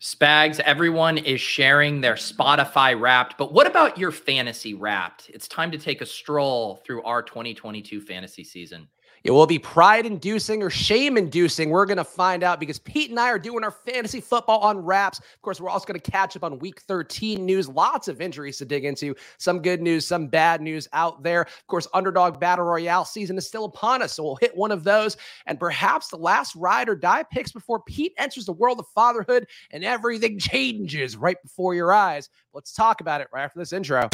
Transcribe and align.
Spags, 0.00 0.60
everyone 0.60 1.18
is 1.18 1.42
sharing 1.42 2.00
their 2.00 2.14
Spotify 2.14 2.98
wrapped, 2.98 3.36
but 3.36 3.52
what 3.52 3.66
about 3.66 3.98
your 3.98 4.10
fantasy 4.10 4.72
wrapped? 4.72 5.28
It's 5.28 5.46
time 5.46 5.70
to 5.72 5.78
take 5.78 6.00
a 6.00 6.06
stroll 6.06 6.76
through 6.86 7.02
our 7.02 7.22
2022 7.22 8.00
fantasy 8.00 8.42
season. 8.42 8.88
It 9.22 9.32
will 9.32 9.46
be 9.46 9.58
pride 9.58 10.06
inducing 10.06 10.62
or 10.62 10.70
shame 10.70 11.16
inducing. 11.18 11.70
We're 11.70 11.86
going 11.86 11.98
to 11.98 12.04
find 12.04 12.42
out 12.42 12.58
because 12.58 12.78
Pete 12.78 13.10
and 13.10 13.20
I 13.20 13.28
are 13.28 13.38
doing 13.38 13.64
our 13.64 13.70
fantasy 13.70 14.20
football 14.20 14.60
on 14.60 14.78
wraps. 14.78 15.18
Of 15.18 15.42
course, 15.42 15.60
we're 15.60 15.68
also 15.68 15.86
going 15.86 16.00
to 16.00 16.10
catch 16.10 16.36
up 16.36 16.44
on 16.44 16.58
week 16.58 16.80
13 16.82 17.44
news. 17.44 17.68
Lots 17.68 18.08
of 18.08 18.20
injuries 18.20 18.58
to 18.58 18.64
dig 18.64 18.84
into. 18.84 19.14
Some 19.38 19.60
good 19.60 19.82
news, 19.82 20.06
some 20.06 20.28
bad 20.28 20.62
news 20.62 20.88
out 20.92 21.22
there. 21.22 21.42
Of 21.42 21.66
course, 21.66 21.86
underdog 21.92 22.40
battle 22.40 22.64
royale 22.64 23.04
season 23.04 23.36
is 23.36 23.46
still 23.46 23.66
upon 23.66 24.02
us. 24.02 24.14
So 24.14 24.22
we'll 24.22 24.36
hit 24.36 24.56
one 24.56 24.72
of 24.72 24.84
those 24.84 25.16
and 25.46 25.60
perhaps 25.60 26.08
the 26.08 26.16
last 26.16 26.54
ride 26.56 26.88
or 26.88 26.96
die 26.96 27.24
picks 27.30 27.52
before 27.52 27.80
Pete 27.80 28.14
enters 28.16 28.46
the 28.46 28.52
world 28.52 28.80
of 28.80 28.86
fatherhood 28.88 29.46
and 29.70 29.84
everything 29.84 30.38
changes 30.38 31.16
right 31.16 31.40
before 31.42 31.74
your 31.74 31.92
eyes. 31.92 32.30
Let's 32.54 32.72
talk 32.72 33.00
about 33.00 33.20
it 33.20 33.28
right 33.32 33.44
after 33.44 33.58
this 33.58 33.72
intro. 33.72 34.08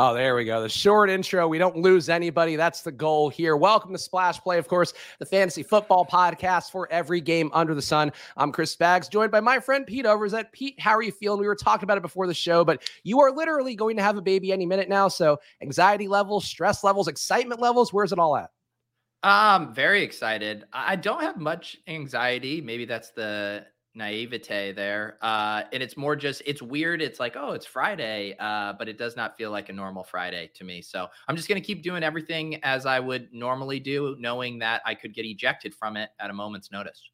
Oh, 0.00 0.14
there 0.14 0.36
we 0.36 0.44
go. 0.44 0.62
The 0.62 0.68
short 0.68 1.10
intro. 1.10 1.48
We 1.48 1.58
don't 1.58 1.76
lose 1.76 2.08
anybody. 2.08 2.54
That's 2.54 2.82
the 2.82 2.92
goal 2.92 3.28
here. 3.28 3.56
Welcome 3.56 3.90
to 3.90 3.98
Splash 3.98 4.38
Play, 4.38 4.56
of 4.56 4.68
course, 4.68 4.94
the 5.18 5.26
fantasy 5.26 5.64
football 5.64 6.06
podcast 6.06 6.70
for 6.70 6.86
every 6.92 7.20
game 7.20 7.50
under 7.52 7.74
the 7.74 7.82
sun. 7.82 8.12
I'm 8.36 8.52
Chris 8.52 8.76
Spags, 8.76 9.10
joined 9.10 9.32
by 9.32 9.40
my 9.40 9.58
friend 9.58 9.84
Pete 9.84 10.04
Overzet. 10.04 10.52
Pete, 10.52 10.78
how 10.78 10.92
are 10.92 11.02
you 11.02 11.10
feeling? 11.10 11.40
We 11.40 11.48
were 11.48 11.56
talking 11.56 11.82
about 11.82 11.98
it 11.98 12.02
before 12.02 12.28
the 12.28 12.34
show, 12.34 12.64
but 12.64 12.88
you 13.02 13.18
are 13.18 13.32
literally 13.32 13.74
going 13.74 13.96
to 13.96 14.02
have 14.04 14.16
a 14.16 14.22
baby 14.22 14.52
any 14.52 14.66
minute 14.66 14.88
now. 14.88 15.08
So, 15.08 15.40
anxiety 15.62 16.06
levels, 16.06 16.44
stress 16.44 16.84
levels, 16.84 17.08
excitement 17.08 17.60
levels, 17.60 17.92
where's 17.92 18.12
it 18.12 18.20
all 18.20 18.36
at? 18.36 18.50
Um, 19.24 19.74
very 19.74 20.04
excited. 20.04 20.64
I 20.72 20.94
don't 20.94 21.22
have 21.22 21.38
much 21.38 21.76
anxiety. 21.88 22.60
Maybe 22.60 22.84
that's 22.84 23.10
the 23.10 23.66
naivete 23.98 24.72
there. 24.72 25.18
Uh, 25.20 25.64
and 25.72 25.82
it's 25.82 25.96
more 25.96 26.16
just 26.16 26.42
it's 26.46 26.62
weird. 26.62 27.02
It's 27.02 27.20
like, 27.20 27.36
oh, 27.36 27.52
it's 27.52 27.66
Friday, 27.66 28.34
uh, 28.38 28.72
but 28.78 28.88
it 28.88 28.96
does 28.96 29.16
not 29.16 29.36
feel 29.36 29.50
like 29.50 29.68
a 29.68 29.72
normal 29.72 30.04
Friday 30.04 30.50
to 30.54 30.64
me. 30.64 30.80
So 30.80 31.08
I'm 31.26 31.36
just 31.36 31.48
gonna 31.48 31.60
keep 31.60 31.82
doing 31.82 32.02
everything 32.02 32.62
as 32.64 32.86
I 32.86 33.00
would 33.00 33.32
normally 33.32 33.80
do, 33.80 34.16
knowing 34.18 34.58
that 34.60 34.80
I 34.86 34.94
could 34.94 35.12
get 35.12 35.26
ejected 35.26 35.74
from 35.74 35.96
it 35.96 36.10
at 36.20 36.30
a 36.30 36.32
moment's 36.32 36.70
notice. 36.72 37.10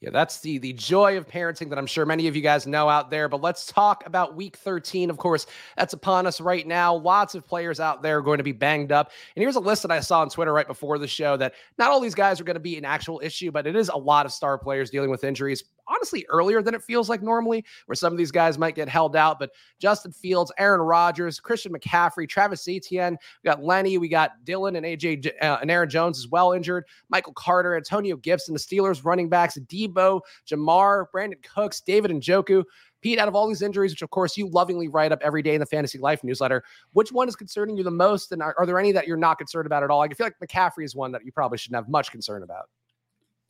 Yeah, 0.00 0.10
that's 0.10 0.38
the 0.38 0.58
the 0.58 0.72
joy 0.74 1.16
of 1.16 1.26
parenting 1.26 1.68
that 1.70 1.78
I'm 1.78 1.86
sure 1.86 2.06
many 2.06 2.28
of 2.28 2.36
you 2.36 2.42
guys 2.42 2.68
know 2.68 2.88
out 2.88 3.10
there. 3.10 3.28
But 3.28 3.40
let's 3.40 3.66
talk 3.66 4.06
about 4.06 4.36
week 4.36 4.56
13. 4.56 5.10
Of 5.10 5.16
course, 5.16 5.46
that's 5.76 5.92
upon 5.92 6.24
us 6.24 6.40
right 6.40 6.64
now. 6.64 6.94
Lots 6.94 7.34
of 7.34 7.44
players 7.44 7.80
out 7.80 8.00
there 8.00 8.18
are 8.18 8.22
going 8.22 8.38
to 8.38 8.44
be 8.44 8.52
banged 8.52 8.92
up. 8.92 9.10
And 9.34 9.42
here's 9.42 9.56
a 9.56 9.60
list 9.60 9.82
that 9.82 9.90
I 9.90 9.98
saw 9.98 10.20
on 10.20 10.30
Twitter 10.30 10.52
right 10.52 10.68
before 10.68 10.98
the 10.98 11.08
show 11.08 11.36
that 11.38 11.54
not 11.78 11.90
all 11.90 11.98
these 11.98 12.14
guys 12.14 12.40
are 12.40 12.44
going 12.44 12.54
to 12.54 12.60
be 12.60 12.78
an 12.78 12.84
actual 12.84 13.20
issue, 13.24 13.50
but 13.50 13.66
it 13.66 13.74
is 13.74 13.88
a 13.88 13.96
lot 13.96 14.24
of 14.24 14.30
star 14.30 14.56
players 14.56 14.88
dealing 14.90 15.10
with 15.10 15.24
injuries 15.24 15.64
honestly 15.88 16.26
earlier 16.28 16.62
than 16.62 16.74
it 16.74 16.82
feels 16.82 17.08
like 17.08 17.22
normally, 17.22 17.64
where 17.86 17.96
some 17.96 18.12
of 18.12 18.18
these 18.18 18.30
guys 18.30 18.58
might 18.58 18.74
get 18.74 18.88
held 18.88 19.16
out. 19.16 19.38
But 19.38 19.50
Justin 19.78 20.12
Fields, 20.12 20.52
Aaron 20.58 20.80
Rodgers, 20.80 21.40
Christian 21.40 21.72
McCaffrey, 21.72 22.28
Travis 22.28 22.66
Etienne, 22.68 23.16
we 23.42 23.48
got 23.48 23.62
Lenny, 23.62 23.98
we 23.98 24.08
got 24.08 24.32
Dylan 24.44 24.76
and 24.76 24.84
AJ 24.84 25.32
uh, 25.42 25.58
and 25.60 25.70
Aaron 25.70 25.88
Jones 25.88 26.18
as 26.18 26.28
well 26.28 26.52
injured. 26.52 26.84
Michael 27.08 27.32
Carter, 27.32 27.76
Antonio 27.76 28.16
Gibson, 28.16 28.54
the 28.54 28.60
Steelers 28.60 29.04
running 29.04 29.28
backs, 29.28 29.58
Deebo, 29.58 30.20
Ja'Marr, 30.46 31.06
Brandin 31.14 31.42
Cooks, 31.42 31.80
David 31.80 32.10
Njoku. 32.10 32.64
Pete, 33.00 33.18
out 33.18 33.28
of 33.28 33.34
all 33.36 33.46
these 33.46 33.62
injuries, 33.62 33.92
which 33.92 34.02
of 34.02 34.10
course 34.10 34.36
you 34.36 34.48
lovingly 34.48 34.88
write 34.88 35.12
up 35.12 35.20
every 35.22 35.42
day 35.42 35.54
in 35.54 35.60
the 35.60 35.66
Fantasy 35.66 35.98
Life 35.98 36.24
newsletter, 36.24 36.64
which 36.92 37.12
one 37.12 37.28
is 37.28 37.36
concerning 37.36 37.76
you 37.76 37.84
the 37.84 37.90
most? 37.90 38.32
And 38.32 38.42
are, 38.42 38.54
are 38.58 38.66
there 38.66 38.78
any 38.78 38.92
that 38.92 39.06
you're 39.06 39.16
not 39.16 39.38
concerned 39.38 39.66
about 39.66 39.84
at 39.84 39.90
all? 39.90 40.02
I 40.02 40.08
feel 40.08 40.26
like 40.26 40.34
McCaffrey 40.42 40.84
is 40.84 40.96
one 40.96 41.12
that 41.12 41.24
you 41.24 41.30
probably 41.30 41.58
shouldn't 41.58 41.76
have 41.76 41.88
much 41.88 42.10
concern 42.10 42.42
about. 42.42 42.68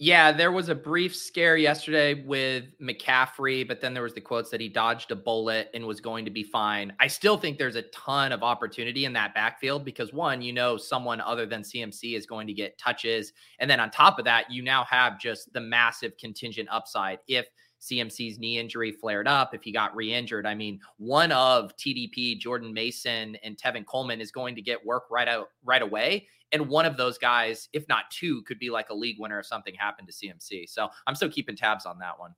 Yeah, 0.00 0.30
there 0.30 0.52
was 0.52 0.68
a 0.68 0.76
brief 0.76 1.16
scare 1.16 1.56
yesterday 1.56 2.14
with 2.14 2.66
McCaffrey, 2.80 3.66
but 3.66 3.80
then 3.80 3.94
there 3.94 4.04
was 4.04 4.14
the 4.14 4.20
quotes 4.20 4.48
that 4.50 4.60
he 4.60 4.68
dodged 4.68 5.10
a 5.10 5.16
bullet 5.16 5.70
and 5.74 5.84
was 5.84 6.00
going 6.00 6.24
to 6.24 6.30
be 6.30 6.44
fine. 6.44 6.92
I 7.00 7.08
still 7.08 7.36
think 7.36 7.58
there's 7.58 7.74
a 7.74 7.82
ton 7.82 8.30
of 8.30 8.44
opportunity 8.44 9.06
in 9.06 9.12
that 9.14 9.34
backfield 9.34 9.84
because 9.84 10.12
one, 10.12 10.40
you 10.40 10.52
know, 10.52 10.76
someone 10.76 11.20
other 11.20 11.46
than 11.46 11.62
CMC 11.62 12.16
is 12.16 12.26
going 12.26 12.46
to 12.46 12.52
get 12.52 12.78
touches. 12.78 13.32
And 13.58 13.68
then 13.68 13.80
on 13.80 13.90
top 13.90 14.20
of 14.20 14.24
that, 14.26 14.48
you 14.52 14.62
now 14.62 14.84
have 14.84 15.18
just 15.18 15.52
the 15.52 15.60
massive 15.60 16.16
contingent 16.16 16.68
upside. 16.70 17.18
If 17.26 17.48
CMC's 17.80 18.38
knee 18.38 18.58
injury 18.58 18.92
flared 18.92 19.26
up, 19.26 19.52
if 19.52 19.64
he 19.64 19.72
got 19.72 19.96
re 19.96 20.14
injured, 20.14 20.46
I 20.46 20.54
mean, 20.54 20.78
one 20.98 21.32
of 21.32 21.76
TDP, 21.76 22.38
Jordan 22.38 22.72
Mason, 22.72 23.36
and 23.42 23.56
Tevin 23.56 23.84
Coleman 23.84 24.20
is 24.20 24.30
going 24.30 24.54
to 24.54 24.62
get 24.62 24.84
work 24.86 25.04
right 25.10 25.28
out 25.28 25.48
right 25.64 25.82
away. 25.82 26.28
And 26.52 26.68
one 26.68 26.86
of 26.86 26.96
those 26.96 27.18
guys, 27.18 27.68
if 27.72 27.86
not 27.88 28.10
two, 28.10 28.42
could 28.42 28.58
be 28.58 28.70
like 28.70 28.90
a 28.90 28.94
league 28.94 29.16
winner 29.18 29.40
if 29.40 29.46
something 29.46 29.74
happened 29.74 30.08
to 30.08 30.14
CMC. 30.14 30.68
So 30.68 30.88
I'm 31.06 31.14
still 31.14 31.30
keeping 31.30 31.56
tabs 31.56 31.86
on 31.86 31.98
that 31.98 32.18
one. 32.18 32.34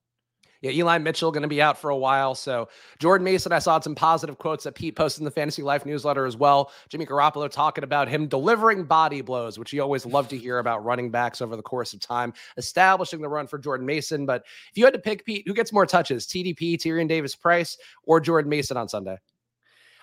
Yeah, 0.62 0.72
Eli 0.72 0.98
Mitchell 0.98 1.32
going 1.32 1.42
to 1.42 1.48
be 1.48 1.62
out 1.62 1.78
for 1.78 1.88
a 1.88 1.96
while. 1.96 2.34
So 2.34 2.68
Jordan 2.98 3.24
Mason, 3.24 3.50
I 3.50 3.60
saw 3.60 3.80
some 3.80 3.94
positive 3.94 4.36
quotes 4.36 4.64
that 4.64 4.74
Pete 4.74 4.94
posted 4.94 5.22
in 5.22 5.24
the 5.24 5.30
Fantasy 5.30 5.62
Life 5.62 5.86
newsletter 5.86 6.26
as 6.26 6.36
well. 6.36 6.70
Jimmy 6.90 7.06
Garoppolo 7.06 7.50
talking 7.50 7.82
about 7.82 8.08
him 8.08 8.26
delivering 8.26 8.84
body 8.84 9.22
blows, 9.22 9.58
which 9.58 9.72
you 9.72 9.80
always 9.80 10.04
love 10.04 10.28
to 10.28 10.36
hear 10.36 10.58
about 10.58 10.84
running 10.84 11.10
backs 11.10 11.40
over 11.40 11.56
the 11.56 11.62
course 11.62 11.94
of 11.94 12.00
time, 12.00 12.34
establishing 12.58 13.22
the 13.22 13.28
run 13.28 13.46
for 13.46 13.58
Jordan 13.58 13.86
Mason. 13.86 14.26
But 14.26 14.44
if 14.70 14.76
you 14.76 14.84
had 14.84 14.92
to 14.92 15.00
pick 15.00 15.24
Pete, 15.24 15.44
who 15.46 15.54
gets 15.54 15.72
more 15.72 15.86
touches, 15.86 16.26
TDP, 16.26 16.74
Tyrion 16.74 17.08
Davis 17.08 17.34
Price, 17.34 17.78
or 18.04 18.20
Jordan 18.20 18.50
Mason 18.50 18.76
on 18.76 18.88
Sunday? 18.88 19.16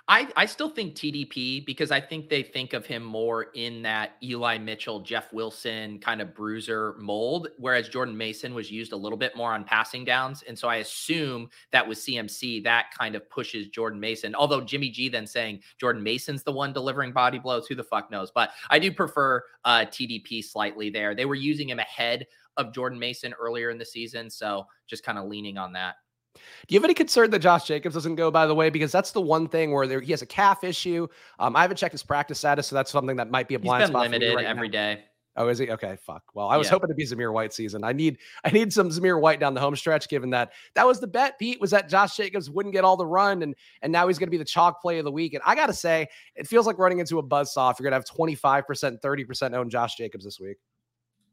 I, 0.09 0.29
I 0.37 0.45
still 0.45 0.69
think 0.69 0.95
TDP 0.95 1.65
because 1.65 1.91
I 1.91 1.99
think 1.99 2.29
they 2.29 2.41
think 2.41 2.71
of 2.71 2.85
him 2.85 3.03
more 3.03 3.47
in 3.55 3.81
that 3.81 4.11
Eli 4.23 4.57
Mitchell, 4.57 5.01
Jeff 5.01 5.33
Wilson 5.33 5.99
kind 5.99 6.21
of 6.21 6.33
bruiser 6.33 6.95
mold, 6.97 7.49
whereas 7.57 7.89
Jordan 7.89 8.15
Mason 8.15 8.53
was 8.53 8.71
used 8.71 8.93
a 8.93 8.95
little 8.95 9.17
bit 9.17 9.35
more 9.35 9.51
on 9.51 9.65
passing 9.65 10.05
downs. 10.05 10.45
And 10.47 10.57
so 10.57 10.69
I 10.69 10.77
assume 10.77 11.49
that 11.71 11.85
with 11.85 11.97
CMC, 11.97 12.63
that 12.63 12.85
kind 12.97 13.15
of 13.15 13.29
pushes 13.29 13.67
Jordan 13.67 13.99
Mason. 13.99 14.33
Although 14.33 14.61
Jimmy 14.61 14.89
G 14.89 15.09
then 15.09 15.27
saying 15.27 15.59
Jordan 15.77 16.01
Mason's 16.01 16.43
the 16.43 16.53
one 16.53 16.71
delivering 16.71 17.11
body 17.11 17.37
blows, 17.37 17.67
who 17.67 17.75
the 17.75 17.83
fuck 17.83 18.09
knows? 18.09 18.31
But 18.33 18.51
I 18.69 18.79
do 18.79 18.93
prefer 18.93 19.43
uh, 19.65 19.85
TDP 19.89 20.41
slightly 20.41 20.89
there. 20.89 21.15
They 21.15 21.25
were 21.25 21.35
using 21.35 21.69
him 21.69 21.79
ahead 21.79 22.27
of 22.55 22.73
Jordan 22.73 22.97
Mason 22.97 23.33
earlier 23.33 23.71
in 23.71 23.77
the 23.77 23.85
season. 23.85 24.29
So 24.29 24.67
just 24.87 25.03
kind 25.03 25.17
of 25.17 25.25
leaning 25.25 25.57
on 25.57 25.73
that. 25.73 25.95
Do 26.67 26.73
you 26.75 26.79
have 26.79 26.85
any 26.85 26.93
concern 26.93 27.29
that 27.31 27.39
Josh 27.39 27.65
Jacobs 27.65 27.95
doesn't 27.95 28.15
go, 28.15 28.29
by 28.31 28.45
the 28.47 28.55
way? 28.55 28.69
Because 28.69 28.91
that's 28.91 29.11
the 29.11 29.21
one 29.21 29.47
thing 29.47 29.71
where 29.71 29.87
there, 29.87 30.01
he 30.01 30.11
has 30.11 30.21
a 30.21 30.25
calf 30.25 30.63
issue. 30.63 31.07
Um, 31.39 31.55
I 31.55 31.61
haven't 31.61 31.77
checked 31.77 31.93
his 31.93 32.03
practice 32.03 32.39
status, 32.39 32.67
so 32.67 32.75
that's 32.75 32.91
something 32.91 33.15
that 33.17 33.29
might 33.29 33.47
be 33.47 33.55
a 33.55 33.59
blind 33.59 33.83
He's 33.83 33.89
been 33.89 33.93
spot. 33.93 34.01
limited 34.03 34.35
right 34.35 34.45
every 34.45 34.67
now. 34.67 34.71
day. 34.71 35.03
Oh, 35.39 35.49
is 35.49 35.59
he? 35.59 35.69
Okay, 35.69 35.95
fuck. 36.01 36.23
Well, 36.33 36.47
I 36.49 36.57
was 36.57 36.65
Yeah. 36.65 36.71
hoping 36.71 36.89
to 36.89 36.95
be 36.95 37.05
Zamir 37.05 37.31
White 37.31 37.53
season. 37.53 37.83
I 37.83 37.93
need 37.93 38.17
I 38.43 38.49
need 38.49 38.73
some 38.73 38.89
Zamir 38.89 39.21
White 39.21 39.39
down 39.39 39.53
the 39.53 39.59
home 39.61 39.75
stretch, 39.75 40.09
given 40.09 40.31
that 40.31 40.51
that 40.73 40.87
was 40.87 40.99
the 40.99 41.05
bet, 41.05 41.37
Pete, 41.37 41.61
was 41.61 41.69
that 41.69 41.89
Josh 41.89 42.17
Jacobs 42.17 42.49
wouldn't 42.49 42.73
get 42.73 42.83
all 42.83 42.97
the 42.97 43.05
run 43.05 43.43
and 43.43 43.53
and 43.83 43.91
now 43.93 44.07
he's 44.07 44.17
gonna 44.17 44.31
be 44.31 44.37
the 44.37 44.43
chalk 44.45 44.81
play 44.81 44.97
of 44.97 45.05
the 45.05 45.11
week. 45.11 45.35
And 45.35 45.43
I 45.45 45.53
gotta 45.53 45.73
say, 45.73 46.07
it 46.35 46.47
feels 46.47 46.65
like 46.65 46.79
running 46.79 46.97
into 46.97 47.19
a 47.19 47.23
buzzsaw 47.23 47.71
if 47.71 47.79
you're 47.79 47.83
gonna 47.87 47.97
have 47.97 48.05
25%, 48.05 48.99
30% 48.99 49.53
own 49.53 49.69
Josh 49.69 49.95
Jacobs 49.95 50.25
this 50.25 50.39
week. 50.39 50.57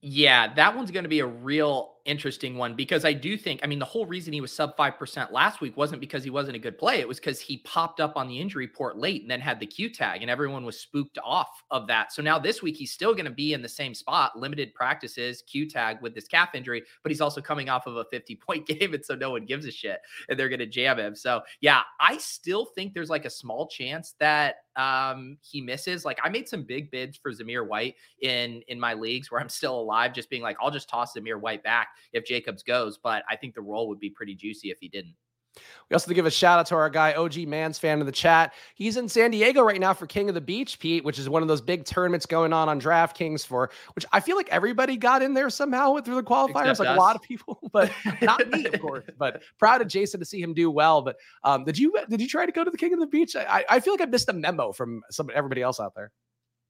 Yeah, 0.02 0.52
that 0.52 0.76
one's 0.76 0.90
going 0.90 1.04
to 1.04 1.08
be 1.08 1.20
a 1.20 1.26
real 1.26 1.93
interesting 2.04 2.56
one 2.56 2.74
because 2.74 3.04
I 3.04 3.12
do 3.12 3.36
think, 3.36 3.60
I 3.62 3.66
mean, 3.66 3.78
the 3.78 3.84
whole 3.84 4.06
reason 4.06 4.32
he 4.32 4.40
was 4.40 4.52
sub 4.52 4.76
5% 4.76 5.32
last 5.32 5.60
week 5.60 5.76
wasn't 5.76 6.00
because 6.00 6.22
he 6.22 6.30
wasn't 6.30 6.56
a 6.56 6.58
good 6.58 6.78
play. 6.78 7.00
It 7.00 7.08
was 7.08 7.18
because 7.18 7.40
he 7.40 7.58
popped 7.58 8.00
up 8.00 8.16
on 8.16 8.28
the 8.28 8.38
injury 8.38 8.66
report 8.66 8.98
late 8.98 9.22
and 9.22 9.30
then 9.30 9.40
had 9.40 9.58
the 9.58 9.66
Q 9.66 9.90
tag, 9.90 10.22
and 10.22 10.30
everyone 10.30 10.64
was 10.64 10.78
spooked 10.78 11.18
off 11.24 11.62
of 11.70 11.86
that. 11.86 12.12
So 12.12 12.22
now 12.22 12.38
this 12.38 12.62
week, 12.62 12.76
he's 12.76 12.92
still 12.92 13.12
going 13.12 13.24
to 13.24 13.30
be 13.30 13.52
in 13.52 13.62
the 13.62 13.68
same 13.68 13.94
spot, 13.94 14.38
limited 14.38 14.74
practices, 14.74 15.42
Q 15.42 15.68
tag 15.68 15.98
with 16.02 16.14
this 16.14 16.28
calf 16.28 16.54
injury, 16.54 16.82
but 17.02 17.10
he's 17.10 17.20
also 17.20 17.40
coming 17.40 17.68
off 17.68 17.86
of 17.86 17.96
a 17.96 18.04
50 18.10 18.36
point 18.36 18.66
game. 18.66 18.94
And 18.94 19.04
so 19.04 19.14
no 19.14 19.30
one 19.30 19.46
gives 19.46 19.66
a 19.66 19.72
shit 19.72 20.00
and 20.28 20.38
they're 20.38 20.48
going 20.48 20.58
to 20.58 20.66
jam 20.66 20.98
him. 20.98 21.14
So 21.14 21.42
yeah, 21.60 21.82
I 22.00 22.18
still 22.18 22.66
think 22.66 22.92
there's 22.92 23.10
like 23.10 23.24
a 23.24 23.30
small 23.30 23.66
chance 23.68 24.14
that 24.20 24.56
um 24.76 25.38
he 25.40 25.60
misses. 25.60 26.04
Like 26.04 26.18
I 26.22 26.28
made 26.28 26.48
some 26.48 26.64
big 26.64 26.90
bids 26.90 27.16
for 27.16 27.32
Zamir 27.32 27.66
White 27.66 27.94
in 28.20 28.62
in 28.68 28.78
my 28.78 28.94
leagues 28.94 29.30
where 29.30 29.40
I'm 29.40 29.48
still 29.48 29.78
alive, 29.78 30.12
just 30.12 30.28
being 30.28 30.42
like, 30.42 30.56
I'll 30.60 30.70
just 30.70 30.88
toss 30.88 31.14
Zamir 31.14 31.40
White 31.40 31.62
back 31.62 31.88
if 32.12 32.24
Jacobs 32.24 32.62
goes. 32.62 32.98
But 32.98 33.24
I 33.28 33.36
think 33.36 33.54
the 33.54 33.62
role 33.62 33.88
would 33.88 34.00
be 34.00 34.10
pretty 34.10 34.34
juicy 34.34 34.70
if 34.70 34.78
he 34.80 34.88
didn't. 34.88 35.14
We 35.88 35.94
also 35.94 36.08
to 36.08 36.14
give 36.14 36.26
a 36.26 36.30
shout 36.30 36.58
out 36.58 36.66
to 36.66 36.74
our 36.74 36.90
guy, 36.90 37.12
OG 37.12 37.46
Mans 37.46 37.78
fan 37.78 38.00
in 38.00 38.06
the 38.06 38.12
chat. 38.12 38.54
He's 38.74 38.96
in 38.96 39.08
San 39.08 39.30
Diego 39.30 39.62
right 39.62 39.80
now 39.80 39.92
for 39.92 40.06
King 40.06 40.28
of 40.28 40.34
the 40.34 40.40
Beach, 40.40 40.78
Pete, 40.78 41.04
which 41.04 41.18
is 41.18 41.28
one 41.28 41.42
of 41.42 41.48
those 41.48 41.60
big 41.60 41.84
tournaments 41.84 42.26
going 42.26 42.52
on 42.52 42.68
on 42.68 42.80
DraftKings 42.80 43.46
for, 43.46 43.70
which 43.94 44.04
I 44.12 44.20
feel 44.20 44.36
like 44.36 44.48
everybody 44.48 44.96
got 44.96 45.22
in 45.22 45.34
there 45.34 45.50
somehow 45.50 45.96
through 45.98 46.16
the 46.16 46.22
qualifiers, 46.22 46.70
Except 46.70 46.80
like 46.80 46.88
us. 46.88 46.96
a 46.96 47.00
lot 47.00 47.16
of 47.16 47.22
people, 47.22 47.58
but 47.72 47.92
not 48.22 48.48
me, 48.50 48.66
of 48.66 48.80
course. 48.80 49.04
But 49.18 49.42
proud 49.58 49.80
of 49.82 49.88
Jason 49.88 50.20
to 50.20 50.26
see 50.26 50.40
him 50.40 50.54
do 50.54 50.70
well. 50.70 51.02
But 51.02 51.16
um, 51.44 51.64
did 51.64 51.78
you 51.78 51.94
did 52.08 52.20
you 52.20 52.28
try 52.28 52.46
to 52.46 52.52
go 52.52 52.64
to 52.64 52.70
the 52.70 52.78
King 52.78 52.92
of 52.94 53.00
the 53.00 53.06
Beach? 53.06 53.36
I, 53.36 53.64
I 53.68 53.80
feel 53.80 53.92
like 53.92 54.02
I 54.02 54.06
missed 54.06 54.28
a 54.28 54.32
memo 54.32 54.72
from 54.72 55.02
some 55.10 55.30
everybody 55.34 55.62
else 55.62 55.78
out 55.80 55.94
there. 55.94 56.10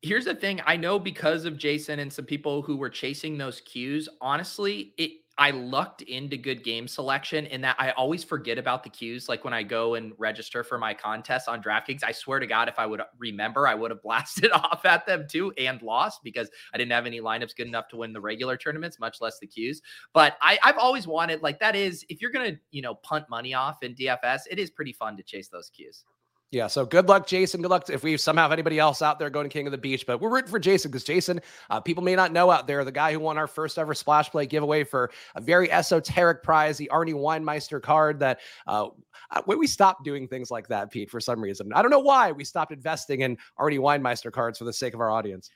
Here's 0.05 0.27
the 0.27 0.35
thing 0.35 0.61
I 0.67 0.77
know 0.77 0.99
because 0.99 1.47
of 1.47 1.57
Jason 1.57 1.99
and 1.99 2.13
some 2.13 2.27
people 2.27 2.61
who 2.61 2.77
were 2.77 2.91
chasing 2.91 3.39
those 3.39 3.63
cues, 3.63 4.07
honestly, 4.21 4.93
it 4.99 5.13
I 5.39 5.51
lucked 5.51 6.03
into 6.03 6.37
good 6.37 6.63
game 6.63 6.87
selection 6.87 7.47
in 7.47 7.63
that 7.63 7.77
I 7.79 7.93
always 7.93 8.23
forget 8.23 8.59
about 8.59 8.85
the 8.85 8.91
cues. 8.91 9.31
Like 9.31 9.45
when 9.45 9.55
I 9.55 9.63
go 9.63 9.95
and 9.95 10.13
register 10.19 10.63
for 10.63 10.77
my 10.77 10.93
contest 10.93 11.49
on 11.49 11.63
DraftKings, 11.63 12.05
I 12.05 12.13
swear 12.13 12.39
to 12.39 12.47
God, 12.47 12.69
if 12.69 12.79
I 12.79 12.85
would 12.85 13.01
remember, 13.19 13.67
I 13.67 13.75
would 13.75 13.91
have 13.91 14.03
blasted 14.05 14.53
off 14.53 14.85
at 14.85 15.07
them 15.07 15.27
too 15.27 15.55
and 15.57 15.81
lost 15.81 16.23
because 16.23 16.51
I 16.75 16.77
didn't 16.77 16.93
have 16.93 17.07
any 17.07 17.23
lineups 17.23 17.57
good 17.57 17.67
enough 17.67 17.89
to 17.89 17.97
win 17.97 18.13
the 18.13 18.21
regular 18.21 18.59
tournaments, 18.59 19.01
much 19.01 19.23
less 19.23 19.39
the 19.39 19.47
cues. 19.47 19.81
But 20.13 20.37
I, 20.43 20.59
I've 20.63 20.77
always 20.77 21.07
wanted 21.07 21.41
like 21.41 21.59
that 21.61 21.75
is 21.75 22.05
if 22.11 22.21
you're 22.21 22.31
gonna 22.31 22.59
you 22.73 22.83
know 22.83 22.97
punt 22.97 23.31
money 23.31 23.55
off 23.55 23.83
in 23.83 23.95
DFS, 23.95 24.43
it 24.51 24.59
is 24.59 24.71
pretty 24.71 24.93
fun 24.93 25.17
to 25.17 25.23
chase 25.23 25.49
those 25.49 25.71
cues. 25.71 26.05
Yeah, 26.51 26.69
so 26.69 26.87
good 26.87 27.09
luck, 27.09 27.27
Jason. 27.27 27.63
Good 27.63 27.71
luck 27.71 27.91
if 27.91 28.05
we 28.05 28.17
somehow 28.17 28.43
have 28.43 28.53
anybody 28.53 28.79
else 28.79 29.03
out 29.03 29.19
there 29.19 29.29
going 29.29 29.45
to 29.45 29.53
King 29.53 29.67
of 29.67 29.73
the 29.73 29.79
Beach. 29.79 30.07
But 30.07 30.21
we're 30.21 30.31
rooting 30.31 30.51
for 30.51 30.61
Jason 30.61 30.91
because 30.91 31.03
Jason, 31.03 31.41
uh, 31.69 31.81
people 31.81 32.05
may 32.05 32.15
not 32.15 32.33
know 32.33 32.49
out 32.49 32.69
there, 32.69 32.85
the 32.85 32.93
guy 32.93 33.13
who 33.13 33.19
won 33.19 33.39
our 33.39 33.49
first 33.49 33.77
ever 33.77 33.93
Splash 33.93 34.31
Play 34.31 34.47
giveaway 34.47 34.85
for 34.85 35.11
a 35.35 35.41
very 35.41 35.71
esoteric 35.73 36.45
prize, 36.45 36.79
the 36.79 36.89
Arnie 36.93 37.13
Weinmeister 37.13 37.83
card. 37.83 38.21
That 38.21 38.39
uh, 38.69 38.91
we 39.47 39.67
stopped 39.67 40.05
doing 40.05 40.29
things 40.29 40.51
like 40.51 40.69
that, 40.69 40.93
Pete, 40.93 41.11
for 41.11 41.19
some 41.21 41.41
reason, 41.41 41.73
I 41.73 41.83
don't 41.83 41.91
know 41.91 41.99
why 41.99 42.31
we 42.31 42.45
stopped 42.45 42.73
investing 42.73 43.23
in 43.23 43.37
Arnie 43.59 43.81
Weinmeister 43.81 44.31
cards 44.31 44.59
for 44.59 44.65
the 44.65 44.73
sake 44.73 44.95
of 44.95 45.01
our 45.01 45.11
audience. 45.11 45.51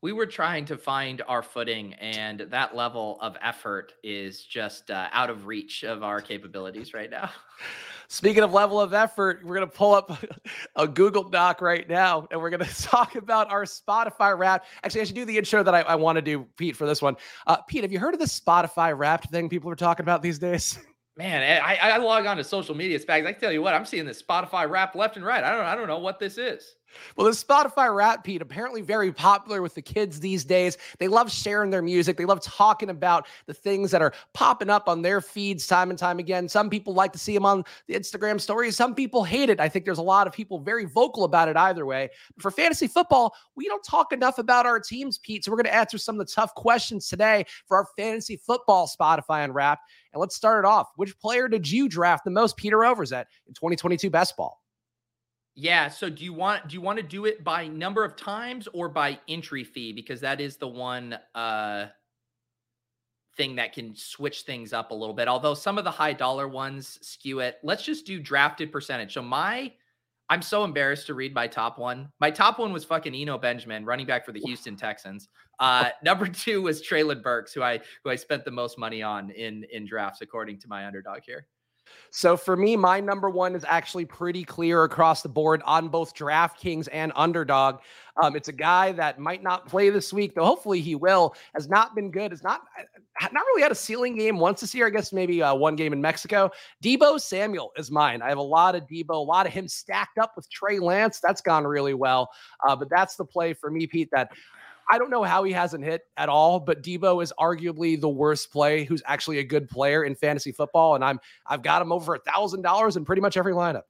We 0.00 0.12
were 0.12 0.26
trying 0.26 0.64
to 0.64 0.76
find 0.76 1.22
our 1.28 1.44
footing, 1.44 1.94
and 1.94 2.40
that 2.40 2.74
level 2.74 3.18
of 3.20 3.36
effort 3.40 3.92
is 4.02 4.42
just 4.42 4.90
uh, 4.90 5.06
out 5.12 5.30
of 5.30 5.46
reach 5.46 5.84
of 5.84 6.02
our 6.02 6.20
capabilities 6.20 6.92
right 6.94 7.10
now. 7.10 7.30
Speaking 8.12 8.42
of 8.42 8.52
level 8.52 8.78
of 8.78 8.92
effort, 8.92 9.40
we're 9.42 9.54
going 9.54 9.66
to 9.66 9.74
pull 9.74 9.94
up 9.94 10.22
a 10.76 10.86
Google 10.86 11.30
Doc 11.30 11.62
right 11.62 11.88
now 11.88 12.28
and 12.30 12.42
we're 12.42 12.50
going 12.50 12.60
to 12.64 12.82
talk 12.82 13.14
about 13.14 13.50
our 13.50 13.64
Spotify 13.64 14.36
wrap. 14.36 14.66
Actually, 14.84 15.00
I 15.00 15.04
should 15.04 15.14
do 15.14 15.24
the 15.24 15.38
intro 15.38 15.62
that 15.62 15.74
I, 15.74 15.80
I 15.80 15.94
want 15.94 16.16
to 16.16 16.22
do, 16.22 16.46
Pete, 16.58 16.76
for 16.76 16.86
this 16.86 17.00
one. 17.00 17.16
Uh, 17.46 17.56
Pete, 17.62 17.80
have 17.84 17.90
you 17.90 17.98
heard 17.98 18.12
of 18.12 18.20
the 18.20 18.26
Spotify 18.26 18.94
wrapped 18.94 19.30
thing 19.30 19.48
people 19.48 19.70
are 19.70 19.76
talking 19.76 20.04
about 20.04 20.20
these 20.20 20.38
days? 20.38 20.78
Man, 21.16 21.42
eh, 21.42 21.60
I, 21.62 21.90
I 21.90 21.96
log 21.98 22.24
on 22.24 22.38
to 22.38 22.44
social 22.44 22.74
media 22.74 22.98
spags. 22.98 23.26
I 23.26 23.32
tell 23.32 23.52
you 23.52 23.60
what, 23.60 23.74
I'm 23.74 23.84
seeing 23.84 24.06
this 24.06 24.22
Spotify 24.22 24.68
wrap 24.68 24.94
left 24.94 25.16
and 25.16 25.24
right. 25.24 25.44
I 25.44 25.50
don't 25.50 25.64
I 25.64 25.74
don't 25.74 25.86
know 25.86 25.98
what 25.98 26.18
this 26.18 26.38
is. 26.38 26.74
Well, 27.16 27.26
the 27.26 27.32
Spotify 27.32 27.94
rap, 27.94 28.24
Pete, 28.24 28.42
apparently 28.42 28.82
very 28.82 29.12
popular 29.12 29.62
with 29.62 29.74
the 29.74 29.82
kids 29.82 30.20
these 30.20 30.44
days. 30.44 30.76
They 30.98 31.08
love 31.08 31.30
sharing 31.30 31.70
their 31.70 31.82
music. 31.82 32.16
They 32.16 32.24
love 32.24 32.40
talking 32.42 32.90
about 32.90 33.26
the 33.46 33.54
things 33.54 33.90
that 33.90 34.02
are 34.02 34.12
popping 34.34 34.70
up 34.70 34.88
on 34.88 35.02
their 35.02 35.20
feeds 35.20 35.66
time 35.66 35.90
and 35.90 35.98
time 35.98 36.18
again. 36.18 36.48
Some 36.48 36.70
people 36.70 36.94
like 36.94 37.12
to 37.12 37.18
see 37.18 37.34
them 37.34 37.46
on 37.46 37.64
the 37.86 37.94
Instagram 37.94 38.40
stories. 38.40 38.76
Some 38.76 38.94
people 38.94 39.24
hate 39.24 39.50
it. 39.50 39.60
I 39.60 39.68
think 39.68 39.84
there's 39.84 39.98
a 39.98 40.02
lot 40.02 40.26
of 40.26 40.32
people 40.32 40.58
very 40.58 40.84
vocal 40.84 41.24
about 41.24 41.48
it 41.48 41.56
either 41.56 41.86
way. 41.86 42.10
For 42.38 42.50
fantasy 42.50 42.88
football, 42.88 43.34
we 43.56 43.66
don't 43.68 43.84
talk 43.84 44.12
enough 44.12 44.38
about 44.38 44.66
our 44.66 44.80
teams, 44.80 45.18
Pete. 45.18 45.44
So 45.44 45.50
we're 45.50 45.58
going 45.58 45.72
to 45.72 45.74
answer 45.74 45.98
some 45.98 46.20
of 46.20 46.26
the 46.26 46.32
tough 46.32 46.54
questions 46.54 47.08
today 47.08 47.46
for 47.66 47.78
our 47.78 47.86
fantasy 47.96 48.36
football 48.36 48.86
Spotify 48.88 49.44
and 49.44 49.54
rap. 49.54 49.80
And 50.12 50.20
let's 50.20 50.36
start 50.36 50.64
it 50.64 50.68
off. 50.68 50.88
Which 50.96 51.18
player 51.18 51.48
did 51.48 51.68
you 51.68 51.88
draft 51.88 52.24
the 52.24 52.30
most, 52.30 52.56
Peter 52.56 52.84
Overs, 52.84 53.12
at 53.12 53.28
in 53.46 53.54
2022 53.54 54.10
best 54.10 54.36
ball? 54.36 54.62
Yeah. 55.54 55.88
So 55.88 56.08
do 56.08 56.24
you 56.24 56.32
want 56.32 56.68
do 56.68 56.74
you 56.74 56.80
want 56.80 56.96
to 56.98 57.02
do 57.02 57.26
it 57.26 57.44
by 57.44 57.66
number 57.66 58.04
of 58.04 58.16
times 58.16 58.68
or 58.72 58.88
by 58.88 59.18
entry 59.28 59.64
fee? 59.64 59.92
Because 59.92 60.20
that 60.20 60.40
is 60.40 60.56
the 60.56 60.68
one 60.68 61.18
uh 61.34 61.86
thing 63.36 63.56
that 63.56 63.72
can 63.72 63.94
switch 63.94 64.42
things 64.42 64.72
up 64.72 64.90
a 64.90 64.94
little 64.94 65.14
bit. 65.14 65.28
Although 65.28 65.54
some 65.54 65.78
of 65.78 65.84
the 65.84 65.90
high 65.90 66.12
dollar 66.12 66.48
ones 66.48 66.98
skew 67.02 67.40
it. 67.40 67.58
Let's 67.62 67.82
just 67.82 68.06
do 68.06 68.20
drafted 68.20 68.72
percentage. 68.72 69.14
So 69.14 69.22
my 69.22 69.72
I'm 70.28 70.40
so 70.40 70.64
embarrassed 70.64 71.06
to 71.08 71.14
read 71.14 71.34
my 71.34 71.46
top 71.46 71.78
one. 71.78 72.10
My 72.18 72.30
top 72.30 72.58
one 72.58 72.72
was 72.72 72.84
fucking 72.84 73.14
Eno 73.14 73.36
Benjamin, 73.36 73.84
running 73.84 74.06
back 74.06 74.24
for 74.24 74.32
the 74.32 74.40
Houston 74.40 74.76
Texans. 74.76 75.28
Uh, 75.58 75.90
number 76.02 76.26
two 76.26 76.62
was 76.62 76.82
Treylon 76.82 77.22
Burks, 77.22 77.52
who 77.52 77.62
I 77.62 77.80
who 78.04 78.10
I 78.10 78.16
spent 78.16 78.44
the 78.44 78.50
most 78.50 78.78
money 78.78 79.02
on 79.02 79.30
in 79.30 79.64
in 79.72 79.86
drafts, 79.86 80.20
according 80.20 80.58
to 80.60 80.68
my 80.68 80.86
underdog 80.86 81.20
here. 81.24 81.46
So 82.10 82.36
for 82.36 82.56
me, 82.56 82.76
my 82.76 83.00
number 83.00 83.30
one 83.30 83.54
is 83.54 83.64
actually 83.66 84.04
pretty 84.04 84.44
clear 84.44 84.84
across 84.84 85.22
the 85.22 85.28
board 85.28 85.62
on 85.64 85.88
both 85.88 86.14
DraftKings 86.14 86.88
and 86.92 87.12
Underdog. 87.16 87.80
Um, 88.22 88.36
it's 88.36 88.48
a 88.48 88.52
guy 88.52 88.92
that 88.92 89.18
might 89.18 89.42
not 89.42 89.66
play 89.66 89.88
this 89.88 90.12
week, 90.12 90.34
though 90.34 90.44
hopefully 90.44 90.80
he 90.80 90.94
will. 90.94 91.34
Has 91.54 91.68
not 91.68 91.94
been 91.94 92.10
good. 92.10 92.30
Has 92.30 92.42
not 92.42 92.62
not 93.20 93.44
really 93.46 93.62
had 93.62 93.72
a 93.72 93.76
ceiling 93.76 94.16
game 94.16 94.38
once 94.38 94.60
this 94.60 94.74
year. 94.74 94.86
I 94.86 94.90
guess 94.90 95.12
maybe 95.12 95.42
uh, 95.42 95.54
one 95.54 95.76
game 95.76 95.92
in 95.92 96.00
Mexico. 96.02 96.50
Deebo 96.84 97.20
Samuel 97.20 97.72
is 97.76 97.90
mine. 97.90 98.20
I 98.20 98.28
have 98.28 98.38
a 98.38 98.42
lot 98.42 98.74
of 98.74 98.86
Deebo, 98.86 99.10
a 99.10 99.14
lot 99.14 99.46
of 99.46 99.52
him 99.52 99.66
stacked 99.66 100.18
up 100.18 100.32
with 100.36 100.50
Trey 100.50 100.78
Lance. 100.78 101.20
That's 101.20 101.40
gone 101.40 101.64
really 101.64 101.94
well. 101.94 102.30
Uh, 102.66 102.76
but 102.76 102.90
that's 102.90 103.16
the 103.16 103.24
play 103.24 103.54
for 103.54 103.70
me, 103.70 103.86
Pete. 103.86 104.10
That 104.12 104.30
I 104.92 104.98
don't 104.98 105.08
know 105.08 105.22
how 105.22 105.42
he 105.42 105.52
hasn't 105.52 105.82
hit 105.82 106.02
at 106.18 106.28
all, 106.28 106.60
but 106.60 106.82
Deebo 106.82 107.22
is 107.22 107.32
arguably 107.40 107.98
the 107.98 108.10
worst 108.10 108.52
play 108.52 108.84
who's 108.84 109.02
actually 109.06 109.38
a 109.38 109.42
good 109.42 109.66
player 109.66 110.04
in 110.04 110.14
fantasy 110.14 110.52
football. 110.52 110.96
And 110.96 111.02
I'm 111.02 111.18
I've 111.46 111.62
got 111.62 111.80
him 111.80 111.92
over 111.92 112.14
a 112.14 112.18
thousand 112.18 112.60
dollars 112.60 112.98
in 112.98 113.06
pretty 113.06 113.22
much 113.22 113.38
every 113.38 113.54
lineup. 113.54 113.84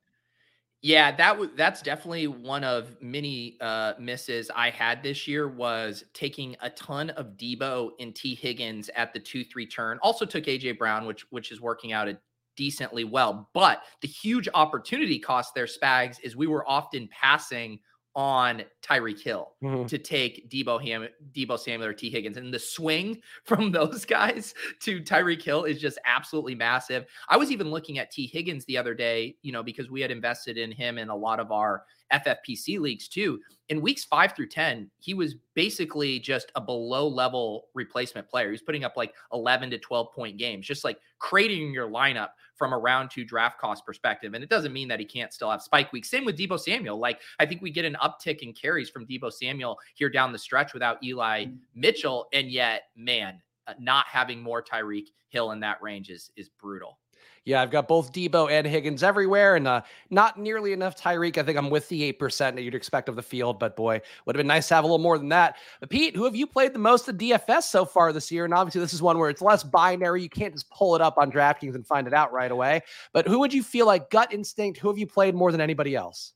Yeah, 0.81 1.11
that 1.17 1.37
was 1.37 1.49
that's 1.57 1.83
definitely 1.83 2.29
one 2.29 2.63
of 2.63 2.95
many 3.03 3.57
uh, 3.61 3.95
misses 3.99 4.49
I 4.55 4.71
had 4.71 5.03
this 5.03 5.27
year 5.27 5.49
was 5.49 6.05
taking 6.15 6.55
a 6.61 6.71
ton 6.71 7.11
of 7.11 7.37
Deebo 7.37 7.91
and 7.99 8.15
Tee 8.15 8.37
Higgins 8.37 8.89
at 8.95 9.13
the 9.13 9.19
two 9.19 9.43
three 9.43 9.67
turn. 9.67 9.99
Also 10.03 10.25
took 10.25 10.45
AJ 10.45 10.79
Brown, 10.79 11.05
which 11.05 11.27
which 11.31 11.51
is 11.51 11.61
working 11.61 11.93
out 11.93 12.07
a 12.07 12.17
decently 12.57 13.03
well. 13.03 13.51
But 13.55 13.83
the 14.03 14.09
huge 14.09 14.49
opportunity 14.55 15.19
cost 15.19 15.53
there, 15.53 15.67
Spags, 15.67 16.19
is 16.23 16.37
we 16.37 16.47
were 16.47 16.69
often 16.69 17.09
passing 17.09 17.81
on 18.15 18.63
Tyreek 18.83 19.21
Hill 19.21 19.53
mm-hmm. 19.63 19.87
to 19.87 19.99
take 19.99 20.51
Deebo 20.51 20.83
Ham, 20.83 21.09
Deebo 21.35 21.59
Samuel 21.59 21.91
or 21.91 21.93
Tee 21.93 22.11
Higgins. 22.11 22.37
And 22.37 22.53
the 22.53 22.59
swing 22.59 23.21
from 23.45 23.73
those 23.73 24.05
guys 24.05 24.55
to 24.81 25.01
Tyreek 25.01 25.43
Hill 25.43 25.65
is 25.65 25.81
just 25.81 25.99
absolutely 26.05 26.55
massive. 26.55 27.07
I 27.29 27.37
was 27.37 27.51
even 27.51 27.71
looking 27.71 27.99
at 27.99 28.11
Tee 28.11 28.27
Higgins 28.27 28.65
the 28.67 28.79
other 28.79 28.95
day, 28.95 29.37
you 29.43 29.53
know, 29.53 29.63
because 29.63 29.91
we 29.91 30.01
had 30.01 30.11
invested 30.11 30.59
in 30.59 30.73
him 30.73 30.99
in 30.99 31.09
a 31.09 31.17
lot 31.17 31.41
of 31.41 31.53
our 31.53 31.85
FFPC 32.13 32.79
leagues 32.79 33.09
too. 33.09 33.41
In 33.69 33.81
weeks 33.81 34.05
five 34.05 34.35
through 34.35 34.49
10, 34.49 34.91
he 34.99 35.15
was 35.15 35.37
basically 35.55 36.19
just 36.19 36.53
a 36.55 36.61
below 36.61 37.09
level 37.09 37.69
replacement 37.75 38.29
player. 38.29 38.47
He 38.47 38.53
was 38.53 38.63
putting 38.63 38.85
up 38.85 38.97
like 38.97 39.15
11 39.33 39.71
to 39.71 39.79
12 39.79 40.13
point 40.13 40.37
games, 40.37 40.67
just 40.67 40.85
like 40.85 40.99
creating 41.19 41.73
your 41.73 41.89
lineup 41.89 42.31
from 42.55 42.73
a 42.73 42.79
round 42.79 43.11
two 43.11 43.25
draft 43.25 43.59
cost 43.59 43.87
perspective. 43.87 44.35
And 44.35 44.45
it 44.45 44.51
doesn't 44.51 44.73
mean 44.73 44.89
that 44.89 45.01
he 45.01 45.07
can't 45.07 45.33
still 45.33 45.51
have 45.51 45.63
spike 45.63 45.93
weeks. 45.93 46.11
Same 46.11 46.25
with 46.25 46.37
Deebo 46.37 46.61
Samuel. 46.61 46.99
Like 46.99 47.21
I 47.39 47.47
think 47.47 47.63
we 47.63 47.71
get 47.71 47.85
an 47.85 47.97
uptick 48.03 48.41
in 48.41 48.53
carries 48.53 48.91
from 48.91 49.07
Deebo 49.07 49.33
Samuel 49.33 49.79
here 49.95 50.11
down 50.11 50.33
the 50.33 50.39
stretch 50.39 50.75
without 50.75 51.03
Eli 51.03 51.47
mm. 51.47 51.59
Mitchell. 51.75 52.29
And 52.33 52.51
yet, 52.51 52.83
man, 52.95 53.41
uh, 53.67 53.75
not 53.79 54.07
having 54.07 54.43
more 54.43 54.63
Tyreek 54.63 55.07
Hill 55.29 55.53
in 55.53 55.61
that 55.61 55.81
range 55.83 56.11
is 56.11 56.31
is 56.37 56.51
brutal. 56.51 56.99
Yeah, 57.45 57.61
I've 57.61 57.73
got 57.73 57.89
both 57.89 58.13
Deebo 58.13 58.51
and 58.51 58.65
Higgins 58.65 59.03
everywhere, 59.03 59.57
and 59.57 59.67
uh, 59.67 59.83
not 60.11 60.39
nearly 60.39 60.73
enough 60.73 61.01
Tyreek. 61.01 61.39
I 61.39 61.43
think 61.43 61.59
I'm 61.59 61.71
with 61.71 61.89
the 61.89 62.13
8% 62.13 62.55
that 62.55 62.63
you'd 62.63 62.75
expect 62.75 63.09
of 63.09 63.17
the 63.17 63.23
field, 63.23 63.59
but 63.59 63.75
boy, 63.75 64.01
would 64.25 64.37
have 64.37 64.39
been 64.39 64.47
nice 64.47 64.69
to 64.69 64.75
have 64.75 64.85
a 64.85 64.87
little 64.87 64.99
more 64.99 65.19
than 65.19 65.31
that. 65.31 65.57
But 65.81 65.91
Pete, 65.91 66.15
who 66.15 66.25
have 66.25 66.37
you 66.37 66.47
played 66.47 66.73
the 66.73 66.79
most 66.79 67.09
of 67.09 67.17
DFS 67.17 67.65
so 67.65 67.85
far 67.85 68.13
this 68.13 68.31
year? 68.31 68.45
And 68.45 68.55
obviously, 68.55 68.81
this 68.81 68.95
is 68.95 69.03
one 69.03 69.19
where 69.19 69.29
it's 69.29 69.43
less 69.43 69.65
binary. 69.65 70.23
You 70.23 70.29
can't 70.29 70.55
just 70.55 70.71
pull 70.71 70.95
it 70.95 71.03
up 71.03 71.19
on 71.19 71.33
DraftKings 71.33 71.75
and 71.75 71.85
find 71.85 72.07
it 72.07 72.15
out 72.15 72.33
right 72.33 72.51
away. 72.51 72.83
But 73.13 73.27
who 73.27 73.41
would 73.41 73.53
you 73.53 73.65
feel 73.65 73.87
like 73.87 74.09
gut 74.11 74.33
instinct? 74.33 74.79
Who 74.79 74.89
have 74.89 74.99
you 74.99 75.07
played 75.09 75.35
more 75.35 75.51
than 75.51 75.61
anybody 75.61 75.97
else? 75.97 76.35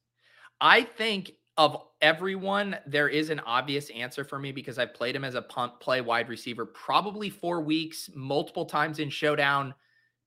I 0.60 0.82
think 0.82 1.32
of 1.56 1.84
everyone, 2.02 2.76
there 2.84 3.08
is 3.08 3.30
an 3.30 3.40
obvious 3.40 3.90
answer 3.90 4.24
for 4.24 4.38
me 4.40 4.50
because 4.50 4.78
I've 4.78 4.92
played 4.92 5.14
him 5.14 5.24
as 5.24 5.36
a 5.36 5.42
punt 5.42 5.78
play 5.78 6.00
wide 6.00 6.28
receiver 6.28 6.66
probably 6.66 7.30
four 7.30 7.60
weeks, 7.60 8.10
multiple 8.14 8.66
times 8.66 8.98
in 8.98 9.08
showdown 9.08 9.72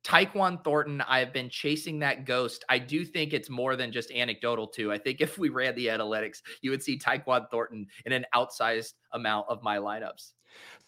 Tyquan 0.04 0.64
Thornton, 0.64 1.02
I 1.02 1.20
have 1.20 1.34
been 1.34 1.50
chasing 1.50 2.00
that 2.00 2.26
ghost. 2.26 2.64
I 2.70 2.80
do 2.80 3.04
think 3.04 3.34
it's 3.34 3.50
more 3.50 3.76
than 3.76 3.92
just 3.92 4.12
anecdotal, 4.12 4.68
too. 4.68 4.92
I 4.92 4.98
think 4.98 5.22
if 5.22 5.38
we 5.38 5.50
ran 5.50 5.76
the 5.76 5.88
analytics, 5.88 6.38
you 6.62 6.72
would 6.72 6.84
see 6.84 6.98
Tyquan 6.98 7.50
Thornton 7.52 7.88
in 8.06 8.14
an 8.14 8.26
outsized 8.34 8.94
amount 9.14 9.48
of 9.50 9.62
my 9.62 9.78
lineups. 9.78 10.32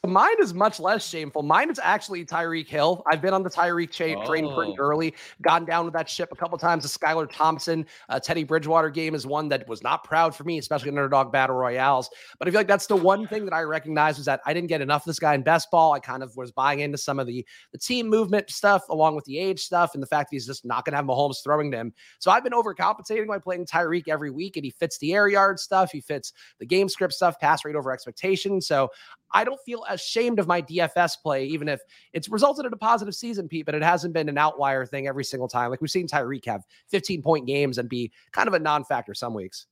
Mine 0.08 0.36
is 0.40 0.52
much 0.52 0.80
less 0.80 1.08
shameful. 1.08 1.44
Mine 1.44 1.70
is 1.70 1.80
actually 1.82 2.26
Tyreek 2.26 2.68
Hill. 2.68 3.04
I've 3.06 3.22
been 3.22 3.36
on 3.36 3.44
the 3.44 3.52
Tyreek 3.52 3.92
chain 3.92 4.18
oh. 4.20 4.26
train 4.26 4.52
pretty 4.52 4.72
oh. 4.72 4.82
early, 4.82 5.14
gone 5.44 5.64
down 5.64 5.86
with 5.86 5.94
that 5.94 6.10
ship 6.10 6.30
a 6.32 6.36
couple 6.36 6.58
times. 6.58 6.82
The 6.82 6.90
Skylar 6.90 7.30
Thompson, 7.32 7.86
uh, 8.10 8.20
Teddy 8.20 8.44
Bridgewater 8.44 8.90
game 8.90 9.14
is 9.14 9.28
one 9.28 9.48
that 9.50 9.68
was 9.68 9.84
not 9.84 10.04
proud 10.04 10.36
for 10.36 10.44
me, 10.44 10.58
especially 10.58 10.90
in 10.90 10.98
underdog 10.98 11.32
battle 11.32 11.56
royales. 11.56 12.10
But 12.40 12.48
I 12.48 12.52
feel 12.52 12.60
like 12.60 12.68
that's 12.68 12.88
the 12.88 12.96
one 12.96 13.28
thing 13.28 13.46
that 13.46 13.54
I 13.54 13.62
recognize 13.62 14.18
is 14.18 14.26
that 14.26 14.42
I 14.44 14.56
didn't 14.56 14.70
get 14.70 14.82
enough 14.82 15.04
of 15.04 15.06
this 15.06 15.20
guy 15.20 15.36
in 15.36 15.44
best 15.44 15.70
ball. 15.70 15.94
I 15.94 16.00
kind 16.00 16.24
of 16.24 16.36
was 16.36 16.52
buying 16.52 16.80
into 16.80 16.98
some 16.98 17.20
of 17.20 17.28
the 17.28 17.46
the 17.72 17.78
team 17.78 18.10
movement 18.10 18.50
stuff 18.50 18.90
along 18.90 19.16
with 19.16 19.26
the 19.26 19.38
age 19.38 19.60
stuff 19.60 19.94
and 19.94 20.02
the 20.02 20.08
fact 20.08 20.32
that 20.32 20.36
he's 20.36 20.48
just 20.48 20.66
not 20.66 20.84
going 20.84 20.94
to 20.94 20.98
have 20.98 21.06
Mahomes 21.06 21.44
throwing 21.44 21.70
to 21.72 21.78
him. 21.78 21.94
So 22.18 22.32
I've 22.32 22.44
been 22.44 22.54
overcompensating 22.54 23.28
by 23.28 23.38
playing 23.38 23.68
Tyreek 23.68 24.08
every 24.08 24.32
week, 24.32 24.58
and 24.58 24.66
he 24.66 24.72
fits 24.72 24.98
the 24.98 25.14
air 25.14 25.28
yard 25.28 25.60
stuff, 25.60 25.92
he 25.92 26.02
fits 26.02 26.34
the 26.58 26.66
game 26.66 26.90
script 26.90 27.14
stuff, 27.14 27.40
pass 27.40 27.64
rate 27.64 27.76
over 27.76 27.92
expectation. 27.92 28.62
So 28.62 28.90
I 29.34 29.44
don't 29.44 29.51
feel 29.58 29.84
ashamed 29.90 30.40
of 30.40 30.48
my 30.48 30.62
DFS 30.62 31.22
play, 31.22 31.46
even 31.46 31.68
if 31.68 31.82
it's 32.14 32.30
resulted 32.30 32.66
in 32.66 32.74
a 32.74 32.78
positive 32.78 33.16
season, 33.16 33.48
Pete, 33.48 33.66
but 33.66 33.76
it 33.76 33.84
hasn't 33.84 34.14
been 34.14 34.30
an 34.30 34.38
outlier 34.38 34.86
thing 34.86 35.08
every 35.08 35.24
single 35.24 35.48
time. 35.48 35.70
Like 35.70 35.82
we've 35.82 35.92
seen 35.92 36.08
Tyreek 36.08 36.46
have 36.46 36.64
15 36.90 37.22
point 37.22 37.48
games 37.48 37.78
and 37.78 37.90
be 37.90 38.12
kind 38.32 38.48
of 38.48 38.54
a 38.54 38.60
non 38.60 38.84
factor 38.84 39.14
some 39.14 39.34
weeks. 39.34 39.68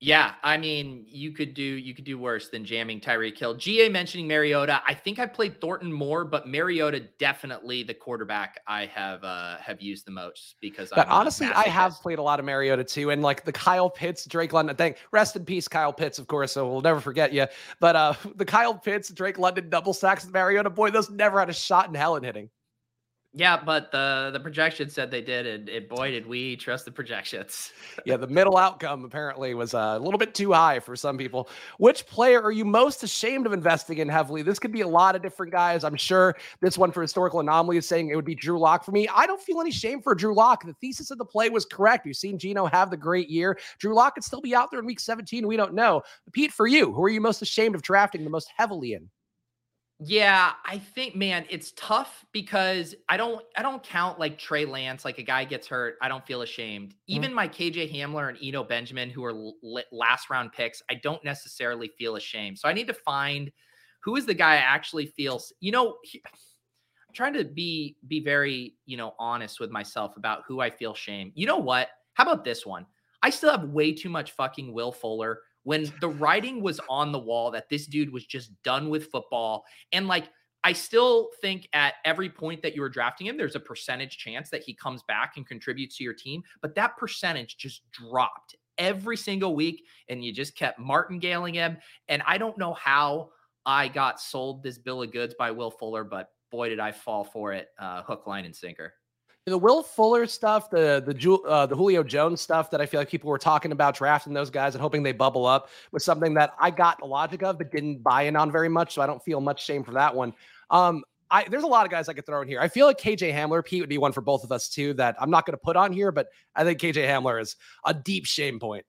Yeah, 0.00 0.34
I 0.44 0.56
mean, 0.58 1.06
you 1.08 1.32
could 1.32 1.54
do 1.54 1.62
you 1.62 1.92
could 1.92 2.04
do 2.04 2.18
worse 2.18 2.48
than 2.50 2.64
jamming 2.64 3.00
Tyreek 3.00 3.36
Hill. 3.36 3.54
GA 3.54 3.88
mentioning 3.88 4.28
Mariota. 4.28 4.80
I 4.86 4.94
think 4.94 5.18
I 5.18 5.26
played 5.26 5.60
Thornton 5.60 5.92
more, 5.92 6.24
but 6.24 6.46
Mariota 6.46 7.00
definitely 7.18 7.82
the 7.82 7.94
quarterback 7.94 8.60
I 8.68 8.86
have 8.86 9.24
uh 9.24 9.56
have 9.56 9.80
used 9.80 10.06
the 10.06 10.12
most 10.12 10.54
because 10.60 10.90
but 10.94 11.08
honestly, 11.08 11.48
I 11.48 11.64
have 11.64 11.94
played 12.00 12.20
a 12.20 12.22
lot 12.22 12.38
of 12.38 12.46
Mariota 12.46 12.84
too, 12.84 13.10
and 13.10 13.22
like 13.22 13.44
the 13.44 13.52
Kyle 13.52 13.90
Pitts, 13.90 14.24
Drake 14.24 14.52
London 14.52 14.76
thing. 14.76 14.94
Rest 15.10 15.34
in 15.34 15.44
peace, 15.44 15.66
Kyle 15.66 15.92
Pitts, 15.92 16.20
of 16.20 16.28
course. 16.28 16.52
So 16.52 16.70
we'll 16.70 16.80
never 16.80 17.00
forget 17.00 17.32
you. 17.32 17.46
But 17.80 17.96
uh 17.96 18.14
the 18.36 18.44
Kyle 18.44 18.74
Pitts, 18.74 19.08
Drake 19.08 19.38
London 19.38 19.68
double 19.68 19.92
sacks 19.92 20.28
Mariota, 20.28 20.70
boy, 20.70 20.92
those 20.92 21.10
never 21.10 21.40
had 21.40 21.50
a 21.50 21.54
shot 21.54 21.88
in 21.88 21.94
hell 21.94 22.14
in 22.14 22.22
hitting. 22.22 22.50
Yeah, 23.34 23.62
but 23.62 23.92
the 23.92 24.30
the 24.32 24.40
projection 24.40 24.88
said 24.88 25.10
they 25.10 25.20
did, 25.20 25.46
and, 25.46 25.68
and 25.68 25.86
boy, 25.86 26.10
did 26.10 26.26
we 26.26 26.56
trust 26.56 26.86
the 26.86 26.90
projections. 26.90 27.72
yeah, 28.06 28.16
the 28.16 28.26
middle 28.26 28.56
outcome 28.56 29.04
apparently 29.04 29.52
was 29.52 29.74
uh, 29.74 29.96
a 29.96 29.98
little 29.98 30.16
bit 30.16 30.34
too 30.34 30.52
high 30.52 30.80
for 30.80 30.96
some 30.96 31.18
people. 31.18 31.50
Which 31.76 32.06
player 32.06 32.40
are 32.40 32.50
you 32.50 32.64
most 32.64 33.02
ashamed 33.02 33.44
of 33.44 33.52
investing 33.52 33.98
in 33.98 34.08
heavily? 34.08 34.40
This 34.40 34.58
could 34.58 34.72
be 34.72 34.80
a 34.80 34.88
lot 34.88 35.14
of 35.14 35.20
different 35.20 35.52
guys. 35.52 35.84
I'm 35.84 35.94
sure 35.94 36.36
this 36.62 36.78
one 36.78 36.90
for 36.90 37.02
historical 37.02 37.40
anomaly 37.40 37.76
is 37.76 37.86
saying 37.86 38.08
it 38.08 38.16
would 38.16 38.24
be 38.24 38.34
Drew 38.34 38.58
Lock 38.58 38.82
for 38.82 38.92
me. 38.92 39.06
I 39.14 39.26
don't 39.26 39.42
feel 39.42 39.60
any 39.60 39.72
shame 39.72 40.00
for 40.00 40.14
Drew 40.14 40.34
Lock. 40.34 40.64
The 40.64 40.74
thesis 40.80 41.10
of 41.10 41.18
the 41.18 41.26
play 41.26 41.50
was 41.50 41.66
correct. 41.66 42.06
You've 42.06 42.16
seen 42.16 42.38
Geno 42.38 42.64
have 42.64 42.90
the 42.90 42.96
great 42.96 43.28
year. 43.28 43.58
Drew 43.78 43.94
Lock 43.94 44.14
could 44.14 44.24
still 44.24 44.40
be 44.40 44.54
out 44.54 44.70
there 44.70 44.80
in 44.80 44.86
week 44.86 45.00
17. 45.00 45.46
We 45.46 45.58
don't 45.58 45.74
know. 45.74 46.00
Pete, 46.32 46.52
for 46.52 46.66
you, 46.66 46.94
who 46.94 47.04
are 47.04 47.10
you 47.10 47.20
most 47.20 47.42
ashamed 47.42 47.74
of 47.74 47.82
drafting 47.82 48.24
the 48.24 48.30
most 48.30 48.48
heavily 48.56 48.94
in? 48.94 49.10
Yeah, 50.00 50.52
I 50.64 50.78
think 50.78 51.16
man, 51.16 51.44
it's 51.50 51.72
tough 51.72 52.24
because 52.32 52.94
I 53.08 53.16
don't 53.16 53.44
I 53.56 53.62
don't 53.62 53.82
count 53.82 54.20
like 54.20 54.38
Trey 54.38 54.64
Lance 54.64 55.04
like 55.04 55.18
a 55.18 55.24
guy 55.24 55.44
gets 55.44 55.66
hurt, 55.66 55.96
I 56.00 56.08
don't 56.08 56.24
feel 56.24 56.42
ashamed. 56.42 56.90
Mm-hmm. 56.90 57.14
Even 57.14 57.34
my 57.34 57.48
KJ 57.48 57.92
Hamler 57.92 58.28
and 58.28 58.38
Eno 58.40 58.62
Benjamin 58.62 59.10
who 59.10 59.24
are 59.24 59.32
l- 59.32 59.56
last 59.90 60.30
round 60.30 60.52
picks, 60.52 60.82
I 60.88 60.94
don't 60.94 61.22
necessarily 61.24 61.90
feel 61.98 62.14
ashamed. 62.14 62.58
So 62.58 62.68
I 62.68 62.72
need 62.72 62.86
to 62.86 62.94
find 62.94 63.50
who 64.04 64.14
is 64.14 64.24
the 64.24 64.34
guy 64.34 64.52
I 64.52 64.58
actually 64.58 65.06
feel, 65.06 65.42
you 65.58 65.72
know, 65.72 65.96
he, 66.04 66.22
I'm 66.24 67.14
trying 67.14 67.34
to 67.34 67.44
be 67.44 67.96
be 68.06 68.20
very, 68.20 68.74
you 68.86 68.96
know, 68.96 69.14
honest 69.18 69.58
with 69.58 69.70
myself 69.70 70.16
about 70.16 70.42
who 70.46 70.60
I 70.60 70.70
feel 70.70 70.94
shame. 70.94 71.32
You 71.34 71.46
know 71.46 71.58
what? 71.58 71.88
How 72.14 72.22
about 72.22 72.44
this 72.44 72.64
one? 72.64 72.86
I 73.22 73.30
still 73.30 73.50
have 73.50 73.64
way 73.64 73.92
too 73.92 74.10
much 74.10 74.30
fucking 74.30 74.72
Will 74.72 74.92
Fuller 74.92 75.40
when 75.64 75.92
the 76.00 76.08
writing 76.08 76.62
was 76.62 76.80
on 76.88 77.12
the 77.12 77.18
wall 77.18 77.50
that 77.50 77.68
this 77.68 77.86
dude 77.86 78.12
was 78.12 78.24
just 78.24 78.50
done 78.62 78.88
with 78.88 79.10
football. 79.10 79.64
And 79.92 80.08
like, 80.08 80.30
I 80.64 80.72
still 80.72 81.28
think 81.40 81.68
at 81.72 81.94
every 82.04 82.28
point 82.28 82.62
that 82.62 82.74
you 82.74 82.80
were 82.80 82.88
drafting 82.88 83.26
him, 83.26 83.36
there's 83.36 83.54
a 83.54 83.60
percentage 83.60 84.18
chance 84.18 84.50
that 84.50 84.62
he 84.62 84.74
comes 84.74 85.02
back 85.04 85.34
and 85.36 85.46
contributes 85.46 85.96
to 85.98 86.04
your 86.04 86.14
team. 86.14 86.42
But 86.62 86.74
that 86.74 86.96
percentage 86.96 87.56
just 87.56 87.82
dropped 87.92 88.56
every 88.76 89.16
single 89.16 89.54
week. 89.54 89.84
And 90.08 90.24
you 90.24 90.32
just 90.32 90.56
kept 90.56 90.78
martingaling 90.78 91.54
him. 91.54 91.78
And 92.08 92.22
I 92.26 92.38
don't 92.38 92.58
know 92.58 92.74
how 92.74 93.30
I 93.66 93.88
got 93.88 94.20
sold 94.20 94.62
this 94.62 94.78
bill 94.78 95.02
of 95.02 95.12
goods 95.12 95.34
by 95.38 95.50
Will 95.50 95.70
Fuller, 95.70 96.04
but 96.04 96.30
boy, 96.50 96.70
did 96.70 96.80
I 96.80 96.92
fall 96.92 97.24
for 97.24 97.52
it 97.52 97.68
uh, 97.78 98.02
hook, 98.02 98.26
line, 98.26 98.44
and 98.44 98.56
sinker 98.56 98.94
the 99.48 99.58
Will 99.58 99.82
Fuller 99.82 100.26
stuff, 100.26 100.70
the 100.70 101.02
the 101.04 101.32
uh, 101.48 101.66
the 101.66 101.76
Julio 101.76 102.02
Jones 102.02 102.40
stuff 102.40 102.70
that 102.70 102.80
I 102.80 102.86
feel 102.86 103.00
like 103.00 103.08
people 103.08 103.30
were 103.30 103.38
talking 103.38 103.72
about 103.72 103.96
drafting 103.96 104.32
those 104.32 104.50
guys 104.50 104.74
and 104.74 104.82
hoping 104.82 105.02
they 105.02 105.12
bubble 105.12 105.46
up 105.46 105.68
was 105.92 106.04
something 106.04 106.34
that 106.34 106.54
I 106.58 106.70
got 106.70 106.98
the 106.98 107.06
logic 107.06 107.42
of, 107.42 107.58
but 107.58 107.70
didn't 107.70 108.02
buy 108.02 108.22
in 108.22 108.36
on 108.36 108.50
very 108.50 108.68
much. 108.68 108.94
So 108.94 109.02
I 109.02 109.06
don't 109.06 109.22
feel 109.22 109.40
much 109.40 109.64
shame 109.64 109.84
for 109.84 109.92
that 109.92 110.14
one. 110.14 110.32
Um, 110.70 111.04
I 111.30 111.44
there's 111.48 111.64
a 111.64 111.68
lot 111.68 111.84
of 111.84 111.90
guys 111.90 112.08
I 112.08 112.12
could 112.12 112.26
throw 112.26 112.42
in 112.42 112.48
here. 112.48 112.60
I 112.60 112.68
feel 112.68 112.86
like 112.86 112.98
KJ 112.98 113.32
Hamler, 113.32 113.64
Pete 113.64 113.80
would 113.80 113.88
be 113.88 113.98
one 113.98 114.12
for 114.12 114.20
both 114.20 114.44
of 114.44 114.52
us 114.52 114.68
too. 114.68 114.94
That 114.94 115.16
I'm 115.20 115.30
not 115.30 115.46
going 115.46 115.52
to 115.52 115.62
put 115.62 115.76
on 115.76 115.92
here, 115.92 116.12
but 116.12 116.28
I 116.54 116.64
think 116.64 116.80
KJ 116.80 117.06
Hamler 117.06 117.40
is 117.40 117.56
a 117.84 117.94
deep 117.94 118.26
shame 118.26 118.58
point. 118.58 118.84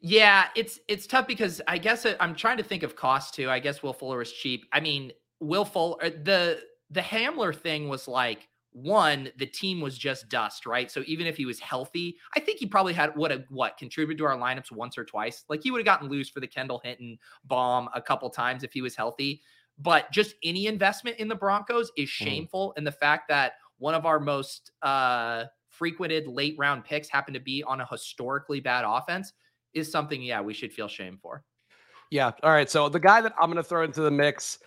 Yeah, 0.00 0.46
it's 0.56 0.80
it's 0.88 1.06
tough 1.06 1.26
because 1.26 1.60
I 1.68 1.78
guess 1.78 2.06
I'm 2.18 2.34
trying 2.34 2.56
to 2.56 2.64
think 2.64 2.82
of 2.82 2.96
cost 2.96 3.34
too. 3.34 3.48
I 3.48 3.58
guess 3.60 3.82
Will 3.82 3.92
Fuller 3.92 4.22
is 4.22 4.32
cheap. 4.32 4.66
I 4.72 4.80
mean, 4.80 5.12
Will 5.40 5.64
Fuller 5.64 6.10
the 6.10 6.60
the 6.90 7.00
Hamler 7.00 7.54
thing 7.54 7.88
was 7.88 8.06
like 8.08 8.48
one, 8.72 9.30
the 9.36 9.46
team 9.46 9.80
was 9.80 9.98
just 9.98 10.28
dust, 10.28 10.66
right? 10.66 10.90
So 10.90 11.02
even 11.06 11.26
if 11.26 11.36
he 11.36 11.44
was 11.44 11.60
healthy, 11.60 12.16
I 12.36 12.40
think 12.40 12.58
he 12.58 12.66
probably 12.66 12.92
had 12.92 13.14
what 13.16 13.30
a 13.30 13.44
what 13.48 13.76
contributed 13.76 14.18
to 14.18 14.24
our 14.24 14.36
lineups 14.36 14.72
once 14.72 14.96
or 14.96 15.04
twice. 15.04 15.44
Like 15.48 15.62
he 15.62 15.70
would 15.70 15.78
have 15.78 15.86
gotten 15.86 16.08
loose 16.08 16.28
for 16.28 16.40
the 16.40 16.46
Kendall 16.46 16.80
Hinton 16.82 17.18
bomb 17.44 17.88
a 17.94 18.00
couple 18.00 18.30
times 18.30 18.64
if 18.64 18.72
he 18.72 18.82
was 18.82 18.96
healthy. 18.96 19.42
But 19.78 20.10
just 20.10 20.34
any 20.42 20.66
investment 20.66 21.18
in 21.18 21.28
the 21.28 21.34
Broncos 21.34 21.90
is 21.96 22.08
mm. 22.08 22.12
shameful. 22.12 22.70
Mm. 22.70 22.78
And 22.78 22.86
the 22.86 22.92
fact 22.92 23.28
that 23.28 23.54
one 23.78 23.94
of 23.94 24.06
our 24.06 24.20
most 24.20 24.70
uh 24.82 25.44
frequented 25.68 26.26
late 26.26 26.54
round 26.58 26.84
picks 26.84 27.08
happened 27.08 27.34
to 27.34 27.40
be 27.40 27.62
on 27.64 27.80
a 27.80 27.86
historically 27.86 28.60
bad 28.60 28.84
offense 28.86 29.32
is 29.74 29.90
something, 29.90 30.22
yeah, 30.22 30.40
we 30.40 30.54
should 30.54 30.72
feel 30.72 30.88
shame 30.88 31.18
for. 31.20 31.44
Yeah. 32.10 32.32
All 32.42 32.52
right. 32.52 32.70
So 32.70 32.90
the 32.90 33.00
guy 33.00 33.22
that 33.22 33.34
I'm 33.40 33.50
going 33.50 33.56
to 33.56 33.62
throw 33.62 33.84
into 33.84 34.02
the 34.02 34.10
mix 34.10 34.58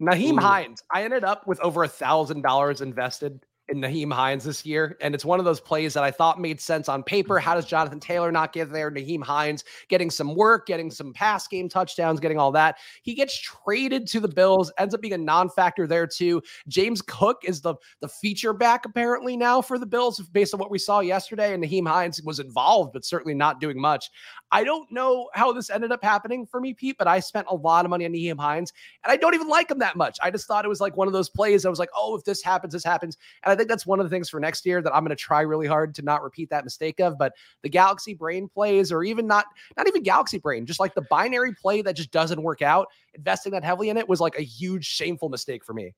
Nyheim 0.00 0.34
Ooh. 0.34 0.40
Hines, 0.40 0.82
I 0.92 1.04
ended 1.04 1.24
up 1.24 1.46
with 1.46 1.60
over 1.60 1.84
a 1.84 1.88
thousand 1.88 2.42
dollars 2.42 2.80
invested 2.80 3.40
in 3.68 3.80
Nyheim 3.80 4.12
Hines 4.12 4.44
this 4.44 4.66
year. 4.66 4.96
And 5.00 5.14
it's 5.14 5.24
one 5.24 5.38
of 5.38 5.44
those 5.44 5.60
plays 5.60 5.94
that 5.94 6.04
I 6.04 6.10
thought 6.10 6.40
made 6.40 6.60
sense 6.60 6.88
on 6.88 7.02
paper. 7.02 7.38
How 7.38 7.54
does 7.54 7.64
Jonathan 7.64 7.98
Taylor 7.98 8.30
not 8.30 8.52
get 8.52 8.70
there? 8.70 8.90
Nyheim 8.90 9.22
Hines 9.22 9.64
getting 9.88 10.10
some 10.10 10.34
work, 10.34 10.66
getting 10.66 10.90
some 10.90 11.12
pass 11.14 11.48
game 11.48 11.68
touchdowns, 11.68 12.20
getting 12.20 12.38
all 12.38 12.52
that. 12.52 12.76
He 13.02 13.14
gets 13.14 13.38
traded 13.40 14.06
to 14.08 14.20
the 14.20 14.28
Bills, 14.28 14.70
ends 14.78 14.94
up 14.94 15.00
being 15.00 15.14
a 15.14 15.18
non-factor 15.18 15.86
there 15.86 16.06
too. 16.06 16.42
James 16.68 17.00
Cook 17.00 17.42
is 17.44 17.62
the, 17.62 17.74
the 18.00 18.08
feature 18.08 18.52
back 18.52 18.84
apparently 18.84 19.36
now 19.36 19.62
for 19.62 19.78
the 19.78 19.86
Bills 19.86 20.20
based 20.20 20.52
on 20.52 20.60
what 20.60 20.70
we 20.70 20.78
saw 20.78 21.00
yesterday. 21.00 21.54
And 21.54 21.64
Nyheim 21.64 21.88
Hines 21.88 22.20
was 22.22 22.40
involved, 22.40 22.92
but 22.92 23.04
certainly 23.04 23.34
not 23.34 23.60
doing 23.60 23.80
much. 23.80 24.10
I 24.52 24.62
don't 24.62 24.90
know 24.92 25.30
how 25.34 25.52
this 25.52 25.70
ended 25.70 25.90
up 25.90 26.04
happening 26.04 26.46
for 26.46 26.60
me, 26.60 26.74
Pete, 26.74 26.96
but 26.98 27.08
I 27.08 27.20
spent 27.20 27.46
a 27.48 27.54
lot 27.54 27.86
of 27.86 27.90
money 27.90 28.04
on 28.04 28.12
Nyheim 28.12 28.38
Hines 28.38 28.72
and 29.02 29.10
I 29.12 29.16
don't 29.16 29.34
even 29.34 29.48
like 29.48 29.70
him 29.70 29.78
that 29.78 29.96
much. 29.96 30.18
I 30.22 30.30
just 30.30 30.46
thought 30.46 30.64
it 30.64 30.68
was 30.68 30.80
like 30.80 30.96
one 30.96 31.06
of 31.06 31.12
those 31.14 31.30
plays. 31.30 31.64
I 31.64 31.70
was 31.70 31.78
like, 31.78 31.90
oh, 31.96 32.16
if 32.16 32.24
this 32.24 32.42
happens, 32.42 32.72
this 32.72 32.84
happens. 32.84 33.16
And 33.42 33.52
I 33.52 33.53
think 33.54 33.68
that's 33.68 33.86
one 33.86 34.00
of 34.00 34.06
the 34.06 34.10
things 34.10 34.28
for 34.28 34.40
next 34.40 34.64
year 34.66 34.82
that 34.82 34.94
I'm 34.94 35.02
going 35.02 35.16
to 35.16 35.16
try 35.16 35.40
really 35.42 35.66
hard 35.66 35.94
to 35.96 36.02
not 36.02 36.22
repeat 36.22 36.50
that 36.50 36.64
mistake 36.64 37.00
of. 37.00 37.18
But 37.18 37.32
the 37.62 37.68
Galaxy 37.68 38.14
Brain 38.14 38.48
plays, 38.48 38.92
or 38.92 39.02
even 39.04 39.26
not, 39.26 39.46
not 39.76 39.88
even 39.88 40.02
Galaxy 40.02 40.38
Brain, 40.38 40.66
just 40.66 40.80
like 40.80 40.94
the 40.94 41.02
binary 41.10 41.54
play 41.54 41.82
that 41.82 41.96
just 41.96 42.10
doesn't 42.10 42.42
work 42.42 42.62
out, 42.62 42.88
investing 43.14 43.52
that 43.52 43.64
heavily 43.64 43.88
in 43.88 43.96
it 43.96 44.08
was 44.08 44.20
like 44.20 44.38
a 44.38 44.42
huge 44.42 44.86
shameful 44.86 45.28
mistake 45.28 45.64
for 45.64 45.74
me. 45.74 45.94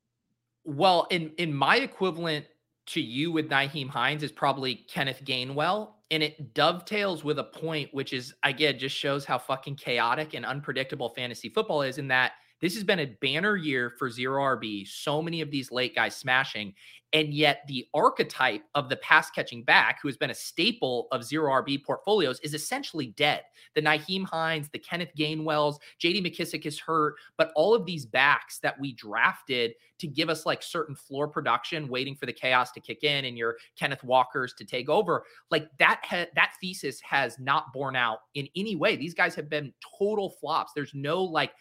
Well, 0.64 1.06
in 1.10 1.30
in 1.38 1.54
my 1.54 1.76
equivalent 1.76 2.46
to 2.86 3.00
you 3.00 3.32
with 3.32 3.48
Nyheim 3.48 3.88
Hines 3.88 4.22
is 4.22 4.32
probably 4.32 4.74
Kenneth 4.74 5.22
Gainwell. 5.24 5.90
And 6.12 6.22
it 6.22 6.54
dovetails 6.54 7.24
with 7.24 7.40
a 7.40 7.44
point, 7.44 7.92
which 7.92 8.12
is 8.12 8.32
again 8.44 8.78
just 8.78 8.96
shows 8.96 9.24
how 9.24 9.38
fucking 9.38 9.76
chaotic 9.76 10.34
and 10.34 10.46
unpredictable 10.46 11.08
fantasy 11.10 11.48
football 11.48 11.82
is 11.82 11.98
in 11.98 12.08
that 12.08 12.32
this 12.60 12.74
has 12.74 12.84
been 12.84 13.00
a 13.00 13.16
banner 13.20 13.56
year 13.56 13.92
for 13.98 14.10
zero 14.10 14.42
RB. 14.56 14.86
So 14.86 15.20
many 15.20 15.40
of 15.40 15.50
these 15.50 15.70
late 15.70 15.94
guys 15.94 16.16
smashing. 16.16 16.74
And 17.12 17.32
yet, 17.32 17.62
the 17.68 17.86
archetype 17.94 18.64
of 18.74 18.88
the 18.88 18.96
pass 18.96 19.30
catching 19.30 19.62
back, 19.62 20.00
who 20.02 20.08
has 20.08 20.16
been 20.16 20.30
a 20.30 20.34
staple 20.34 21.06
of 21.12 21.24
zero 21.24 21.50
RB 21.62 21.82
portfolios, 21.82 22.40
is 22.40 22.52
essentially 22.52 23.08
dead. 23.16 23.42
The 23.74 23.80
Nyheim 23.82 24.24
Hines, 24.24 24.68
the 24.70 24.78
Kenneth 24.78 25.12
Gainwells, 25.16 25.76
JD 26.02 26.26
McKissic 26.26 26.66
is 26.66 26.78
hurt, 26.78 27.14
but 27.38 27.52
all 27.54 27.74
of 27.74 27.86
these 27.86 28.04
backs 28.04 28.58
that 28.58 28.78
we 28.80 28.92
drafted 28.92 29.72
to 29.98 30.06
give 30.06 30.28
us 30.28 30.44
like 30.44 30.62
certain 30.62 30.96
floor 30.96 31.28
production, 31.28 31.88
waiting 31.88 32.16
for 32.16 32.26
the 32.26 32.32
chaos 32.32 32.72
to 32.72 32.80
kick 32.80 33.04
in 33.04 33.24
and 33.24 33.38
your 33.38 33.56
Kenneth 33.78 34.02
Walkers 34.02 34.52
to 34.54 34.64
take 34.64 34.88
over, 34.88 35.24
like 35.50 35.68
that, 35.78 36.00
ha- 36.04 36.26
that 36.34 36.52
thesis 36.60 37.00
has 37.00 37.38
not 37.38 37.72
borne 37.72 37.96
out 37.96 38.18
in 38.34 38.48
any 38.56 38.74
way. 38.74 38.96
These 38.96 39.14
guys 39.14 39.34
have 39.36 39.48
been 39.48 39.72
total 39.98 40.30
flops. 40.30 40.72
There's 40.74 40.92
no 40.92 41.22
like 41.22 41.52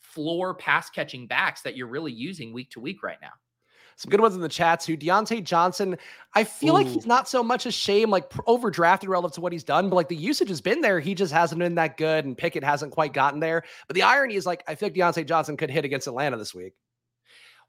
floor 0.00 0.54
pass 0.54 0.90
catching 0.90 1.26
backs 1.26 1.62
that 1.62 1.76
you're 1.76 1.86
really 1.86 2.12
using 2.12 2.52
week 2.52 2.70
to 2.70 2.80
week 2.80 3.02
right 3.02 3.18
now. 3.20 3.32
Some 3.96 4.10
good 4.10 4.20
ones 4.20 4.34
in 4.34 4.40
the 4.40 4.48
chat 4.48 4.80
too. 4.80 4.96
Diontae 4.96 5.44
Johnson, 5.44 5.98
I 6.34 6.44
feel 6.44 6.70
Ooh. 6.70 6.78
like 6.78 6.86
he's 6.86 7.04
not 7.04 7.28
so 7.28 7.42
much 7.42 7.66
a 7.66 7.70
shame, 7.70 8.08
like 8.08 8.30
overdrafted 8.30 9.08
relative 9.08 9.34
to 9.34 9.40
what 9.42 9.52
he's 9.52 9.62
done, 9.62 9.90
but 9.90 9.96
like 9.96 10.08
the 10.08 10.16
usage 10.16 10.48
has 10.48 10.62
been 10.62 10.80
there. 10.80 11.00
He 11.00 11.14
just 11.14 11.34
hasn't 11.34 11.58
been 11.58 11.74
that 11.74 11.98
good, 11.98 12.24
and 12.24 12.36
Pickett 12.36 12.64
hasn't 12.64 12.92
quite 12.92 13.12
gotten 13.12 13.40
there. 13.40 13.62
But 13.86 13.94
the 13.94 14.02
irony 14.02 14.36
is, 14.36 14.46
like, 14.46 14.64
I 14.66 14.74
feel 14.74 14.88
like 14.88 14.94
Diontae 14.94 15.26
Johnson 15.26 15.58
could 15.58 15.70
hit 15.70 15.84
against 15.84 16.06
Atlanta 16.06 16.38
this 16.38 16.54
week. 16.54 16.72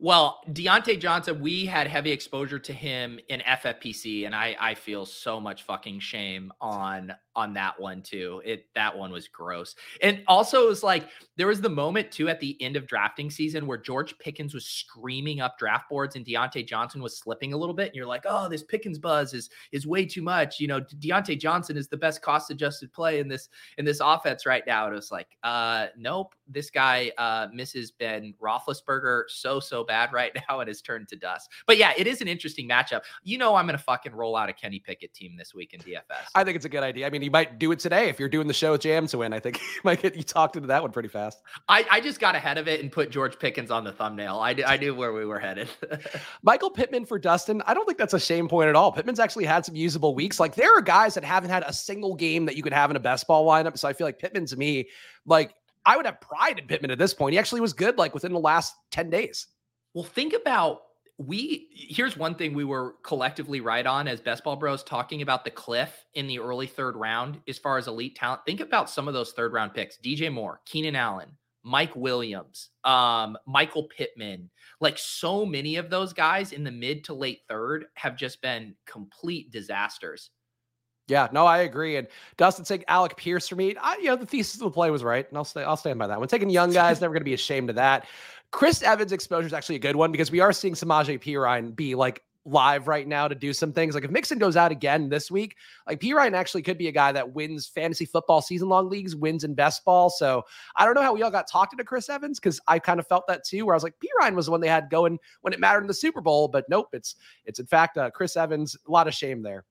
Well, 0.03 0.41
Diontae 0.49 0.99
Johnson, 0.99 1.39
we 1.39 1.63
had 1.63 1.85
heavy 1.85 2.09
exposure 2.09 2.57
to 2.57 2.73
him 2.73 3.19
in 3.29 3.39
FFPC, 3.41 4.25
and 4.25 4.35
I 4.35 4.55
I 4.59 4.73
feel 4.73 5.05
so 5.05 5.39
much 5.39 5.61
fucking 5.61 5.99
shame 5.99 6.51
on 6.59 7.13
on 7.35 7.53
that 7.53 7.79
one 7.79 8.01
too. 8.01 8.41
It 8.43 8.65
that 8.75 8.97
one 8.97 9.11
was 9.11 9.27
gross. 9.27 9.75
And 10.01 10.23
also 10.27 10.63
it 10.65 10.67
was 10.67 10.83
like 10.83 11.07
there 11.37 11.47
was 11.47 11.61
the 11.61 11.69
moment 11.69 12.11
too 12.11 12.29
at 12.29 12.39
the 12.39 12.61
end 12.61 12.75
of 12.75 12.87
drafting 12.87 13.29
season 13.29 13.65
where 13.65 13.77
George 13.77 14.17
Pickens 14.17 14.53
was 14.53 14.65
screaming 14.65 15.39
up 15.39 15.57
draft 15.57 15.87
boards 15.89 16.15
and 16.15 16.25
Diontae 16.25 16.67
Johnson 16.67 17.01
was 17.01 17.17
slipping 17.17 17.53
a 17.53 17.57
little 17.57 17.75
bit. 17.75 17.87
And 17.87 17.95
you're 17.95 18.05
like, 18.07 18.25
oh, 18.27 18.49
this 18.49 18.63
Pickens 18.63 18.97
buzz 18.97 19.33
is 19.33 19.49
is 19.71 19.87
way 19.87 20.05
too 20.05 20.21
much. 20.21 20.59
You 20.59 20.67
know, 20.67 20.81
Diontae 20.81 21.39
Johnson 21.39 21.77
is 21.77 21.87
the 21.87 21.95
best 21.95 22.23
cost 22.23 22.49
adjusted 22.51 22.91
play 22.91 23.19
in 23.19 23.27
this 23.27 23.49
in 23.77 23.85
this 23.85 24.01
offense 24.03 24.47
right 24.47 24.63
now. 24.65 24.85
And 24.85 24.93
it 24.93 24.95
was 24.95 25.11
like, 25.11 25.37
uh, 25.43 25.87
nope, 25.95 26.33
this 26.47 26.71
guy 26.71 27.11
uh 27.17 27.47
misses 27.53 27.91
Ben 27.91 28.33
Roethlisberger 28.41 29.23
so 29.27 29.59
so 29.59 29.83
bad 29.83 29.90
right 30.13 30.31
now 30.49 30.59
and 30.59 30.67
has 30.67 30.81
turned 30.81 31.07
to 31.09 31.15
dust. 31.15 31.49
But 31.67 31.77
yeah, 31.77 31.93
it 31.97 32.07
is 32.07 32.21
an 32.21 32.27
interesting 32.27 32.67
matchup. 32.67 33.01
You 33.23 33.37
know, 33.37 33.55
I'm 33.55 33.65
going 33.65 33.77
to 33.77 33.83
fucking 33.83 34.13
roll 34.13 34.35
out 34.35 34.49
a 34.49 34.53
Kenny 34.53 34.79
Pickett 34.79 35.13
team 35.13 35.35
this 35.37 35.53
week 35.53 35.73
in 35.73 35.81
DFS. 35.81 36.27
I 36.35 36.43
think 36.43 36.55
it's 36.55 36.65
a 36.65 36.69
good 36.69 36.83
idea. 36.83 37.07
I 37.07 37.09
mean, 37.09 37.21
you 37.21 37.31
might 37.31 37.59
do 37.59 37.71
it 37.71 37.79
today 37.79 38.09
if 38.09 38.19
you're 38.19 38.29
doing 38.29 38.47
the 38.47 38.53
show 38.53 38.71
with 38.71 38.81
Jam 38.81 39.07
to 39.07 39.19
win. 39.19 39.33
I 39.33 39.39
think 39.39 39.59
you 39.75 39.81
might 39.83 40.01
get 40.01 40.15
you 40.15 40.23
talked 40.23 40.55
into 40.55 40.67
that 40.67 40.81
one 40.81 40.91
pretty 40.91 41.09
fast. 41.09 41.41
I, 41.67 41.85
I 41.89 41.99
just 42.01 42.19
got 42.19 42.35
ahead 42.35 42.57
of 42.57 42.67
it 42.67 42.81
and 42.81 42.91
put 42.91 43.11
George 43.11 43.37
Pickens 43.39 43.71
on 43.71 43.83
the 43.83 43.91
thumbnail. 43.91 44.39
I, 44.39 44.55
I 44.65 44.77
knew 44.77 44.95
where 44.95 45.13
we 45.13 45.25
were 45.25 45.39
headed. 45.39 45.69
Michael 46.43 46.69
Pittman 46.69 47.05
for 47.05 47.19
Dustin. 47.19 47.61
I 47.65 47.73
don't 47.73 47.85
think 47.85 47.97
that's 47.97 48.13
a 48.13 48.19
shame 48.19 48.47
point 48.47 48.69
at 48.69 48.75
all. 48.75 48.91
Pittman's 48.91 49.19
actually 49.19 49.45
had 49.45 49.65
some 49.65 49.75
usable 49.75 50.15
weeks. 50.15 50.39
Like 50.39 50.55
there 50.55 50.75
are 50.77 50.81
guys 50.81 51.13
that 51.15 51.23
haven't 51.23 51.49
had 51.49 51.63
a 51.65 51.73
single 51.73 52.15
game 52.15 52.45
that 52.45 52.55
you 52.55 52.63
could 52.63 52.73
have 52.73 52.89
in 52.89 52.95
a 52.95 52.99
best 52.99 53.27
ball 53.27 53.45
lineup. 53.47 53.77
So 53.77 53.87
I 53.87 53.93
feel 53.93 54.07
like 54.07 54.19
Pittman 54.19 54.45
to 54.47 54.57
me, 54.57 54.89
like 55.25 55.53
I 55.85 55.97
would 55.97 56.05
have 56.05 56.21
pride 56.21 56.59
in 56.59 56.67
Pittman 56.67 56.91
at 56.91 56.97
this 56.97 57.13
point. 57.13 57.33
He 57.33 57.39
actually 57.39 57.61
was 57.61 57.73
good 57.73 57.97
like 57.97 58.13
within 58.13 58.33
the 58.33 58.39
last 58.39 58.75
10 58.91 59.09
days. 59.09 59.47
Well, 59.93 60.03
think 60.03 60.33
about 60.33 60.81
we 61.17 61.67
here's 61.71 62.17
one 62.17 62.35
thing 62.35 62.53
we 62.53 62.63
were 62.63 62.95
collectively 63.03 63.61
right 63.61 63.85
on 63.85 64.07
as 64.07 64.19
best 64.19 64.43
ball 64.43 64.55
bros 64.55 64.83
talking 64.83 65.21
about 65.21 65.43
the 65.43 65.51
cliff 65.51 66.05
in 66.15 66.27
the 66.27 66.39
early 66.39 66.67
third 66.67 66.95
round 66.95 67.39
as 67.47 67.57
far 67.57 67.77
as 67.77 67.87
elite 67.87 68.15
talent. 68.15 68.41
Think 68.45 68.59
about 68.59 68.89
some 68.89 69.07
of 69.07 69.13
those 69.13 69.31
third 69.33 69.53
round 69.53 69.73
picks: 69.73 69.97
DJ 69.97 70.31
Moore, 70.31 70.61
Keenan 70.65 70.95
Allen, 70.95 71.29
Mike 71.63 71.95
Williams, 71.95 72.69
um, 72.83 73.37
Michael 73.45 73.83
Pittman. 73.83 74.49
Like 74.79 74.97
so 74.97 75.45
many 75.45 75.75
of 75.75 75.89
those 75.89 76.13
guys 76.13 76.53
in 76.53 76.63
the 76.63 76.71
mid 76.71 77.03
to 77.05 77.13
late 77.13 77.41
third 77.47 77.85
have 77.95 78.15
just 78.15 78.41
been 78.41 78.75
complete 78.85 79.51
disasters. 79.51 80.31
Yeah, 81.07 81.27
no, 81.33 81.45
I 81.45 81.59
agree. 81.59 81.97
And 81.97 82.07
Dustin 82.37 82.63
saying 82.63 82.85
Alec 82.87 83.17
Pierce 83.17 83.47
for 83.47 83.55
me, 83.55 83.75
I, 83.81 83.97
you 83.97 84.05
know, 84.05 84.15
the 84.15 84.25
thesis 84.25 84.55
of 84.55 84.61
the 84.61 84.71
play 84.71 84.91
was 84.91 85.03
right, 85.03 85.27
and 85.27 85.37
I'll 85.37 85.43
stay. 85.43 85.61
I'll 85.61 85.75
stand 85.75 85.99
by 85.99 86.07
that 86.07 86.17
one. 86.17 86.27
Taking 86.27 86.49
young 86.49 86.71
guys, 86.71 87.01
never 87.01 87.13
going 87.13 87.21
to 87.21 87.25
be 87.25 87.33
ashamed 87.33 87.69
of 87.69 87.75
that. 87.75 88.05
Chris 88.51 88.83
Evans' 88.83 89.11
exposure 89.11 89.47
is 89.47 89.53
actually 89.53 89.77
a 89.77 89.79
good 89.79 89.95
one 89.95 90.11
because 90.11 90.31
we 90.31 90.39
are 90.39 90.51
seeing 90.51 90.73
Samaje 90.73 91.19
Perine 91.19 91.75
be 91.75 91.95
like 91.95 92.23
live 92.45 92.87
right 92.87 93.07
now 93.07 93.27
to 93.27 93.35
do 93.35 93.53
some 93.53 93.71
things. 93.71 93.93
Like 93.93 94.03
if 94.03 94.11
Mixon 94.11 94.39
goes 94.39 94.57
out 94.57 94.71
again 94.71 95.09
this 95.09 95.29
week, 95.29 95.55
like 95.87 95.99
Perine 95.99 96.33
actually 96.33 96.63
could 96.63 96.77
be 96.77 96.87
a 96.87 96.91
guy 96.91 97.11
that 97.11 97.33
wins 97.33 97.67
fantasy 97.67 98.05
football 98.05 98.41
season 98.41 98.67
long 98.67 98.89
leagues, 98.89 99.15
wins 99.15 99.43
in 99.43 99.53
best 99.53 99.85
ball. 99.85 100.09
So 100.09 100.43
I 100.75 100.85
don't 100.85 100.95
know 100.95 101.01
how 101.01 101.13
we 101.13 101.21
all 101.21 101.31
got 101.31 101.47
talked 101.47 101.77
to 101.77 101.83
Chris 101.83 102.09
Evans 102.09 102.39
because 102.39 102.59
I 102.67 102.79
kind 102.79 102.99
of 102.99 103.07
felt 103.07 103.27
that 103.27 103.43
too, 103.45 103.65
where 103.65 103.75
I 103.75 103.77
was 103.77 103.83
like, 103.83 103.95
Perine 103.99 104.35
was 104.35 104.45
the 104.45 104.51
one 104.51 104.61
they 104.61 104.67
had 104.67 104.89
going 104.89 105.19
when 105.41 105.53
it 105.53 105.59
mattered 105.59 105.81
in 105.81 105.87
the 105.87 105.93
Super 105.93 106.21
Bowl, 106.21 106.47
but 106.47 106.65
nope, 106.67 106.89
it's 106.93 107.15
it's 107.45 107.59
in 107.59 107.65
fact 107.65 107.97
uh, 107.97 108.09
Chris 108.09 108.35
Evans. 108.35 108.75
A 108.87 108.91
lot 108.91 109.07
of 109.07 109.13
shame 109.13 109.41
there. 109.41 109.65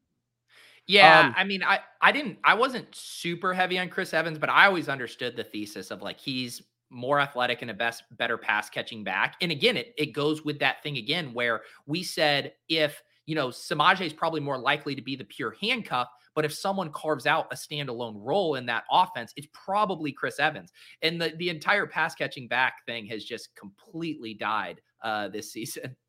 Yeah, 0.86 1.20
um, 1.20 1.34
I 1.36 1.44
mean, 1.44 1.62
I 1.62 1.80
I 2.00 2.12
didn't 2.12 2.38
I 2.44 2.54
wasn't 2.54 2.92
super 2.94 3.52
heavy 3.52 3.78
on 3.78 3.88
Chris 3.88 4.14
Evans, 4.14 4.38
but 4.38 4.48
I 4.48 4.66
always 4.66 4.88
understood 4.88 5.36
the 5.36 5.44
thesis 5.44 5.90
of 5.90 6.02
like 6.02 6.18
he's 6.18 6.62
more 6.90 7.20
athletic 7.20 7.62
and 7.62 7.70
a 7.70 7.74
best 7.74 8.04
better 8.16 8.36
pass 8.36 8.68
catching 8.68 9.04
back. 9.04 9.36
And 9.40 9.50
again, 9.52 9.76
it 9.76 9.94
it 9.96 10.12
goes 10.12 10.44
with 10.44 10.58
that 10.58 10.82
thing 10.82 10.96
again 10.98 11.32
where 11.32 11.62
we 11.86 12.02
said 12.02 12.52
if 12.68 13.02
you 13.26 13.34
know 13.34 13.48
Samaje 13.48 14.02
is 14.02 14.12
probably 14.12 14.40
more 14.40 14.58
likely 14.58 14.94
to 14.94 15.02
be 15.02 15.16
the 15.16 15.24
pure 15.24 15.54
handcuff, 15.60 16.08
but 16.34 16.44
if 16.44 16.52
someone 16.52 16.90
carves 16.92 17.26
out 17.26 17.52
a 17.52 17.54
standalone 17.54 18.16
role 18.16 18.56
in 18.56 18.66
that 18.66 18.84
offense, 18.90 19.32
it's 19.36 19.48
probably 19.52 20.12
Chris 20.12 20.38
Evans. 20.38 20.72
And 21.02 21.20
the 21.20 21.32
the 21.38 21.48
entire 21.48 21.86
pass 21.86 22.14
catching 22.14 22.48
back 22.48 22.84
thing 22.86 23.06
has 23.06 23.24
just 23.24 23.54
completely 23.54 24.34
died 24.34 24.80
uh, 25.02 25.28
this 25.28 25.52
season. 25.52 25.96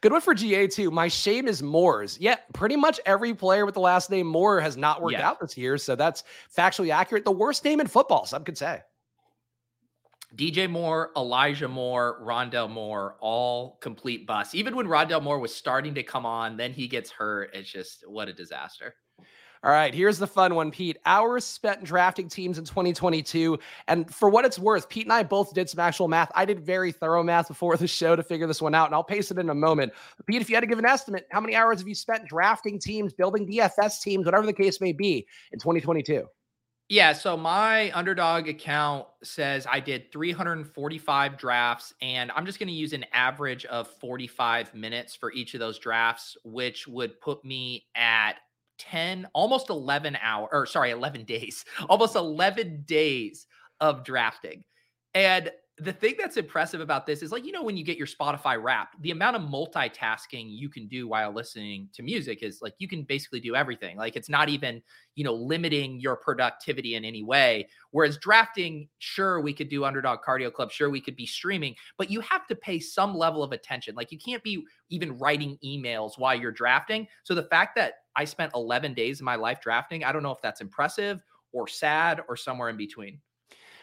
Good 0.00 0.12
one 0.12 0.20
for 0.20 0.34
GA 0.34 0.66
too. 0.66 0.90
My 0.90 1.08
shame 1.08 1.46
is 1.46 1.62
Moore's. 1.62 2.18
Yeah, 2.20 2.36
pretty 2.52 2.76
much 2.76 3.00
every 3.06 3.34
player 3.34 3.64
with 3.64 3.74
the 3.74 3.80
last 3.80 4.10
name 4.10 4.26
Moore 4.26 4.60
has 4.60 4.76
not 4.76 5.00
worked 5.00 5.12
yeah. 5.12 5.28
out 5.28 5.40
this 5.40 5.56
year. 5.56 5.78
So 5.78 5.94
that's 5.94 6.24
factually 6.54 6.92
accurate. 6.92 7.24
The 7.24 7.30
worst 7.30 7.64
name 7.64 7.80
in 7.80 7.86
football, 7.86 8.26
some 8.26 8.44
could 8.44 8.58
say. 8.58 8.80
DJ 10.36 10.70
Moore, 10.70 11.10
Elijah 11.16 11.68
Moore, 11.68 12.22
Rondale 12.22 12.70
Moore, 12.70 13.16
all 13.20 13.78
complete 13.80 14.26
bust. 14.26 14.54
Even 14.54 14.76
when 14.76 14.86
Rondale 14.86 15.22
Moore 15.22 15.38
was 15.38 15.54
starting 15.54 15.94
to 15.94 16.02
come 16.02 16.24
on, 16.24 16.56
then 16.56 16.72
he 16.72 16.86
gets 16.86 17.10
hurt. 17.10 17.50
It's 17.52 17.70
just 17.70 18.04
what 18.06 18.28
a 18.28 18.32
disaster. 18.32 18.94
All 19.62 19.70
right, 19.70 19.92
here's 19.92 20.16
the 20.16 20.26
fun 20.26 20.54
one, 20.54 20.70
Pete. 20.70 20.96
Hours 21.04 21.44
spent 21.44 21.84
drafting 21.84 22.30
teams 22.30 22.56
in 22.56 22.64
2022. 22.64 23.58
And 23.88 24.12
for 24.12 24.30
what 24.30 24.46
it's 24.46 24.58
worth, 24.58 24.88
Pete 24.88 25.04
and 25.04 25.12
I 25.12 25.22
both 25.22 25.52
did 25.52 25.68
some 25.68 25.80
actual 25.80 26.08
math. 26.08 26.32
I 26.34 26.46
did 26.46 26.60
very 26.60 26.92
thorough 26.92 27.22
math 27.22 27.48
before 27.48 27.76
the 27.76 27.86
show 27.86 28.16
to 28.16 28.22
figure 28.22 28.46
this 28.46 28.62
one 28.62 28.74
out, 28.74 28.86
and 28.86 28.94
I'll 28.94 29.04
paste 29.04 29.30
it 29.30 29.38
in 29.38 29.50
a 29.50 29.54
moment. 29.54 29.92
But 30.16 30.24
Pete, 30.24 30.40
if 30.40 30.48
you 30.48 30.56
had 30.56 30.62
to 30.62 30.66
give 30.66 30.78
an 30.78 30.86
estimate, 30.86 31.26
how 31.30 31.42
many 31.42 31.54
hours 31.56 31.80
have 31.80 31.88
you 31.88 31.94
spent 31.94 32.26
drafting 32.26 32.78
teams, 32.78 33.12
building 33.12 33.46
DFS 33.46 34.00
teams, 34.00 34.24
whatever 34.24 34.46
the 34.46 34.52
case 34.54 34.80
may 34.80 34.92
be, 34.92 35.26
in 35.52 35.58
2022? 35.58 36.24
Yeah, 36.90 37.12
so 37.12 37.36
my 37.36 37.92
underdog 37.92 38.48
account 38.48 39.06
says 39.22 39.64
I 39.64 39.78
did 39.78 40.10
345 40.10 41.38
drafts, 41.38 41.94
and 42.02 42.32
I'm 42.34 42.44
just 42.44 42.58
going 42.58 42.66
to 42.66 42.74
use 42.74 42.92
an 42.92 43.04
average 43.12 43.64
of 43.66 43.86
45 43.86 44.74
minutes 44.74 45.14
for 45.14 45.30
each 45.32 45.54
of 45.54 45.60
those 45.60 45.78
drafts, 45.78 46.36
which 46.42 46.88
would 46.88 47.20
put 47.20 47.44
me 47.44 47.86
at 47.94 48.38
10, 48.78 49.28
almost 49.34 49.70
11 49.70 50.18
hour, 50.20 50.48
or 50.50 50.66
sorry, 50.66 50.90
11 50.90 51.22
days, 51.26 51.64
almost 51.88 52.16
11 52.16 52.82
days 52.88 53.46
of 53.78 54.02
drafting. 54.02 54.64
And 55.14 55.52
the 55.80 55.92
thing 55.92 56.14
that's 56.18 56.36
impressive 56.36 56.80
about 56.80 57.06
this 57.06 57.22
is 57.22 57.32
like, 57.32 57.46
you 57.46 57.52
know, 57.52 57.62
when 57.62 57.76
you 57.76 57.84
get 57.84 57.96
your 57.96 58.06
Spotify 58.06 58.62
wrapped, 58.62 59.00
the 59.00 59.12
amount 59.12 59.36
of 59.36 59.42
multitasking 59.42 60.46
you 60.48 60.68
can 60.68 60.86
do 60.86 61.08
while 61.08 61.32
listening 61.32 61.88
to 61.94 62.02
music 62.02 62.42
is 62.42 62.60
like 62.60 62.74
you 62.78 62.86
can 62.86 63.02
basically 63.04 63.40
do 63.40 63.56
everything. 63.56 63.96
Like 63.96 64.14
it's 64.14 64.28
not 64.28 64.50
even, 64.50 64.82
you 65.14 65.24
know, 65.24 65.32
limiting 65.32 65.98
your 65.98 66.16
productivity 66.16 66.96
in 66.96 67.04
any 67.04 67.22
way. 67.22 67.68
Whereas 67.92 68.18
drafting, 68.18 68.88
sure, 68.98 69.40
we 69.40 69.54
could 69.54 69.70
do 69.70 69.84
Underdog 69.84 70.20
Cardio 70.26 70.52
Club, 70.52 70.70
sure, 70.70 70.90
we 70.90 71.00
could 71.00 71.16
be 71.16 71.26
streaming, 71.26 71.74
but 71.96 72.10
you 72.10 72.20
have 72.20 72.46
to 72.48 72.54
pay 72.54 72.78
some 72.78 73.16
level 73.16 73.42
of 73.42 73.52
attention. 73.52 73.94
Like 73.94 74.12
you 74.12 74.18
can't 74.18 74.42
be 74.42 74.62
even 74.90 75.16
writing 75.18 75.56
emails 75.64 76.18
while 76.18 76.34
you're 76.34 76.52
drafting. 76.52 77.08
So 77.24 77.34
the 77.34 77.44
fact 77.44 77.74
that 77.76 77.94
I 78.16 78.26
spent 78.26 78.52
11 78.54 78.92
days 78.92 79.20
of 79.20 79.24
my 79.24 79.36
life 79.36 79.60
drafting, 79.62 80.04
I 80.04 80.12
don't 80.12 80.22
know 80.22 80.32
if 80.32 80.42
that's 80.42 80.60
impressive 80.60 81.22
or 81.52 81.66
sad 81.66 82.20
or 82.28 82.36
somewhere 82.36 82.68
in 82.68 82.76
between. 82.76 83.20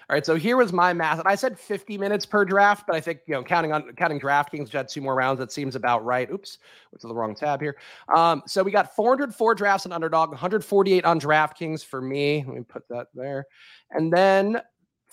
All 0.10 0.14
right, 0.14 0.26
so 0.26 0.36
here 0.36 0.56
was 0.56 0.72
my 0.72 0.94
math, 0.94 1.20
and 1.20 1.28
I 1.28 1.36
said 1.36 1.60
50 1.60 1.98
minutes 1.98 2.26
per 2.26 2.46
draft, 2.46 2.88
but 2.88 2.96
I 2.96 3.02
think 3.02 3.20
you 3.26 3.34
know, 3.34 3.44
counting 3.44 3.74
on 3.74 3.92
counting 3.98 4.22
DraftKings, 4.22 4.62
which 4.62 4.72
had 4.72 4.88
two 4.88 5.02
more 5.02 5.16
rounds, 5.16 5.38
that 5.40 5.52
seems 5.52 5.76
about 5.76 6.06
right. 6.06 6.32
Oops, 6.32 6.60
went 6.94 7.02
to 7.02 7.08
the 7.08 7.14
wrong 7.14 7.36
tab 7.36 7.60
here. 7.60 7.76
Um, 8.16 8.42
so 8.48 8.64
we 8.64 8.72
got 8.72 8.96
404 8.96 9.56
drafts 9.56 9.86
on 9.86 9.92
Underdog, 9.92 10.30
148 10.30 11.04
on 11.04 11.20
DraftKings 11.20 11.84
for 11.84 12.02
me. 12.02 12.46
Let 12.48 12.56
me 12.56 12.64
put 12.64 12.88
that 12.88 13.08
there, 13.14 13.48
and 13.92 14.12
then 14.12 14.62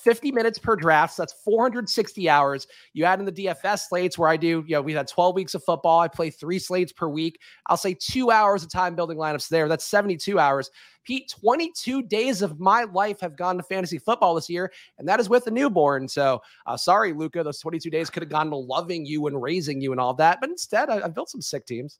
50 0.04 0.30
minutes 0.30 0.58
per 0.58 0.76
draft. 0.76 1.14
So 1.14 1.22
that's 1.22 1.32
460 1.44 2.28
hours. 2.28 2.66
You 2.92 3.04
add 3.04 3.18
in 3.18 3.24
the 3.24 3.32
DFS 3.32 3.88
slates 3.88 4.18
where 4.18 4.28
I 4.28 4.36
do, 4.36 4.62
you 4.66 4.74
know, 4.74 4.82
we 4.82 4.92
had 4.92 5.08
12 5.08 5.34
weeks 5.34 5.54
of 5.54 5.64
football. 5.64 6.00
I 6.00 6.08
play 6.08 6.30
three 6.30 6.58
slates 6.58 6.92
per 6.92 7.08
week. 7.08 7.40
I'll 7.66 7.76
say 7.76 7.96
two 7.98 8.30
hours 8.30 8.62
of 8.62 8.70
time 8.70 8.94
building 8.94 9.16
lineups 9.16 9.48
there. 9.48 9.66
That's 9.66 9.84
72 9.84 10.38
hours. 10.38 10.70
Pete, 11.04 11.32
22 11.40 12.02
days 12.02 12.42
of 12.42 12.60
my 12.60 12.84
life 12.84 13.20
have 13.20 13.36
gone 13.36 13.56
to 13.56 13.62
fantasy 13.62 13.98
football 13.98 14.34
this 14.34 14.48
year, 14.48 14.72
and 14.98 15.06
that 15.06 15.20
is 15.20 15.28
with 15.28 15.46
a 15.46 15.50
newborn. 15.50 16.08
So 16.08 16.40
uh, 16.66 16.76
sorry, 16.76 17.12
Luca, 17.12 17.42
those 17.42 17.60
22 17.60 17.90
days 17.90 18.10
could 18.10 18.22
have 18.22 18.30
gone 18.30 18.50
to 18.50 18.56
loving 18.56 19.04
you 19.04 19.26
and 19.26 19.40
raising 19.40 19.80
you 19.80 19.92
and 19.92 20.00
all 20.00 20.14
that. 20.14 20.38
But 20.40 20.50
instead, 20.50 20.88
I, 20.88 21.02
I've 21.02 21.14
built 21.14 21.30
some 21.30 21.42
sick 21.42 21.66
teams. 21.66 21.98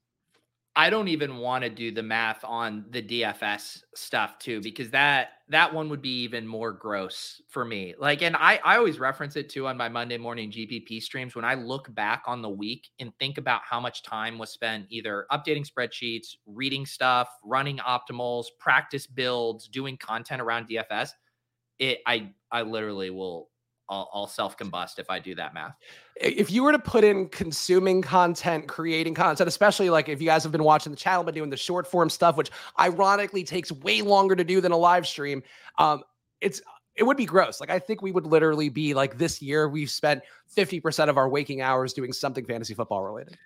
I 0.76 0.90
don't 0.90 1.06
even 1.06 1.37
want 1.37 1.62
to 1.62 1.70
do 1.70 1.92
the 1.92 2.02
math 2.02 2.42
on 2.42 2.87
the 2.90 3.00
DFS 3.00 3.84
stuff 3.94 4.40
too, 4.40 4.60
because 4.60 4.90
that 4.90 5.28
that 5.48 5.72
one 5.72 5.88
would 5.88 6.02
be 6.02 6.22
even 6.22 6.46
more 6.48 6.72
gross 6.72 7.40
for 7.48 7.64
me. 7.64 7.94
Like, 7.96 8.22
and 8.22 8.34
I 8.34 8.60
I 8.64 8.76
always 8.76 8.98
reference 8.98 9.37
it 9.37 9.48
too 9.48 9.68
on 9.68 9.76
my 9.76 9.88
Monday 9.88 10.18
morning 10.18 10.50
GPP 10.50 11.00
streams 11.00 11.37
when 11.37 11.44
I 11.44 11.54
look 11.54 11.94
back 11.94 12.24
on 12.26 12.42
the 12.42 12.50
week 12.50 12.88
and 12.98 13.12
think 13.20 13.38
about 13.38 13.62
how 13.64 13.78
much 13.78 14.02
time 14.02 14.37
was 14.37 14.50
spent 14.50 14.87
either 14.90 15.26
updating 15.30 15.64
spreadsheets, 15.68 16.34
reading 16.44 16.87
stuff, 16.87 17.28
running 17.44 17.78
optimals, 17.78 18.46
practice 18.58 19.06
builds, 19.06 19.68
doing 19.68 19.96
content 19.96 20.42
around 20.42 20.68
DFS. 20.68 21.10
It 21.78 22.00
I 22.06 22.32
I 22.50 22.62
literally 22.62 23.10
will 23.10 23.50
I'll, 23.88 24.10
I'll 24.12 24.26
self 24.26 24.56
combust 24.56 24.98
if 24.98 25.10
I 25.10 25.18
do 25.18 25.34
that 25.34 25.54
math. 25.54 25.76
If 26.16 26.50
you 26.50 26.62
were 26.62 26.72
to 26.72 26.78
put 26.78 27.04
in 27.04 27.28
consuming 27.28 28.02
content, 28.02 28.68
creating 28.68 29.14
content, 29.14 29.48
especially 29.48 29.90
like 29.90 30.08
if 30.08 30.20
you 30.20 30.26
guys 30.26 30.42
have 30.42 30.52
been 30.52 30.64
watching 30.64 30.90
the 30.90 30.96
channel, 30.96 31.24
but 31.24 31.34
doing 31.34 31.50
the 31.50 31.56
short 31.56 31.86
form 31.86 32.08
stuff, 32.10 32.36
which 32.36 32.50
ironically 32.78 33.44
takes 33.44 33.70
way 33.70 34.02
longer 34.02 34.34
to 34.36 34.44
do 34.44 34.60
than 34.60 34.72
a 34.72 34.76
live 34.76 35.06
stream, 35.06 35.42
um, 35.78 36.02
it's 36.40 36.62
it 36.96 37.02
would 37.02 37.16
be 37.16 37.26
gross. 37.26 37.60
Like 37.60 37.70
I 37.70 37.78
think 37.78 38.02
we 38.02 38.12
would 38.12 38.26
literally 38.26 38.68
be 38.68 38.94
like 38.94 39.18
this 39.18 39.42
year 39.42 39.68
we've 39.68 39.90
spent 39.90 40.22
50% 40.56 41.08
of 41.08 41.18
our 41.18 41.28
waking 41.28 41.60
hours 41.60 41.92
doing 41.92 42.12
something 42.12 42.44
fantasy 42.44 42.74
football 42.74 43.02
related. 43.02 43.36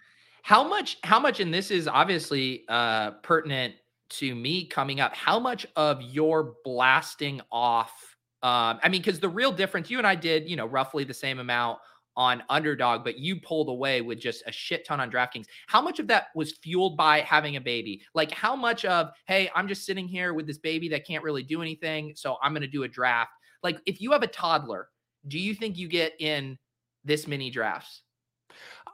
How 0.42 0.66
much 0.66 0.98
how 1.02 1.18
much 1.18 1.40
and 1.40 1.52
this 1.52 1.70
is 1.70 1.88
obviously 1.88 2.64
uh 2.68 3.12
pertinent 3.22 3.74
to 4.08 4.34
me 4.34 4.64
coming 4.64 5.00
up. 5.00 5.14
How 5.14 5.38
much 5.38 5.66
of 5.76 6.02
your 6.02 6.54
blasting 6.64 7.40
off 7.52 8.16
um, 8.42 8.78
I 8.82 8.88
mean, 8.88 9.02
because 9.02 9.20
the 9.20 9.28
real 9.28 9.52
difference, 9.52 9.90
you 9.90 9.98
and 9.98 10.06
I 10.06 10.14
did, 10.14 10.48
you 10.48 10.56
know, 10.56 10.66
roughly 10.66 11.04
the 11.04 11.14
same 11.14 11.38
amount 11.38 11.78
on 12.16 12.42
underdog, 12.48 13.04
but 13.04 13.18
you 13.18 13.40
pulled 13.40 13.68
away 13.68 14.00
with 14.00 14.18
just 14.18 14.42
a 14.46 14.52
shit 14.52 14.84
ton 14.84 15.00
on 15.00 15.10
DraftKings. 15.10 15.46
How 15.68 15.80
much 15.80 16.00
of 16.00 16.08
that 16.08 16.26
was 16.34 16.52
fueled 16.52 16.96
by 16.96 17.20
having 17.20 17.56
a 17.56 17.60
baby? 17.60 18.02
Like, 18.14 18.32
how 18.32 18.56
much 18.56 18.84
of, 18.84 19.10
hey, 19.26 19.48
I'm 19.54 19.68
just 19.68 19.86
sitting 19.86 20.08
here 20.08 20.34
with 20.34 20.46
this 20.46 20.58
baby 20.58 20.88
that 20.88 21.06
can't 21.06 21.22
really 21.22 21.44
do 21.44 21.62
anything, 21.62 22.12
so 22.16 22.36
I'm 22.42 22.52
going 22.52 22.62
to 22.62 22.68
do 22.68 22.82
a 22.82 22.88
draft? 22.88 23.30
Like, 23.62 23.80
if 23.86 24.00
you 24.00 24.12
have 24.12 24.24
a 24.24 24.28
toddler, 24.28 24.88
do 25.28 25.38
you 25.38 25.54
think 25.54 25.78
you 25.78 25.88
get 25.88 26.20
in 26.20 26.58
this 27.04 27.28
many 27.28 27.50
drafts? 27.50 28.02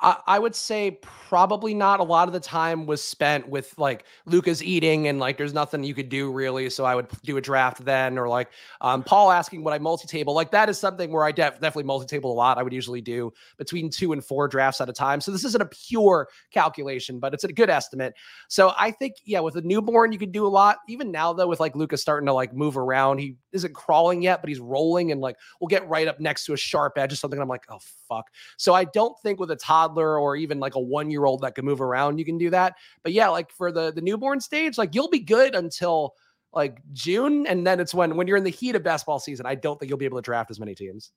I, 0.04 0.38
would 0.38 0.54
say 0.54 0.98
probably 1.28 1.72
not. 1.72 2.00
A 2.00 2.02
lot 2.02 2.28
of 2.28 2.34
the 2.34 2.40
time 2.40 2.84
was 2.84 3.02
spent 3.02 3.48
with 3.48 3.72
like 3.78 4.04
Luca's 4.26 4.62
eating 4.62 5.08
and 5.08 5.18
like 5.18 5.38
there's 5.38 5.54
nothing 5.54 5.82
you 5.82 5.94
could 5.94 6.10
do 6.10 6.30
really. 6.30 6.68
So 6.68 6.84
I 6.84 6.94
would 6.94 7.08
do 7.22 7.38
a 7.38 7.40
draft 7.40 7.84
then, 7.84 8.18
or 8.18 8.28
like 8.28 8.50
um, 8.80 9.02
Paul 9.02 9.30
asking 9.30 9.64
what 9.64 9.72
I 9.72 9.78
multi 9.78 10.06
table. 10.06 10.34
Like 10.34 10.50
that 10.50 10.68
is 10.68 10.78
something 10.78 11.10
where 11.10 11.24
I 11.24 11.32
def- 11.32 11.54
definitely 11.54 11.84
multi 11.84 12.06
table 12.06 12.32
a 12.32 12.34
lot. 12.34 12.58
I 12.58 12.62
would 12.62 12.72
usually 12.72 13.00
do 13.00 13.32
between 13.56 13.88
two 13.88 14.12
and 14.12 14.22
four 14.22 14.46
drafts 14.46 14.80
at 14.80 14.88
a 14.88 14.92
time. 14.92 15.20
So 15.20 15.32
this 15.32 15.44
isn't 15.44 15.62
a 15.62 15.66
pure 15.66 16.28
calculation, 16.52 17.18
but 17.18 17.32
it's 17.32 17.44
a 17.44 17.52
good 17.52 17.70
estimate. 17.70 18.14
So 18.48 18.74
I 18.78 18.90
think 18.90 19.14
yeah, 19.24 19.40
with 19.40 19.56
a 19.56 19.62
newborn 19.62 20.12
you 20.12 20.18
could 20.18 20.32
do 20.32 20.46
a 20.46 20.48
lot. 20.48 20.78
Even 20.88 21.10
now 21.10 21.32
though, 21.32 21.48
with 21.48 21.60
like 21.60 21.74
Luka 21.74 21.96
starting 21.96 22.26
to 22.26 22.32
like 22.34 22.52
move 22.52 22.76
around, 22.76 23.18
he 23.18 23.36
isn't 23.54 23.74
crawling 23.74 24.20
yet, 24.22 24.42
but 24.42 24.48
he's 24.48 24.60
rolling 24.60 25.12
and 25.12 25.20
like 25.20 25.36
we'll 25.60 25.68
get 25.68 25.88
right 25.88 26.06
up 26.06 26.20
next 26.20 26.44
to 26.46 26.52
a 26.52 26.56
sharp 26.56 26.98
edge 26.98 27.12
or 27.12 27.16
something. 27.16 27.40
I'm 27.40 27.48
like, 27.48 27.64
oh 27.70 27.78
fuck. 28.08 28.26
So 28.56 28.74
I 28.74 28.84
don't 28.84 29.18
think 29.20 29.40
with 29.40 29.50
a 29.50 29.56
toddler 29.56 30.18
or 30.18 30.36
even 30.36 30.60
like 30.60 30.74
a 30.74 30.80
one 30.80 31.10
year 31.10 31.24
old 31.24 31.40
that 31.42 31.54
can 31.54 31.64
move 31.64 31.80
around, 31.80 32.18
you 32.18 32.24
can 32.24 32.36
do 32.36 32.50
that. 32.50 32.74
But 33.02 33.12
yeah, 33.12 33.28
like 33.28 33.50
for 33.50 33.72
the 33.72 33.92
the 33.92 34.02
newborn 34.02 34.40
stage, 34.40 34.76
like 34.76 34.94
you'll 34.94 35.08
be 35.08 35.20
good 35.20 35.54
until 35.54 36.14
like 36.52 36.78
June, 36.92 37.46
and 37.46 37.66
then 37.66 37.80
it's 37.80 37.94
when 37.94 38.16
when 38.16 38.26
you're 38.26 38.36
in 38.36 38.44
the 38.44 38.50
heat 38.50 38.74
of 38.74 38.82
basketball 38.82 39.18
season. 39.18 39.46
I 39.46 39.54
don't 39.54 39.78
think 39.78 39.88
you'll 39.88 39.98
be 39.98 40.04
able 40.04 40.18
to 40.18 40.22
draft 40.22 40.50
as 40.50 40.60
many 40.60 40.74
teams. 40.74 41.12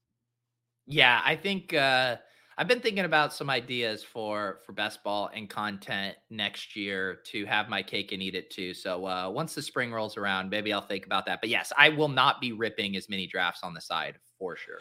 Yeah, 0.85 1.21
I 1.23 1.35
think 1.35 1.73
uh 1.73 2.17
I've 2.59 2.67
been 2.67 2.79
thinking 2.79 3.05
about 3.05 3.33
some 3.33 3.49
ideas 3.49 4.03
for 4.03 4.59
for 4.65 4.73
best 4.73 5.03
ball 5.03 5.29
and 5.33 5.47
content 5.47 6.15
next 6.31 6.75
year 6.75 7.19
to 7.25 7.45
have 7.45 7.69
my 7.69 7.83
cake 7.83 8.11
and 8.11 8.21
eat 8.21 8.33
it 8.33 8.49
too. 8.49 8.73
So 8.73 9.05
uh, 9.05 9.29
once 9.29 9.53
the 9.53 9.61
spring 9.61 9.91
rolls 9.91 10.17
around, 10.17 10.49
maybe 10.49 10.73
I'll 10.73 10.81
think 10.81 11.05
about 11.05 11.27
that. 11.27 11.39
But 11.39 11.49
yes, 11.49 11.71
I 11.77 11.89
will 11.89 12.07
not 12.07 12.41
be 12.41 12.53
ripping 12.53 12.95
as 12.95 13.09
many 13.09 13.27
drafts 13.27 13.61
on 13.61 13.75
the 13.75 13.81
side 13.81 14.17
for 14.39 14.55
sure. 14.55 14.79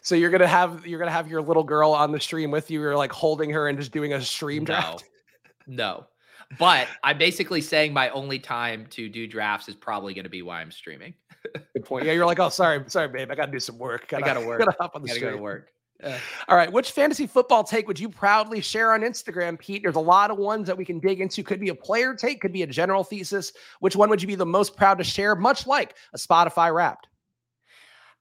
So 0.00 0.14
you're 0.14 0.30
gonna 0.30 0.46
have 0.46 0.86
you're 0.86 0.98
gonna 0.98 1.10
have 1.10 1.28
your 1.28 1.42
little 1.42 1.64
girl 1.64 1.92
on 1.92 2.10
the 2.10 2.20
stream 2.20 2.50
with 2.50 2.70
you. 2.70 2.80
You're 2.80 2.96
like 2.96 3.12
holding 3.12 3.50
her 3.50 3.68
and 3.68 3.78
just 3.78 3.92
doing 3.92 4.14
a 4.14 4.20
stream 4.22 4.64
draft. 4.64 5.04
No, 5.66 5.74
no. 5.76 6.06
But 6.58 6.88
I'm 7.02 7.18
basically 7.18 7.60
saying 7.60 7.92
my 7.92 8.10
only 8.10 8.38
time 8.38 8.86
to 8.90 9.08
do 9.08 9.26
drafts 9.26 9.68
is 9.68 9.74
probably 9.74 10.14
going 10.14 10.24
to 10.24 10.30
be 10.30 10.42
why 10.42 10.60
I'm 10.60 10.70
streaming. 10.70 11.14
Good 11.72 11.84
point. 11.84 12.06
Yeah, 12.06 12.12
you're 12.12 12.26
like, 12.26 12.38
oh, 12.38 12.48
sorry, 12.50 12.84
sorry, 12.86 13.08
babe, 13.08 13.30
I 13.30 13.34
got 13.34 13.46
to 13.46 13.52
do 13.52 13.58
some 13.58 13.78
work. 13.78 14.08
Gotta, 14.08 14.24
I 14.24 14.26
got 14.26 14.40
to 14.40 14.46
work. 14.46 14.58
Gotta 14.60 14.76
hop 14.78 14.92
on 14.94 15.02
the 15.02 15.08
gotta 15.08 15.18
stream. 15.18 15.32
go 15.32 15.36
to 15.38 15.42
work. 15.42 15.70
Yeah. 16.04 16.18
All 16.48 16.56
right. 16.56 16.70
Which 16.70 16.90
fantasy 16.90 17.26
football 17.26 17.64
take 17.64 17.88
would 17.88 17.98
you 17.98 18.10
proudly 18.10 18.60
share 18.60 18.92
on 18.92 19.00
Instagram, 19.00 19.58
Pete? 19.58 19.82
There's 19.82 19.96
a 19.96 20.00
lot 20.00 20.30
of 20.30 20.36
ones 20.36 20.66
that 20.66 20.76
we 20.76 20.84
can 20.84 21.00
dig 21.00 21.20
into. 21.20 21.42
Could 21.42 21.60
be 21.60 21.70
a 21.70 21.74
player 21.74 22.14
take, 22.14 22.42
could 22.42 22.52
be 22.52 22.62
a 22.62 22.66
general 22.66 23.02
thesis. 23.02 23.52
Which 23.80 23.96
one 23.96 24.10
would 24.10 24.20
you 24.20 24.28
be 24.28 24.34
the 24.34 24.44
most 24.44 24.76
proud 24.76 24.98
to 24.98 25.04
share? 25.04 25.34
Much 25.34 25.66
like 25.66 25.96
a 26.12 26.18
Spotify 26.18 26.74
Wrapped. 26.74 27.08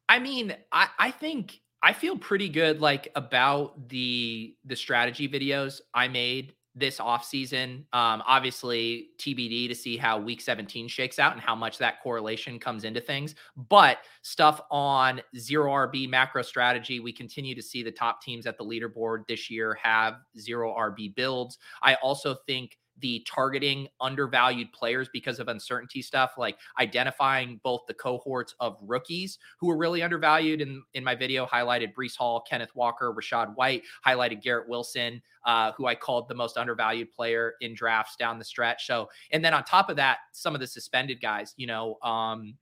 I 0.07 0.19
mean, 0.19 0.55
I, 0.71 0.87
I 0.97 1.11
think 1.11 1.59
I 1.81 1.91
feel 1.91 2.17
pretty 2.17 2.47
good 2.47 2.79
like 2.79 3.09
about 3.15 3.89
the 3.89 4.55
the 4.63 4.75
strategy 4.75 5.27
videos 5.27 5.81
I 5.93 6.07
made 6.07 6.53
this 6.75 6.97
offseason. 6.99 7.79
Um, 7.93 8.23
obviously, 8.27 9.09
TBD 9.19 9.67
to 9.67 9.75
see 9.75 9.97
how 9.97 10.17
week 10.17 10.41
17 10.41 10.87
shakes 10.87 11.19
out 11.19 11.33
and 11.33 11.41
how 11.41 11.55
much 11.55 11.77
that 11.77 12.01
correlation 12.01 12.59
comes 12.59 12.83
into 12.83 12.99
things. 12.99 13.35
But 13.69 13.99
stuff 14.21 14.61
on 14.71 15.21
zero 15.37 15.71
RB 15.71 16.09
macro 16.09 16.41
strategy, 16.41 16.99
we 16.99 17.13
continue 17.13 17.53
to 17.55 17.61
see 17.61 17.83
the 17.83 17.91
top 17.91 18.21
teams 18.21 18.45
at 18.47 18.57
the 18.57 18.65
leaderboard 18.65 19.27
this 19.27 19.49
year 19.49 19.77
have 19.81 20.15
zero 20.39 20.73
RB 20.75 21.15
builds. 21.15 21.59
I 21.81 21.95
also 21.95 22.35
think 22.47 22.77
the 22.99 23.25
targeting 23.27 23.87
undervalued 23.99 24.71
players 24.71 25.09
because 25.11 25.39
of 25.39 25.47
uncertainty 25.47 26.01
stuff, 26.01 26.33
like 26.37 26.57
identifying 26.79 27.59
both 27.63 27.81
the 27.87 27.93
cohorts 27.93 28.55
of 28.59 28.77
rookies 28.81 29.39
who 29.59 29.69
are 29.69 29.77
really 29.77 30.01
undervalued. 30.01 30.61
In, 30.61 30.83
in 30.93 31.03
my 31.03 31.15
video, 31.15 31.45
highlighted 31.45 31.93
Breece 31.93 32.15
Hall, 32.15 32.43
Kenneth 32.47 32.75
Walker, 32.75 33.13
Rachaad 33.13 33.55
White, 33.55 33.83
highlighted 34.05 34.41
Garrett 34.41 34.69
Wilson, 34.69 35.21
uh, 35.45 35.71
who 35.73 35.87
I 35.87 35.95
called 35.95 36.27
the 36.27 36.35
most 36.35 36.57
undervalued 36.57 37.11
player 37.13 37.55
in 37.61 37.73
drafts 37.73 38.15
down 38.15 38.39
the 38.39 38.45
stretch. 38.45 38.85
So, 38.87 39.09
and 39.31 39.43
then 39.43 39.53
on 39.53 39.63
top 39.63 39.89
of 39.89 39.95
that, 39.97 40.19
some 40.31 40.53
of 40.53 40.61
the 40.61 40.67
suspended 40.67 41.21
guys, 41.21 41.53
you 41.57 41.67
know, 41.67 41.97
um, 42.03 42.55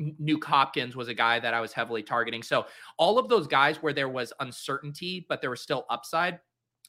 Nuke 0.00 0.44
Hopkins 0.44 0.96
was 0.96 1.08
a 1.08 1.14
guy 1.14 1.38
that 1.38 1.54
I 1.54 1.60
was 1.60 1.72
heavily 1.72 2.02
targeting. 2.02 2.42
So 2.42 2.66
all 2.96 3.18
of 3.18 3.28
those 3.28 3.46
guys 3.46 3.76
where 3.82 3.92
there 3.92 4.08
was 4.08 4.32
uncertainty, 4.40 5.24
but 5.28 5.40
there 5.40 5.50
was 5.50 5.60
still 5.60 5.86
upside, 5.88 6.40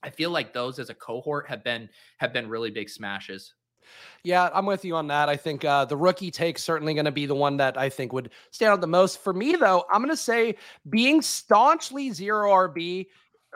I 0.05 0.11
feel 0.11 0.29
like 0.29 0.53
those 0.53 0.77
as 0.77 0.91
a 0.91 0.93
cohort 0.93 1.47
have 1.49 1.63
been 1.63 1.89
have 2.19 2.31
been 2.31 2.47
really 2.47 2.69
big 2.69 2.89
smashes. 2.89 3.55
Yeah, 4.23 4.49
I'm 4.53 4.65
with 4.65 4.85
you 4.85 4.95
on 4.95 5.07
that. 5.07 5.29
I 5.29 5.35
think 5.35 5.65
uh, 5.65 5.85
the 5.85 5.97
rookie 5.97 6.31
take 6.31 6.57
certainly 6.57 6.93
going 6.93 7.05
to 7.05 7.11
be 7.11 7.25
the 7.25 7.35
one 7.35 7.57
that 7.57 7.77
I 7.77 7.89
think 7.89 8.13
would 8.13 8.31
stand 8.51 8.71
out 8.71 8.81
the 8.81 8.87
most. 8.87 9.23
For 9.23 9.33
me, 9.33 9.55
though, 9.55 9.83
I'm 9.91 10.01
going 10.01 10.09
to 10.09 10.17
say 10.17 10.55
being 10.89 11.21
staunchly 11.21 12.11
zero 12.11 12.49
RB 12.51 13.07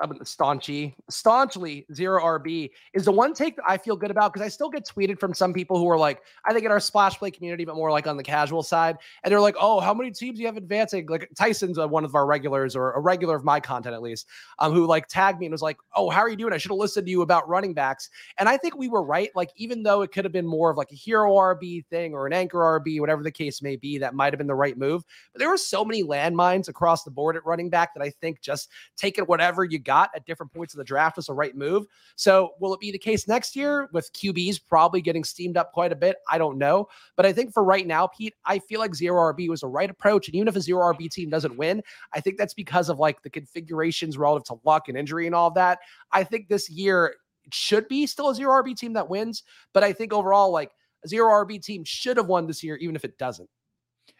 staunchy, 0.07 0.93
staunchly 1.09 1.85
zero 1.93 2.21
RB 2.39 2.69
is 2.93 3.05
the 3.05 3.11
one 3.11 3.33
take 3.33 3.55
that 3.57 3.65
I 3.67 3.77
feel 3.77 3.95
good 3.95 4.11
about 4.11 4.33
because 4.33 4.45
I 4.45 4.49
still 4.49 4.69
get 4.69 4.85
tweeted 4.85 5.19
from 5.19 5.33
some 5.33 5.53
people 5.53 5.77
who 5.77 5.89
are 5.89 5.97
like, 5.97 6.21
I 6.45 6.53
think 6.53 6.65
in 6.65 6.71
our 6.71 6.79
splash 6.79 7.17
play 7.17 7.31
community, 7.31 7.65
but 7.65 7.75
more 7.75 7.91
like 7.91 8.07
on 8.07 8.17
the 8.17 8.23
casual 8.23 8.63
side. 8.63 8.97
And 9.23 9.31
they're 9.31 9.41
like, 9.41 9.55
oh, 9.59 9.79
how 9.79 9.93
many 9.93 10.11
teams 10.11 10.37
do 10.37 10.41
you 10.41 10.47
have 10.47 10.57
advancing? 10.57 11.07
Like 11.07 11.29
Tyson's 11.37 11.77
one 11.77 12.05
of 12.05 12.15
our 12.15 12.25
regulars 12.25 12.75
or 12.75 12.91
a 12.91 12.99
regular 12.99 13.35
of 13.35 13.43
my 13.43 13.59
content 13.59 13.95
at 13.95 14.01
least, 14.01 14.27
um, 14.59 14.73
who 14.73 14.85
like 14.85 15.07
tagged 15.07 15.39
me 15.39 15.45
and 15.45 15.51
was 15.51 15.61
like, 15.61 15.77
oh, 15.95 16.09
how 16.09 16.19
are 16.19 16.29
you 16.29 16.35
doing? 16.35 16.53
I 16.53 16.57
should 16.57 16.71
have 16.71 16.77
listened 16.77 17.05
to 17.05 17.11
you 17.11 17.21
about 17.21 17.47
running 17.47 17.73
backs. 17.73 18.09
And 18.37 18.47
I 18.47 18.57
think 18.57 18.77
we 18.77 18.87
were 18.87 19.03
right. 19.03 19.29
Like, 19.35 19.51
even 19.55 19.83
though 19.83 20.01
it 20.01 20.11
could 20.11 20.25
have 20.25 20.31
been 20.31 20.47
more 20.47 20.71
of 20.71 20.77
like 20.77 20.91
a 20.91 20.95
hero 20.95 21.33
RB 21.33 21.85
thing 21.87 22.13
or 22.13 22.27
an 22.27 22.33
anchor 22.33 22.57
RB, 22.57 22.99
whatever 22.99 23.23
the 23.23 23.31
case 23.31 23.61
may 23.61 23.75
be, 23.75 23.97
that 23.97 24.13
might 24.13 24.33
have 24.33 24.37
been 24.37 24.47
the 24.47 24.55
right 24.55 24.77
move. 24.77 25.03
But 25.33 25.39
there 25.39 25.49
were 25.49 25.57
so 25.57 25.83
many 25.83 26.03
landmines 26.03 26.67
across 26.67 27.03
the 27.03 27.11
board 27.11 27.35
at 27.35 27.45
running 27.45 27.69
back 27.69 27.93
that 27.93 28.03
I 28.03 28.09
think 28.09 28.41
just 28.41 28.69
taking 28.97 29.25
whatever 29.25 29.63
you 29.63 29.79
got 29.89 30.11
at 30.15 30.23
different 30.27 30.53
points 30.53 30.75
of 30.75 30.77
the 30.77 30.83
draft 30.83 31.17
was 31.17 31.25
the 31.25 31.33
right 31.33 31.55
move. 31.55 31.87
So 32.15 32.51
will 32.59 32.75
it 32.75 32.79
be 32.79 32.91
the 32.91 32.99
case 32.99 33.27
next 33.27 33.55
year 33.55 33.89
with 33.91 34.13
QBs 34.13 34.59
probably 34.67 35.01
getting 35.01 35.23
steamed 35.23 35.57
up 35.57 35.71
quite 35.71 35.91
a 35.91 35.95
bit? 35.95 36.17
I 36.29 36.37
don't 36.37 36.59
know. 36.59 36.87
But 37.17 37.25
I 37.25 37.33
think 37.33 37.51
for 37.51 37.63
right 37.63 37.87
now, 37.87 38.05
Pete, 38.05 38.35
I 38.45 38.59
feel 38.59 38.79
like 38.79 38.93
zero 38.93 39.33
RB 39.33 39.49
was 39.49 39.61
the 39.61 39.67
right 39.67 39.89
approach. 39.89 40.27
And 40.27 40.35
even 40.35 40.47
if 40.47 40.55
a 40.55 40.61
zero 40.61 40.93
RB 40.93 41.09
team 41.09 41.31
doesn't 41.31 41.57
win, 41.57 41.81
I 42.13 42.19
think 42.19 42.37
that's 42.37 42.53
because 42.53 42.87
of 42.87 42.99
like 42.99 43.23
the 43.23 43.31
configurations 43.31 44.15
relative 44.15 44.45
to 44.45 44.59
luck 44.63 44.89
and 44.89 44.95
injury 44.97 45.25
and 45.25 45.33
all 45.33 45.47
of 45.47 45.55
that. 45.55 45.79
I 46.11 46.23
think 46.23 46.49
this 46.49 46.69
year 46.69 47.15
should 47.51 47.87
be 47.87 48.05
still 48.05 48.29
a 48.29 48.35
zero 48.35 48.61
RB 48.61 48.77
team 48.77 48.93
that 48.93 49.09
wins. 49.09 49.41
But 49.73 49.83
I 49.83 49.91
think 49.91 50.13
overall, 50.13 50.51
like 50.51 50.69
a 51.03 51.07
zero 51.07 51.31
RB 51.43 51.63
team 51.63 51.83
should 51.83 52.17
have 52.17 52.27
won 52.27 52.45
this 52.45 52.63
year, 52.63 52.75
even 52.75 52.95
if 52.95 53.03
it 53.03 53.17
doesn't. 53.17 53.49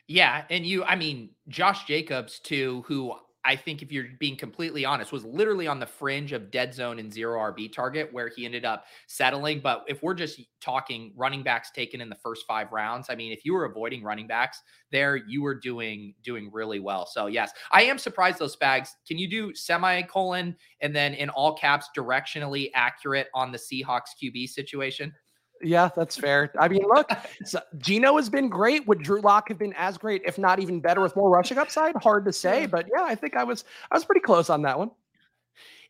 Yeah. 0.07 0.45
And 0.49 0.65
you, 0.65 0.83
I 0.83 0.95
mean, 0.95 1.29
Josh 1.47 1.85
Jacobs, 1.85 2.39
too, 2.39 2.83
who 2.87 3.13
I 3.45 3.55
think 3.55 3.81
if 3.81 3.91
you're 3.91 4.07
being 4.19 4.35
completely 4.35 4.83
honest, 4.83 5.11
was 5.11 5.23
literally 5.23 5.65
on 5.65 5.79
the 5.79 5.85
fringe 5.85 6.33
of 6.33 6.51
dead 6.51 6.73
zone 6.73 6.99
and 6.99 7.11
zero 7.11 7.39
RB 7.39 7.71
target 7.71 8.11
where 8.11 8.27
he 8.27 8.45
ended 8.45 8.65
up 8.65 8.85
settling. 9.07 9.61
But 9.61 9.85
if 9.87 10.03
we're 10.03 10.13
just 10.13 10.41
talking 10.61 11.13
running 11.15 11.41
backs 11.41 11.71
taken 11.71 12.01
in 12.01 12.09
the 12.09 12.15
first 12.15 12.45
five 12.45 12.71
rounds, 12.71 13.07
I 13.09 13.15
mean, 13.15 13.31
if 13.31 13.45
you 13.45 13.53
were 13.53 13.65
avoiding 13.65 14.03
running 14.03 14.27
backs 14.27 14.61
there, 14.91 15.15
you 15.15 15.41
were 15.41 15.55
doing 15.55 16.13
doing 16.21 16.49
really 16.51 16.79
well. 16.79 17.05
So 17.05 17.27
yes, 17.27 17.51
I 17.71 17.83
am 17.83 17.97
surprised 17.97 18.39
those 18.39 18.55
spags. 18.55 18.89
Can 19.07 19.17
you 19.17 19.29
do 19.29 19.55
semicolon 19.55 20.55
and 20.81 20.93
then 20.93 21.13
in 21.13 21.29
all 21.29 21.55
caps 21.55 21.89
directionally 21.95 22.69
accurate 22.75 23.27
on 23.33 23.51
the 23.53 23.57
Seahawks 23.57 24.09
QB 24.21 24.49
situation? 24.49 25.13
Yeah, 25.61 25.89
that's 25.95 26.15
fair. 26.15 26.51
I 26.59 26.67
mean, 26.67 26.83
look, 26.87 27.09
so 27.43 27.59
Geno 27.77 28.15
has 28.17 28.29
been 28.29 28.49
great. 28.49 28.87
Would 28.87 28.99
Drew 28.99 29.21
Lock 29.21 29.49
have 29.49 29.57
been 29.57 29.73
as 29.73 29.97
great, 29.97 30.21
if 30.25 30.37
not 30.37 30.59
even 30.59 30.79
better, 30.79 31.01
with 31.01 31.15
more 31.15 31.29
rushing 31.29 31.57
upside? 31.57 31.95
Hard 31.95 32.25
to 32.25 32.33
say, 32.33 32.65
but 32.65 32.87
yeah, 32.93 33.03
I 33.03 33.15
think 33.15 33.35
I 33.35 33.43
was 33.43 33.65
I 33.91 33.95
was 33.95 34.05
pretty 34.05 34.21
close 34.21 34.49
on 34.49 34.61
that 34.63 34.77
one. 34.77 34.91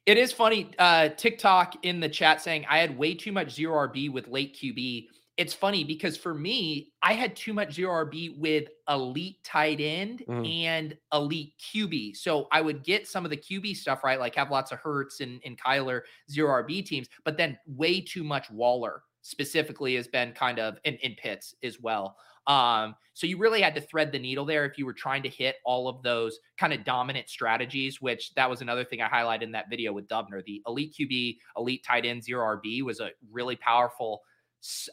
It 0.05 0.17
is 0.17 0.31
funny. 0.31 0.71
Uh, 0.79 1.09
TikTok 1.09 1.85
in 1.85 1.99
the 1.99 2.09
chat 2.09 2.41
saying 2.41 2.65
I 2.69 2.79
had 2.79 2.97
way 2.97 3.13
too 3.13 3.31
much 3.31 3.51
zero 3.51 3.87
RB 3.87 4.11
with 4.11 4.27
late 4.27 4.55
QB. 4.55 5.07
It's 5.37 5.53
funny 5.53 5.83
because 5.83 6.17
for 6.17 6.33
me, 6.33 6.91
I 7.01 7.13
had 7.13 7.35
too 7.35 7.53
much 7.53 7.73
zero 7.73 8.05
RB 8.05 8.37
with 8.37 8.69
elite 8.89 9.41
tight 9.43 9.79
end 9.79 10.23
mm. 10.27 10.65
and 10.65 10.97
elite 11.13 11.53
QB. 11.59 12.17
So 12.17 12.47
I 12.51 12.59
would 12.59 12.83
get 12.83 13.07
some 13.07 13.23
of 13.23 13.31
the 13.31 13.37
QB 13.37 13.77
stuff 13.77 14.03
right, 14.03 14.19
like 14.19 14.35
have 14.35 14.51
lots 14.51 14.71
of 14.71 14.79
Hurts 14.79 15.21
and, 15.21 15.39
and 15.45 15.61
Kyler 15.61 16.01
zero 16.29 16.61
RB 16.63 16.85
teams, 16.85 17.07
but 17.23 17.37
then 17.37 17.57
way 17.67 18.01
too 18.01 18.23
much 18.23 18.49
Waller 18.49 19.03
specifically 19.21 19.95
has 19.95 20.07
been 20.07 20.31
kind 20.33 20.59
of 20.59 20.77
in, 20.83 20.95
in 20.95 21.15
Pitts 21.15 21.55
as 21.63 21.79
well. 21.79 22.15
Um, 22.47 22.95
so 23.13 23.27
you 23.27 23.37
really 23.37 23.61
had 23.61 23.75
to 23.75 23.81
thread 23.81 24.11
the 24.11 24.19
needle 24.19 24.45
there 24.45 24.65
if 24.65 24.77
you 24.77 24.85
were 24.85 24.93
trying 24.93 25.21
to 25.23 25.29
hit 25.29 25.57
all 25.65 25.87
of 25.87 26.01
those 26.01 26.39
kind 26.57 26.73
of 26.73 26.83
dominant 26.83 27.29
strategies, 27.29 28.01
which 28.01 28.33
that 28.35 28.49
was 28.49 28.61
another 28.61 28.83
thing 28.83 29.01
I 29.01 29.09
highlighted 29.09 29.43
in 29.43 29.51
that 29.51 29.69
video 29.69 29.93
with 29.93 30.07
Dubner. 30.07 30.43
The 30.43 30.61
elite 30.65 30.95
QB, 30.99 31.37
elite 31.57 31.83
tight 31.85 32.05
end, 32.05 32.23
zero 32.23 32.57
RB 32.57 32.81
was 32.81 32.99
a 32.99 33.11
really 33.31 33.55
powerful 33.55 34.21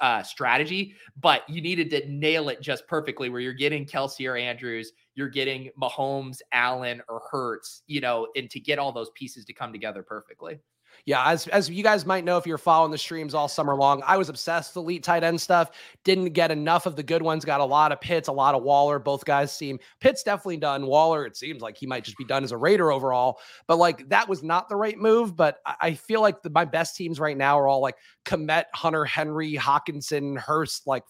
uh, 0.01 0.23
strategy, 0.23 0.95
but 1.21 1.49
you 1.49 1.61
needed 1.61 1.91
to 1.91 2.07
nail 2.09 2.49
it 2.49 2.61
just 2.61 2.87
perfectly 2.87 3.29
where 3.29 3.41
you're 3.41 3.53
getting 3.53 3.85
Kelce 3.85 4.29
or 4.29 4.37
Andrews, 4.37 4.93
you're 5.15 5.29
getting 5.29 5.71
Mahomes, 5.81 6.41
Allen, 6.53 7.03
or 7.09 7.23
Hurts, 7.31 7.83
you 7.87 8.01
know, 8.01 8.29
and 8.37 8.51
to 8.51 8.61
get 8.61 8.79
all 8.79 8.93
those 8.93 9.11
pieces 9.15 9.45
to 9.47 9.53
come 9.53 9.73
together 9.73 10.03
perfectly. 10.03 10.59
Yeah, 11.07 11.25
as 11.25 11.47
as 11.47 11.71
you 11.71 11.85
guys 11.85 12.05
might 12.05 12.25
know 12.25 12.37
if 12.37 12.49
you're 12.49 12.59
following 12.59 12.91
the 12.91 12.99
streams 12.99 13.33
all 13.33 13.47
summer 13.47 13.77
long, 13.77 14.03
I 14.05 14.17
was 14.17 14.29
obsessed 14.29 14.75
with 14.75 14.83
elite 14.83 15.05
tight 15.05 15.23
end 15.23 15.41
stuff. 15.41 15.71
Didn't 16.03 16.31
get 16.31 16.51
enough 16.51 16.85
of 16.85 16.97
the 16.97 17.03
good 17.05 17.23
ones. 17.23 17.45
Got 17.45 17.61
a 17.61 17.65
lot 17.65 17.93
of 17.93 18.01
Pitts, 18.01 18.27
a 18.27 18.33
lot 18.33 18.57
of 18.57 18.65
Waller. 18.65 18.99
Both 18.99 19.25
guys 19.25 19.53
seem 19.53 19.79
Pitts 20.01 20.25
definitely 20.25 20.57
done. 20.57 20.85
Waller, 20.85 21.25
it 21.25 21.37
seems 21.37 21.63
like 21.63 21.77
he 21.77 21.87
might 21.87 22.03
just 22.03 22.19
be 22.19 22.25
done 22.25 22.43
as 22.43 22.51
a 22.51 22.57
Raider 22.57 22.91
overall. 22.91 23.39
But 23.69 23.79
like 23.79 24.09
that 24.09 24.29
was 24.29 24.43
not 24.43 24.69
the 24.69 24.75
right 24.75 24.99
move. 24.99 25.37
But 25.37 25.61
I 25.81 25.95
feel 25.95 26.21
like 26.21 26.43
the, 26.43 26.51
my 26.51 26.65
best 26.65 26.97
teams 26.97 27.21
right 27.21 27.37
now 27.37 27.57
are 27.57 27.69
all 27.69 27.81
like 27.81 27.97
Kmet, 28.25 28.65
Hunter 28.75 29.05
Henry, 29.05 29.55
Hockenson, 29.55 30.37
Hurst, 30.37 30.89
like 30.89 31.05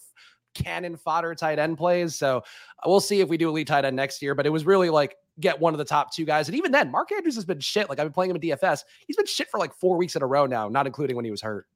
cannon 0.52 0.98
fodder 0.98 1.34
tight 1.34 1.58
end 1.58 1.78
plays. 1.78 2.14
So 2.14 2.42
we'll 2.84 3.00
see 3.00 3.20
if 3.20 3.30
we 3.30 3.38
do 3.38 3.48
elite 3.48 3.68
tight 3.68 3.86
end 3.86 3.96
next 3.96 4.20
year. 4.20 4.34
But 4.34 4.44
it 4.44 4.50
was 4.50 4.66
really 4.66 4.90
like 4.90 5.16
get 5.40 5.60
one 5.60 5.74
of 5.74 5.78
the 5.78 5.84
top 5.84 6.12
two 6.12 6.24
guys. 6.24 6.48
And 6.48 6.56
even 6.56 6.72
then, 6.72 6.90
Mark 6.90 7.12
Andrews 7.12 7.34
has 7.34 7.44
been 7.44 7.60
shit. 7.60 7.88
Like 7.88 7.98
I've 7.98 8.06
been 8.06 8.12
playing 8.12 8.30
him 8.30 8.36
in 8.36 8.42
DFS. 8.42 8.84
He's 9.06 9.16
been 9.16 9.26
shit 9.26 9.48
for 9.50 9.58
like 9.58 9.74
four 9.74 9.96
weeks 9.96 10.16
in 10.16 10.22
a 10.22 10.26
row 10.26 10.46
now, 10.46 10.68
not 10.68 10.86
including 10.86 11.16
when 11.16 11.24
he 11.24 11.30
was 11.30 11.42
hurt. 11.42 11.66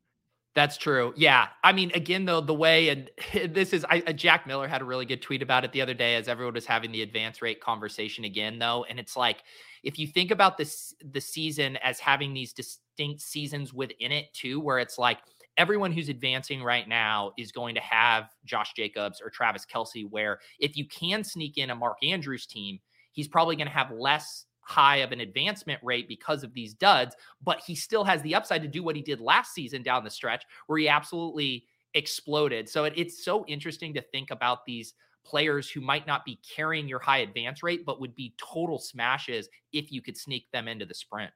That's 0.55 0.77
true. 0.77 1.15
Yeah. 1.17 1.47
I 1.63 1.73
mean, 1.73 1.93
again, 1.95 2.25
though, 2.25 2.41
the 2.41 2.55
way, 2.55 2.89
and 2.89 3.11
this 3.55 3.73
is, 3.73 3.85
I, 3.89 4.03
uh, 4.07 4.13
Jack 4.13 4.47
Miller 4.47 4.67
had 4.67 4.83
a 4.83 4.85
really 4.85 5.05
good 5.05 5.23
tweet 5.23 5.43
about 5.43 5.65
it 5.65 5.73
the 5.73 5.81
other 5.81 5.95
day 5.95 6.17
as 6.17 6.27
everyone 6.27 6.55
was 6.55 6.67
having 6.67 6.91
the 6.91 7.03
advance 7.03 7.41
rate 7.41 7.61
conversation 7.61 8.25
again, 8.25 8.59
though. 8.59 8.85
And 8.89 8.99
it's 8.99 9.17
like, 9.17 9.45
if 9.85 9.99
you 9.99 10.09
think 10.09 10.33
about 10.33 10.59
this, 10.59 10.93
the 11.13 11.21
season 11.21 11.77
as 11.79 12.01
having 12.01 12.35
these 12.35 12.53
distinct 12.53 13.21
seasons 13.21 13.73
within 13.73 14.11
it 14.11 14.33
too, 14.33 14.61
where 14.61 14.79
it's 14.79 14.99
like, 14.99 15.19
everyone 15.57 15.93
who's 15.93 16.09
advancing 16.09 16.63
right 16.63 16.89
now 16.89 17.33
is 17.37 17.53
going 17.53 17.75
to 17.75 17.81
have 17.81 18.31
Josh 18.45 18.73
Jacobs 18.73 19.21
or 19.23 19.31
Travis 19.31 19.67
Kelce, 19.67 20.09
where 20.09 20.39
if 20.59 20.77
you 20.77 20.87
can 20.87 21.23
sneak 21.23 21.59
in 21.59 21.71
a 21.71 21.75
Mark 21.75 21.99
Andrews 22.03 22.47
team, 22.47 22.79
he's 23.13 23.29
probably 23.29 23.57
going 23.57 23.67
to 23.67 23.73
have 23.73 23.91
less 23.91 24.47
high 24.63 24.99
of 24.99 25.11
an 25.11 25.21
advancement 25.21 25.81
rate 25.83 26.07
because 26.07 26.45
of 26.45 26.55
these 26.55 26.75
duds, 26.75 27.15
but 27.43 27.61
he 27.67 27.75
still 27.75 28.05
has 28.05 28.23
the 28.23 28.35
upside 28.35 28.63
to 28.63 28.69
do 28.69 28.83
what 28.83 28.95
he 28.97 29.03
did 29.03 29.21
last 29.21 29.53
season 29.53 29.83
down 29.83 30.05
the 30.05 30.11
stretch 30.11 30.45
where 30.67 30.79
he 30.79 30.89
absolutely 30.89 31.65
exploded. 31.95 32.69
So 32.69 32.85
it, 32.85 32.93
it's 32.97 33.25
so 33.25 33.45
interesting 33.47 33.93
to 33.95 34.03
think 34.03 34.31
about 34.31 34.65
these 34.65 34.95
players 35.25 35.69
who 35.69 35.81
might 35.81 36.07
not 36.07 36.25
be 36.25 36.39
carrying 36.55 36.89
your 36.89 37.01
high 37.01 37.19
advance 37.19 37.63
rate, 37.63 37.85
but 37.85 38.01
would 38.01 38.15
be 38.15 38.35
total 38.39 38.79
smashes 38.79 39.49
if 39.73 39.91
you 39.93 40.01
could 40.01 40.17
sneak 40.17 40.51
them 40.53 40.69
into 40.69 40.87
the 40.87 40.95
sprint. 40.95 41.33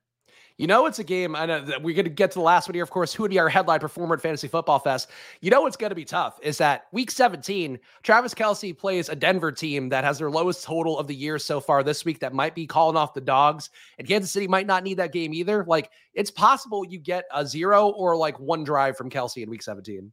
You 0.57 0.69
know, 0.69 0.87
it's 0.87 1.01
a 1.01 1.05
game. 1.05 1.35
I 1.35 1.47
know 1.47 1.61
that 1.61 1.83
we're 1.83 1.97
going 1.97 2.05
to 2.05 2.11
get 2.11 2.31
to 2.33 2.39
the 2.39 2.45
last 2.45 2.69
one 2.69 2.75
here. 2.75 2.85
Of 2.85 2.91
course, 2.91 3.13
who 3.13 3.25
would 3.25 3.31
be 3.31 3.41
our 3.41 3.49
headline 3.49 3.81
performer 3.81 4.15
at 4.15 4.21
Fantasy 4.21 4.47
Football 4.47 4.79
Fest? 4.79 5.11
You 5.41 5.51
know, 5.51 5.63
what's 5.63 5.77
going 5.77 5.91
to 5.91 5.97
be 5.97 6.05
tough 6.05 6.39
is 6.43 6.59
that 6.59 6.87
week 6.93 7.11
17, 7.11 7.79
Travis 8.05 8.35
Kelce 8.35 8.77
plays 8.77 9.09
a 9.09 9.17
Denver 9.17 9.51
team 9.51 9.89
that 9.89 10.05
has 10.05 10.19
their 10.19 10.31
lowest 10.31 10.63
total 10.63 10.99
of 10.99 11.09
the 11.09 11.15
year 11.15 11.41
so 11.41 11.61
far 11.61 11.83
this 11.83 12.05
week 12.05 12.21
that 12.21 12.33
might 12.33 12.55
be 12.55 12.67
calling 12.67 12.97
off 12.97 13.15
the 13.15 13.21
dogs. 13.21 13.71
And 13.99 14.07
Kansas 14.07 14.31
City 14.31 14.47
might 14.47 14.67
not 14.67 14.85
need 14.85 14.99
that 14.99 15.13
game 15.13 15.35
either. 15.35 15.65
Like, 15.67 15.91
it's 16.15 16.31
possible 16.31 16.85
you 16.85 17.01
get 17.01 17.25
a 17.35 17.45
zero 17.45 17.89
or 17.89 18.17
like 18.17 18.39
one 18.39 18.63
drive 18.63 18.97
from 18.97 19.11
Kelce 19.11 19.43
in 19.43 19.51
week 19.51 19.63
17. 19.63 20.13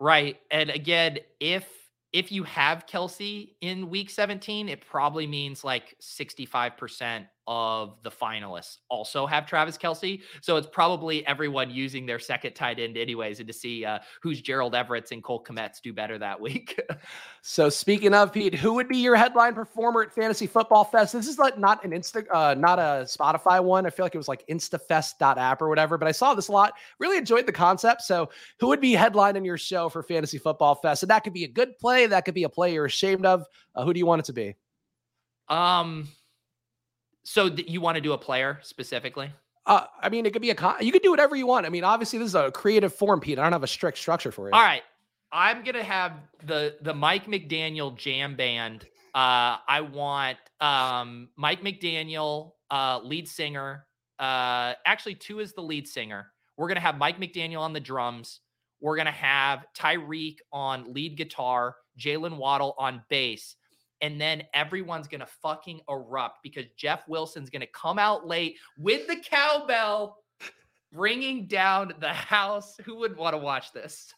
Right. 0.00 0.38
And 0.50 0.70
again, 0.70 1.18
if 1.38 1.64
if 2.12 2.30
you 2.30 2.42
have 2.44 2.86
Kelce 2.86 3.50
in 3.60 3.88
week 3.88 4.10
17, 4.10 4.68
it 4.68 4.84
probably 4.84 5.26
means 5.26 5.64
like 5.64 5.96
65% 6.00 7.26
of 7.46 7.96
the 8.02 8.10
finalists 8.10 8.78
also 8.88 9.26
have 9.26 9.46
Travis 9.46 9.76
Kelce. 9.76 10.22
So 10.40 10.56
it's 10.56 10.66
probably 10.66 11.26
everyone 11.26 11.70
using 11.70 12.06
their 12.06 12.18
second 12.18 12.54
tight 12.54 12.78
end 12.78 12.96
anyways, 12.96 13.40
and 13.40 13.48
to 13.48 13.52
see 13.52 13.84
uh, 13.84 13.98
who's 14.22 14.40
Gerald 14.40 14.74
Everett's 14.74 15.10
and 15.12 15.22
Cole 15.22 15.42
Kmet's 15.42 15.80
do 15.80 15.92
better 15.92 16.18
that 16.18 16.40
week. 16.40 16.80
so 17.42 17.68
speaking 17.68 18.14
of 18.14 18.32
Pete, 18.32 18.54
who 18.54 18.74
would 18.74 18.88
be 18.88 18.98
your 18.98 19.16
headline 19.16 19.54
performer 19.54 20.02
at 20.02 20.12
Fantasy 20.12 20.46
Football 20.46 20.84
Fest? 20.84 21.12
This 21.12 21.26
is 21.26 21.38
like 21.38 21.58
not 21.58 21.84
an 21.84 21.90
Insta, 21.90 22.24
uh, 22.32 22.54
not 22.54 22.78
a 22.78 23.04
Spotify 23.04 23.62
one. 23.62 23.86
I 23.86 23.90
feel 23.90 24.04
like 24.04 24.14
it 24.14 24.18
was 24.18 24.28
like 24.28 24.46
instafest.app 24.48 25.60
or 25.60 25.68
whatever, 25.68 25.98
but 25.98 26.08
I 26.08 26.12
saw 26.12 26.34
this 26.34 26.48
a 26.48 26.52
lot. 26.52 26.74
Really 26.98 27.18
enjoyed 27.18 27.46
the 27.46 27.52
concept. 27.52 28.02
So 28.02 28.30
who 28.60 28.68
would 28.68 28.80
be 28.80 28.94
headlining 28.94 29.44
your 29.44 29.58
show 29.58 29.88
for 29.88 30.02
Fantasy 30.02 30.38
Football 30.38 30.76
Fest? 30.76 31.02
And 31.02 31.10
that 31.10 31.24
could 31.24 31.32
be 31.32 31.44
a 31.44 31.48
good 31.48 31.76
play. 31.78 32.06
That 32.06 32.24
could 32.24 32.34
be 32.34 32.44
a 32.44 32.48
play 32.48 32.74
you're 32.74 32.86
ashamed 32.86 33.26
of. 33.26 33.44
Uh, 33.74 33.84
who 33.84 33.92
do 33.92 33.98
you 33.98 34.06
want 34.06 34.20
it 34.20 34.24
to 34.26 34.32
be? 34.32 34.54
Um, 35.48 36.08
so 37.24 37.48
th- 37.48 37.68
you 37.68 37.80
want 37.80 37.96
to 37.96 38.00
do 38.00 38.12
a 38.12 38.18
player 38.18 38.58
specifically? 38.62 39.32
Uh, 39.64 39.84
I 40.00 40.08
mean, 40.08 40.26
it 40.26 40.32
could 40.32 40.42
be 40.42 40.50
a 40.50 40.54
con- 40.54 40.76
you 40.80 40.90
could 40.90 41.02
do 41.02 41.10
whatever 41.10 41.36
you 41.36 41.46
want. 41.46 41.66
I 41.66 41.68
mean, 41.68 41.84
obviously 41.84 42.18
this 42.18 42.28
is 42.28 42.34
a 42.34 42.50
creative 42.50 42.92
form, 42.92 43.20
Pete. 43.20 43.38
I 43.38 43.42
don't 43.42 43.52
have 43.52 43.62
a 43.62 43.68
strict 43.68 43.98
structure 43.98 44.32
for 44.32 44.48
it. 44.48 44.54
All 44.54 44.62
right, 44.62 44.82
I'm 45.30 45.62
gonna 45.62 45.84
have 45.84 46.14
the 46.44 46.76
the 46.82 46.92
Mike 46.92 47.26
McDaniel 47.26 47.96
jam 47.96 48.34
band. 48.34 48.84
Uh, 49.14 49.58
I 49.68 49.86
want 49.92 50.38
um, 50.60 51.28
Mike 51.36 51.62
McDaniel, 51.62 52.52
uh, 52.70 53.00
lead 53.04 53.28
singer. 53.28 53.86
Uh, 54.18 54.74
actually, 54.84 55.14
Tua 55.14 55.42
is 55.42 55.52
the 55.52 55.62
lead 55.62 55.86
singer. 55.86 56.32
We're 56.56 56.68
gonna 56.68 56.80
have 56.80 56.98
Mike 56.98 57.20
McDaniel 57.20 57.60
on 57.60 57.72
the 57.72 57.80
drums. 57.80 58.40
We're 58.80 58.96
gonna 58.96 59.12
have 59.12 59.64
Tyreek 59.78 60.38
on 60.52 60.92
lead 60.92 61.16
guitar, 61.16 61.76
Jaylen 61.98 62.36
Waddle 62.36 62.74
on 62.78 63.02
bass, 63.08 63.54
and 64.02 64.20
then 64.20 64.42
everyone's 64.52 65.08
gonna 65.08 65.26
fucking 65.40 65.80
erupt 65.88 66.42
because 66.42 66.66
Jeff 66.76 67.08
Wilson's 67.08 67.48
gonna 67.48 67.66
come 67.68 67.98
out 67.98 68.26
late 68.26 68.58
with 68.76 69.06
the 69.06 69.16
cowbell, 69.16 70.18
bringing 70.92 71.46
down 71.46 71.94
the 72.00 72.12
house. 72.12 72.76
Who 72.84 72.96
would 72.96 73.16
want 73.16 73.34
to 73.34 73.38
watch 73.38 73.72
this? 73.72 74.12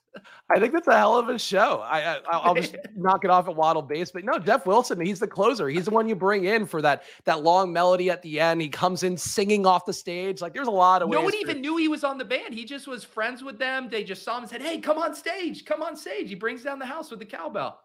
I 0.48 0.60
think 0.60 0.72
that's 0.72 0.86
a 0.86 0.96
hell 0.96 1.18
of 1.18 1.28
a 1.28 1.38
show. 1.38 1.80
I, 1.84 2.20
I 2.30 2.48
will 2.48 2.54
just 2.54 2.76
knock 2.96 3.24
it 3.24 3.30
off 3.30 3.48
at 3.48 3.56
Waddle 3.56 3.82
bass, 3.82 4.12
but 4.12 4.24
no, 4.24 4.38
Jeff 4.38 4.64
Wilson, 4.64 5.00
he's 5.00 5.18
the 5.18 5.26
closer. 5.26 5.68
He's 5.68 5.86
the 5.86 5.90
one 5.90 6.08
you 6.08 6.14
bring 6.14 6.44
in 6.44 6.66
for 6.66 6.80
that 6.82 7.02
that 7.24 7.42
long 7.42 7.72
melody 7.72 8.10
at 8.10 8.22
the 8.22 8.40
end. 8.40 8.60
He 8.62 8.68
comes 8.68 9.02
in 9.02 9.16
singing 9.16 9.66
off 9.66 9.84
the 9.86 9.92
stage. 9.92 10.40
Like 10.40 10.54
there's 10.54 10.68
a 10.68 10.72
lot 10.72 11.02
of 11.02 11.10
no 11.10 11.20
one 11.20 11.34
even 11.34 11.60
knew 11.60 11.76
he 11.76 11.88
was 11.88 12.04
on 12.04 12.18
the 12.18 12.24
band. 12.24 12.54
He 12.54 12.64
just 12.64 12.86
was 12.86 13.04
friends 13.04 13.42
with 13.42 13.58
them. 13.58 13.88
They 13.90 14.04
just 14.04 14.22
saw 14.22 14.36
him 14.36 14.44
and 14.44 14.50
said, 14.50 14.62
"Hey, 14.62 14.78
come 14.78 14.98
on 14.98 15.14
stage, 15.14 15.64
come 15.64 15.82
on 15.82 15.96
stage." 15.96 16.28
He 16.28 16.34
brings 16.34 16.62
down 16.62 16.78
the 16.78 16.86
house 16.86 17.10
with 17.10 17.18
the 17.18 17.26
cowbell. 17.26 17.80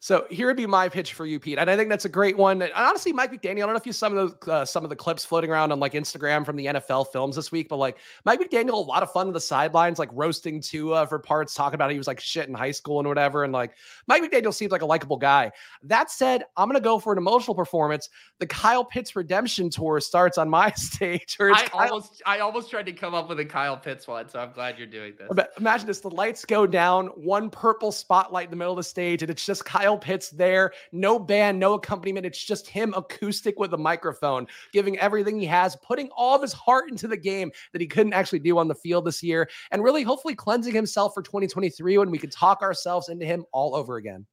So 0.00 0.26
here 0.30 0.46
would 0.48 0.56
be 0.56 0.66
my 0.66 0.88
pitch 0.88 1.12
for 1.12 1.26
you, 1.26 1.38
Pete, 1.38 1.58
and 1.58 1.70
I 1.70 1.76
think 1.76 1.88
that's 1.88 2.04
a 2.04 2.08
great 2.08 2.36
one. 2.36 2.62
And 2.62 2.72
honestly, 2.72 3.12
Mike 3.12 3.32
McDaniel. 3.32 3.58
I 3.62 3.66
don't 3.66 3.70
know 3.70 3.76
if 3.76 3.86
you 3.86 3.92
saw 3.92 4.08
some 4.08 4.16
of 4.16 4.40
those 4.40 4.48
uh, 4.48 4.64
some 4.64 4.84
of 4.84 4.90
the 4.90 4.96
clips 4.96 5.24
floating 5.24 5.50
around 5.50 5.72
on 5.72 5.80
like 5.80 5.92
Instagram 5.92 6.46
from 6.46 6.56
the 6.56 6.66
NFL 6.66 7.08
films 7.12 7.36
this 7.36 7.52
week, 7.52 7.68
but 7.68 7.76
like 7.76 7.98
Mike 8.24 8.40
McDaniel, 8.40 8.72
a 8.72 8.76
lot 8.76 9.02
of 9.02 9.12
fun 9.12 9.26
on 9.26 9.32
the 9.32 9.40
sidelines, 9.40 9.98
like 9.98 10.08
roasting 10.12 10.60
Tua 10.60 11.06
for 11.06 11.18
parts, 11.18 11.54
talking 11.54 11.74
about 11.74 11.90
he 11.90 11.98
was 11.98 12.06
like 12.06 12.20
shit 12.20 12.48
in 12.48 12.54
high 12.54 12.70
school 12.70 13.00
and 13.00 13.08
whatever. 13.08 13.44
And 13.44 13.52
like 13.52 13.72
Mike 14.06 14.22
McDaniel 14.22 14.54
seems 14.54 14.72
like 14.72 14.82
a 14.82 14.86
likable 14.86 15.16
guy. 15.16 15.50
That 15.82 16.10
said, 16.10 16.44
I'm 16.56 16.68
gonna 16.68 16.80
go 16.80 16.98
for 16.98 17.12
an 17.12 17.18
emotional 17.18 17.54
performance. 17.54 18.08
The 18.38 18.46
Kyle 18.46 18.84
Pitts 18.84 19.16
redemption 19.16 19.68
tour 19.68 20.00
starts 20.00 20.38
on 20.38 20.48
my 20.48 20.70
stage. 20.76 21.36
I 21.40 21.66
Kyle- 21.66 21.92
almost 21.92 22.22
I 22.24 22.38
almost 22.38 22.70
tried 22.70 22.86
to 22.86 22.92
come 22.92 23.14
up 23.14 23.28
with 23.28 23.40
a 23.40 23.44
Kyle 23.44 23.76
Pitts 23.76 24.06
one, 24.06 24.28
so 24.28 24.38
I'm 24.38 24.52
glad 24.52 24.78
you're 24.78 24.86
doing 24.86 25.14
this. 25.18 25.46
Imagine 25.58 25.86
this: 25.86 26.00
the 26.00 26.10
lights 26.10 26.44
go 26.44 26.66
down, 26.66 27.08
one 27.08 27.50
purple 27.50 27.92
spotlight 27.92 28.44
in 28.44 28.50
the 28.50 28.56
middle 28.56 28.72
of 28.72 28.78
the 28.78 28.82
stage, 28.84 29.22
and 29.22 29.30
it's 29.30 29.44
just 29.44 29.64
Kyle 29.64 29.87
Pitts 29.96 30.30
there 30.30 30.72
no 30.92 31.18
band, 31.18 31.58
no 31.58 31.74
accompaniment. 31.74 32.26
It's 32.26 32.42
just 32.42 32.68
him 32.68 32.94
acoustic 32.96 33.58
with 33.58 33.72
a 33.74 33.78
microphone, 33.78 34.46
giving 34.72 34.98
everything 34.98 35.38
he 35.38 35.46
has, 35.46 35.76
putting 35.76 36.08
all 36.16 36.34
of 36.34 36.42
his 36.42 36.52
heart 36.52 36.90
into 36.90 37.08
the 37.08 37.16
game 37.16 37.50
that 37.72 37.80
he 37.80 37.86
couldn't 37.86 38.12
actually 38.12 38.40
do 38.40 38.58
on 38.58 38.68
the 38.68 38.74
field 38.74 39.04
this 39.04 39.22
year, 39.22 39.48
and 39.70 39.82
really 39.82 40.02
hopefully 40.02 40.34
cleansing 40.34 40.74
himself 40.74 41.14
for 41.14 41.22
2023 41.22 41.98
when 41.98 42.10
we 42.10 42.18
can 42.18 42.30
talk 42.30 42.62
ourselves 42.62 43.08
into 43.08 43.24
him 43.24 43.44
all 43.52 43.74
over 43.74 43.96
again. 43.96 44.26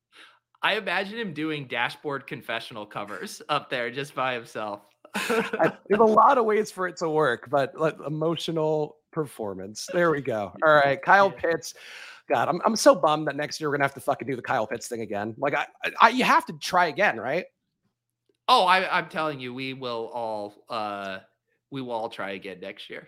I 0.62 0.78
imagine 0.78 1.20
him 1.20 1.34
doing 1.34 1.68
dashboard 1.68 2.26
confessional 2.26 2.86
covers 2.86 3.42
up 3.50 3.70
there 3.70 3.92
just 3.92 4.16
by 4.16 4.34
himself. 4.34 4.82
There's 5.28 6.00
a 6.00 6.04
lot 6.04 6.38
of 6.38 6.46
ways 6.46 6.72
for 6.72 6.88
it 6.88 6.98
to 6.98 7.10
work, 7.10 7.48
but 7.50 7.78
like, 7.80 7.96
emotional 8.06 8.98
performance. 9.12 9.88
There 9.94 10.12
we 10.12 10.22
go. 10.22 10.52
All 10.66 10.74
right, 10.74 11.02
Kyle 11.02 11.32
Pitts. 11.32 11.74
God, 12.28 12.50
I'm 12.50 12.62
I'm 12.66 12.76
so 12.76 12.96
bummed 12.96 13.28
that 13.28 13.36
next 13.36 13.60
year 13.60 13.70
we're 13.70 13.76
gonna 13.78 13.86
have 13.86 13.94
to 13.96 14.00
fucking 14.00 14.28
do 14.28 14.36
the 14.36 14.42
Kyle 14.42 14.66
Pitts 14.66 14.88
thing 14.88 15.02
again. 15.02 15.36
Like 15.38 15.54
I, 15.54 15.68
I 16.02 16.10
you 16.10 16.24
have 16.24 16.46
to 16.48 16.54
try 16.54 16.88
again, 16.88 17.20
right? 17.20 17.46
Oh, 18.48 18.66
I, 18.66 18.98
I'm 18.98 19.10
telling 19.10 19.40
you, 19.40 19.54
we 19.54 19.74
will 19.74 20.12
all 20.14 20.56
uh 20.70 21.20
we 21.72 21.82
will 21.82 21.92
all 21.92 22.10
try 22.10 22.32
again 22.32 22.60
next 22.62 22.90
year. 22.90 23.08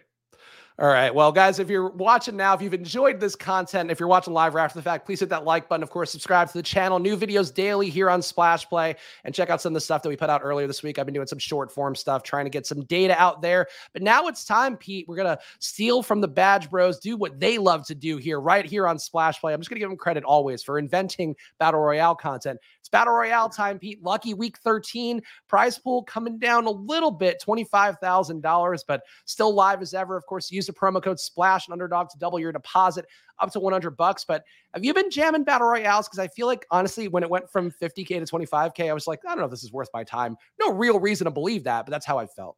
All 0.80 0.88
right. 0.88 1.14
Well, 1.14 1.32
guys, 1.32 1.58
if 1.58 1.72
you're 1.72 1.90
watching 1.90 2.38
now, 2.38 2.54
if 2.54 2.62
you've 2.62 2.76
enjoyed 2.76 3.20
this 3.20 3.36
content, 3.36 3.90
if 3.90 4.00
you're 4.00 4.08
watching 4.08 4.32
live 4.32 4.56
or 4.56 4.60
after 4.60 4.78
the 4.78 4.84
fact, 4.84 5.08
please 5.08 5.20
hit 5.20 5.30
that 5.30 5.44
like 5.44 5.68
button. 5.68 5.82
Of 5.82 5.90
course, 5.90 6.12
subscribe 6.12 6.50
to 6.50 6.54
the 6.54 6.62
channel. 6.62 7.00
New 7.00 7.18
videos 7.18 7.52
daily 7.52 7.90
here 7.90 8.12
on 8.12 8.22
Splash 8.22 8.70
Play 8.70 8.96
and 9.24 9.34
check 9.34 9.50
out 9.50 9.60
some 9.60 9.72
of 9.72 9.74
the 9.74 9.82
stuff 9.82 10.04
that 10.04 10.10
we 10.10 10.16
put 10.16 10.30
out 10.30 10.42
earlier 10.44 10.68
this 10.68 10.84
week. 10.84 11.00
I've 11.00 11.08
been 11.08 11.16
doing 11.16 11.26
some 11.26 11.40
short 11.40 11.72
form 11.72 11.96
stuff, 11.96 12.22
trying 12.22 12.46
to 12.46 12.52
get 12.52 12.68
some 12.68 12.84
data 12.84 13.20
out 13.20 13.42
there. 13.42 13.66
But 13.92 14.04
now 14.04 14.28
it's 14.28 14.46
time, 14.46 14.78
Pete. 14.78 15.08
We're 15.08 15.16
going 15.16 15.36
to 15.36 15.40
steal 15.58 16.04
from 16.04 16.22
the 16.22 16.28
Badge 16.28 16.70
Bros, 16.70 17.00
do 17.00 17.18
what 17.18 17.40
they 17.40 17.58
love 17.58 17.84
to 17.88 17.96
do 17.96 18.18
here, 18.18 18.40
right 18.40 18.64
here 18.64 18.88
on 18.88 19.00
Splash 19.00 19.42
Play. 19.42 19.56
I'm 19.56 19.60
just 19.60 19.72
going 19.72 19.78
to 19.78 19.80
give 19.80 19.90
them 19.90 19.98
credit 19.98 20.24
always 20.26 20.62
for 20.62 20.78
inventing 20.78 21.36
Battle 21.58 21.80
Royale 21.80 22.14
content. 22.14 22.60
It's 22.82 22.90
Battle 22.90 23.16
Royale 23.16 23.50
time, 23.50 23.80
Pete. 23.80 24.04
Lucky 24.04 24.36
week 24.36 24.60
13. 24.60 25.24
Prize 25.48 25.80
pool 25.80 26.04
coming 26.04 26.38
down 26.38 26.68
a 26.68 26.72
little 26.72 27.10
bit, 27.10 27.42
$25,000, 27.46 28.84
but 28.88 29.02
still 29.26 29.56
live 29.56 29.82
as 29.82 29.96
ever. 29.96 30.16
Of 30.16 30.28
course, 30.28 30.52
use 30.52 30.67
the 30.68 30.74
promo 30.74 31.02
code 31.02 31.20
SPLASH 31.20 31.68
and 31.68 31.74
underdog 31.74 32.10
to 32.10 32.18
double 32.18 32.40
your 32.40 32.52
deposit 32.52 33.06
up 33.40 33.52
to 33.52 33.60
100 33.60 33.92
bucks. 33.92 34.26
But 34.26 34.44
have 34.74 34.86
you 34.86 34.94
been 34.94 35.10
jamming 35.10 35.44
Battle 35.44 35.68
Royales? 35.68 36.08
Because 36.08 36.20
I 36.20 36.28
feel 36.28 36.48
like, 36.48 36.66
honestly, 36.72 37.08
when 37.08 37.24
it 37.24 37.30
went 37.30 37.50
from 37.50 37.72
50K 37.72 38.08
to 38.08 38.22
25K, 38.22 38.90
I 38.90 38.94
was 38.94 39.08
like, 39.08 39.20
I 39.26 39.30
don't 39.30 39.40
know 39.40 39.46
if 39.46 39.52
this 39.52 39.64
is 39.64 39.72
worth 39.72 39.90
my 39.94 40.04
time. 40.04 40.38
No 40.60 40.72
real 40.74 41.00
reason 41.00 41.26
to 41.26 41.32
believe 41.32 41.64
that, 41.66 41.86
but 41.86 41.92
that's 41.92 42.06
how 42.06 42.18
I 42.18 42.28
felt. 42.28 42.58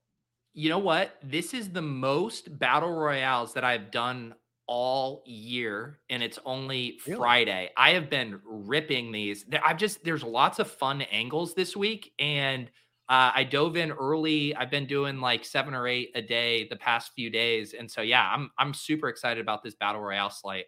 You 0.54 0.70
know 0.70 0.80
what? 0.80 1.16
This 1.24 1.54
is 1.54 1.70
the 1.70 1.82
most 1.82 2.58
battle 2.60 2.92
royales 2.92 3.54
that 3.54 3.64
I've 3.64 3.92
done 3.92 4.34
all 4.72 5.24
year 5.26 6.00
and 6.12 6.22
it's 6.22 6.38
only 6.46 7.00
really? 7.08 7.18
Friday. 7.18 7.72
I 7.76 7.92
have 7.92 8.08
been 8.08 8.40
ripping 8.46 9.12
these. 9.12 9.44
I've 9.66 9.78
just 9.78 10.04
there's 10.04 10.24
lots 10.24 10.60
of 10.60 10.70
fun 10.70 11.02
angles 11.02 11.56
this 11.56 11.76
week 11.76 12.14
and 12.20 12.70
uh, 13.10 13.32
I 13.34 13.44
dove 13.44 13.76
in 13.76 13.92
early. 13.92 14.56
I've 14.56 14.70
been 14.70 14.86
doing 14.86 15.20
like 15.20 15.44
seven 15.44 15.74
or 15.74 15.88
eight 15.88 16.12
a 16.14 16.22
day 16.22 16.68
the 16.68 16.76
past 16.76 17.12
few 17.16 17.32
days, 17.32 17.74
and 17.74 17.90
so 17.90 18.02
yeah, 18.02 18.32
I'm 18.32 18.52
I'm 18.58 18.74
super 18.74 19.10
excited 19.10 19.42
about 19.42 19.64
this 19.64 19.74
battle 19.74 20.00
royale 20.00 20.30
slate. 20.30 20.68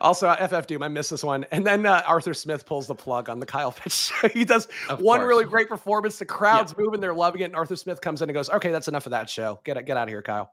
Also, 0.00 0.28
uh, 0.28 0.48
FF 0.48 0.66
Doom, 0.66 0.82
I 0.82 0.88
missed 0.88 1.10
this 1.10 1.22
one. 1.22 1.46
And 1.52 1.66
then 1.66 1.86
uh, 1.86 2.02
Arthur 2.06 2.34
Smith 2.34 2.66
pulls 2.66 2.86
the 2.86 2.94
plug 2.94 3.28
on 3.28 3.38
the 3.38 3.46
Kyle 3.46 3.72
Pitts. 3.72 4.12
Show. 4.20 4.28
he 4.28 4.44
does 4.44 4.66
of 4.88 5.00
one 5.00 5.20
course. 5.20 5.28
really 5.28 5.44
great 5.44 5.68
performance. 5.68 6.18
The 6.18 6.24
crowd's 6.24 6.74
yeah. 6.76 6.84
moving, 6.84 7.00
they're 7.00 7.14
loving 7.14 7.42
it. 7.42 7.46
And 7.46 7.56
Arthur 7.56 7.76
Smith 7.76 8.00
comes 8.00 8.22
in 8.22 8.28
and 8.28 8.34
goes, 8.34 8.50
"Okay, 8.50 8.70
that's 8.70 8.88
enough 8.88 9.06
of 9.06 9.10
that 9.10 9.28
show. 9.28 9.60
Get 9.64 9.84
get 9.84 9.96
out 9.96 10.04
of 10.04 10.08
here, 10.08 10.22
Kyle." 10.22 10.52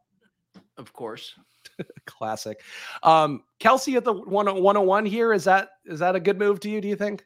Of 0.78 0.93
course. 0.93 1.36
Classic. 2.06 2.62
Um, 3.04 3.43
Kelce 3.60 3.95
at 3.95 4.04
the 4.04 4.13
101 4.13 5.06
here. 5.06 5.34
Is 5.34 5.43
that 5.43 5.69
is 5.86 5.99
that 5.99 6.15
a 6.15 6.19
good 6.19 6.39
move 6.39 6.60
to 6.62 6.69
you? 6.69 6.82
Do 6.82 6.88
you 6.88 6.95
think? 6.95 7.25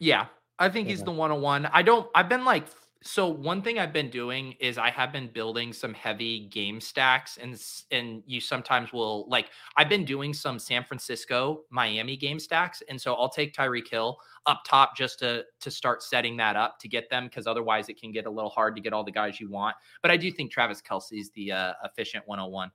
Yeah, 0.00 0.26
I 0.58 0.68
think 0.68 0.88
he's 0.88 1.02
the 1.02 1.12
101. 1.12 1.66
I 1.66 1.82
don't. 1.82 2.08
I've 2.14 2.28
been 2.28 2.44
like 2.44 2.66
so 3.02 3.28
one 3.28 3.62
thing 3.62 3.78
I've 3.78 3.94
been 3.94 4.10
doing 4.10 4.52
is 4.60 4.76
I 4.76 4.90
have 4.90 5.10
been 5.10 5.28
building 5.32 5.72
some 5.72 5.94
heavy 5.94 6.48
game 6.48 6.80
stacks 6.80 7.38
and 7.40 7.58
and 7.90 8.22
you 8.26 8.40
sometimes 8.40 8.92
will 8.92 9.26
like 9.28 9.46
I've 9.76 9.88
been 9.88 10.04
doing 10.04 10.34
some 10.34 10.58
San 10.58 10.84
Francisco 10.84 11.62
Miami 11.70 12.16
game 12.16 12.38
stacks 12.38 12.82
and 12.88 13.00
so 13.00 13.14
I'll 13.14 13.30
take 13.30 13.54
Tyreek 13.54 13.88
Hill 13.88 14.18
up 14.44 14.62
top 14.66 14.96
just 14.96 15.18
to 15.20 15.44
to 15.60 15.70
start 15.70 16.02
setting 16.02 16.36
that 16.36 16.56
up 16.56 16.78
to 16.80 16.88
get 16.88 17.08
them 17.08 17.24
because 17.24 17.46
otherwise 17.46 17.88
it 17.88 17.98
can 17.98 18.12
get 18.12 18.26
a 18.26 18.30
little 18.30 18.50
hard 18.50 18.76
to 18.76 18.82
get 18.82 18.92
all 18.92 19.04
the 19.04 19.12
guys 19.12 19.40
you 19.40 19.48
want. 19.50 19.76
But 20.02 20.10
I 20.10 20.18
do 20.18 20.30
think 20.30 20.50
Travis 20.50 20.82
Kelce 20.82 21.18
is 21.18 21.30
the 21.30 21.52
uh, 21.52 21.72
efficient 21.84 22.28
101. 22.28 22.70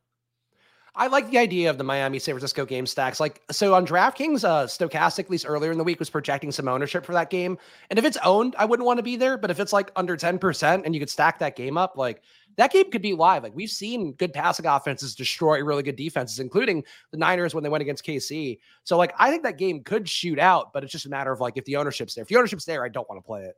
I 0.98 1.08
like 1.08 1.30
the 1.30 1.38
idea 1.38 1.70
of 1.70 1.78
the 1.78 1.84
Miami 1.84 2.20
San 2.20 2.34
Francisco 2.36 2.66
game 2.66 2.86
stacks. 2.86 3.20
Like, 3.20 3.42
so 3.52 3.74
on 3.74 3.86
DraftKings, 3.86 4.46
uh, 4.46 4.66
Stokastic, 4.66 5.26
at 5.26 5.30
least 5.30 5.46
earlier 5.46 5.72
in 5.72 5.78
the 5.78 5.84
week, 5.84 6.00
was 6.00 6.10
projecting 6.10 6.54
some 6.54 6.70
ownership 6.70 7.06
for 7.06 7.12
that 7.12 7.30
game. 7.30 7.58
And 7.90 8.00
if 8.00 8.06
it's 8.06 8.18
owned, 8.24 8.56
I 8.58 8.64
wouldn't 8.64 8.86
want 8.86 9.00
to 9.00 9.04
be 9.04 9.18
there. 9.18 9.38
But 9.38 9.52
if 9.52 9.60
it's 9.60 9.74
like 9.74 9.92
under 9.98 10.16
10% 10.16 10.86
and 10.86 10.96
you 10.96 11.02
could 11.02 11.10
stack 11.10 11.38
that 11.40 11.58
game 11.58 11.78
up, 11.78 11.98
like 11.98 12.22
that 12.56 12.72
game 12.72 12.90
could 12.92 13.02
be 13.02 13.14
live. 13.14 13.44
Like, 13.44 13.56
we've 13.56 13.70
seen 13.70 14.14
good 14.14 14.32
passing 14.32 14.66
offenses 14.66 15.16
destroy 15.16 15.62
really 15.62 15.84
good 15.84 15.98
defenses, 15.98 16.40
including 16.40 16.84
the 17.12 17.18
Niners 17.18 17.54
when 17.54 17.64
they 17.64 17.70
went 17.70 17.82
against 17.82 18.06
KC. 18.06 18.60
So, 18.86 18.98
like, 18.98 19.14
I 19.20 19.30
think 19.30 19.44
that 19.44 19.58
game 19.58 19.84
could 19.84 20.08
shoot 20.08 20.40
out, 20.40 20.72
but 20.72 20.84
it's 20.84 20.94
just 20.94 21.06
a 21.06 21.10
matter 21.10 21.34
of 21.34 21.42
like 21.42 21.58
if 21.58 21.66
the 21.66 21.76
ownership's 21.76 22.16
there. 22.16 22.22
If 22.22 22.30
the 22.30 22.38
ownership's 22.38 22.64
there, 22.64 22.86
I 22.86 22.90
don't 22.90 23.08
want 23.10 23.22
to 23.22 23.26
play 23.26 23.44
it. 23.44 23.58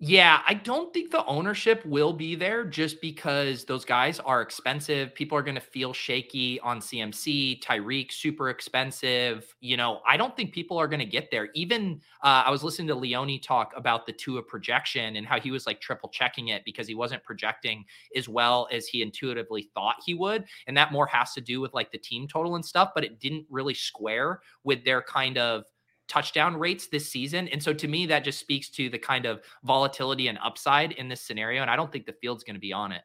Yeah, 0.00 0.42
I 0.46 0.54
don't 0.54 0.92
think 0.92 1.12
the 1.12 1.24
ownership 1.24 1.82
will 1.86 2.12
be 2.12 2.34
there 2.34 2.64
just 2.64 3.00
because 3.00 3.64
those 3.64 3.84
guys 3.84 4.18
are 4.20 4.42
expensive. 4.42 5.14
People 5.14 5.38
are 5.38 5.42
going 5.42 5.54
to 5.54 5.60
feel 5.60 5.92
shaky 5.92 6.58
on 6.60 6.80
CMC, 6.80 7.60
Tyreek, 7.62 8.12
super 8.12 8.50
expensive. 8.50 9.54
You 9.60 9.76
know, 9.76 10.00
I 10.06 10.16
don't 10.16 10.36
think 10.36 10.52
people 10.52 10.76
are 10.78 10.88
going 10.88 10.98
to 11.00 11.06
get 11.06 11.30
there. 11.30 11.48
Even 11.54 12.00
uh, 12.22 12.42
I 12.44 12.50
was 12.50 12.62
listening 12.64 12.88
to 12.88 12.94
Leone 12.96 13.40
talk 13.40 13.72
about 13.76 14.04
the 14.04 14.12
Tua 14.12 14.42
projection 14.42 15.16
and 15.16 15.26
how 15.26 15.38
he 15.40 15.52
was 15.52 15.64
like 15.66 15.80
triple 15.80 16.08
checking 16.10 16.48
it 16.48 16.64
because 16.64 16.88
he 16.88 16.96
wasn't 16.96 17.22
projecting 17.22 17.84
as 18.16 18.28
well 18.28 18.68
as 18.72 18.86
he 18.88 19.00
intuitively 19.00 19.70
thought 19.74 19.96
he 20.04 20.12
would. 20.12 20.44
And 20.66 20.76
that 20.76 20.92
more 20.92 21.06
has 21.06 21.32
to 21.34 21.40
do 21.40 21.60
with 21.60 21.72
like 21.72 21.92
the 21.92 21.98
team 21.98 22.26
total 22.26 22.56
and 22.56 22.64
stuff, 22.64 22.90
but 22.94 23.04
it 23.04 23.20
didn't 23.20 23.46
really 23.48 23.74
square 23.74 24.40
with 24.64 24.84
their 24.84 25.00
kind 25.02 25.38
of 25.38 25.64
touchdown 26.08 26.56
rates 26.56 26.88
this 26.88 27.08
season. 27.08 27.48
And 27.48 27.62
so 27.62 27.72
to 27.72 27.88
me, 27.88 28.06
that 28.06 28.24
just 28.24 28.38
speaks 28.38 28.68
to 28.70 28.88
the 28.88 28.98
kind 28.98 29.26
of 29.26 29.40
volatility 29.64 30.28
and 30.28 30.38
upside 30.42 30.92
in 30.92 31.08
this 31.08 31.20
scenario. 31.20 31.62
And 31.62 31.70
I 31.70 31.76
don't 31.76 31.90
think 31.90 32.06
the 32.06 32.12
field's 32.12 32.44
going 32.44 32.54
to 32.54 32.60
be 32.60 32.72
on 32.72 32.92
it. 32.92 33.02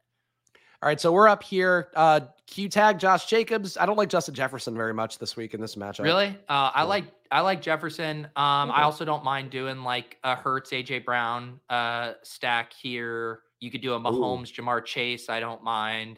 All 0.82 0.88
right, 0.88 1.00
so 1.00 1.12
we're 1.12 1.28
up 1.28 1.44
here. 1.44 1.90
Uh, 1.94 2.22
Q 2.48 2.70
tag 2.70 3.00
Josh 3.00 3.26
Jacobs. 3.26 3.76
I 3.76 3.86
don't 3.86 3.98
like 3.98 4.08
Justin 4.08 4.34
Jefferson 4.34 4.76
very 4.76 4.94
much 4.94 5.18
this 5.18 5.36
week 5.36 5.54
in 5.54 5.60
this 5.60 5.76
matchup. 5.76 6.06
Really? 6.06 6.30
Uh, 6.48 6.72
I 6.74 6.84
like 6.84 7.04
I 7.32 7.42
like 7.42 7.62
Jefferson. 7.62 8.30
Um, 8.38 8.70
okay. 8.70 8.80
I 8.80 8.84
also 8.84 9.04
don't 9.04 9.26
mind 9.26 9.50
doing 9.50 9.84
like 9.84 10.18
a 10.24 10.36
Hurts 10.36 10.72
AJ 10.72 11.04
Brown 11.04 11.60
uh, 11.70 12.14
stack 12.24 12.72
here. 12.72 13.42
You 13.60 13.72
could 13.72 13.82
do 13.82 13.94
a 13.94 14.00
Mahomes 14.00 14.58
Ooh. 14.58 14.64
Ja'Marr 14.64 14.86
Chase. 14.86 15.28
I 15.28 15.42
don't 15.42 15.62
mind. 15.64 16.18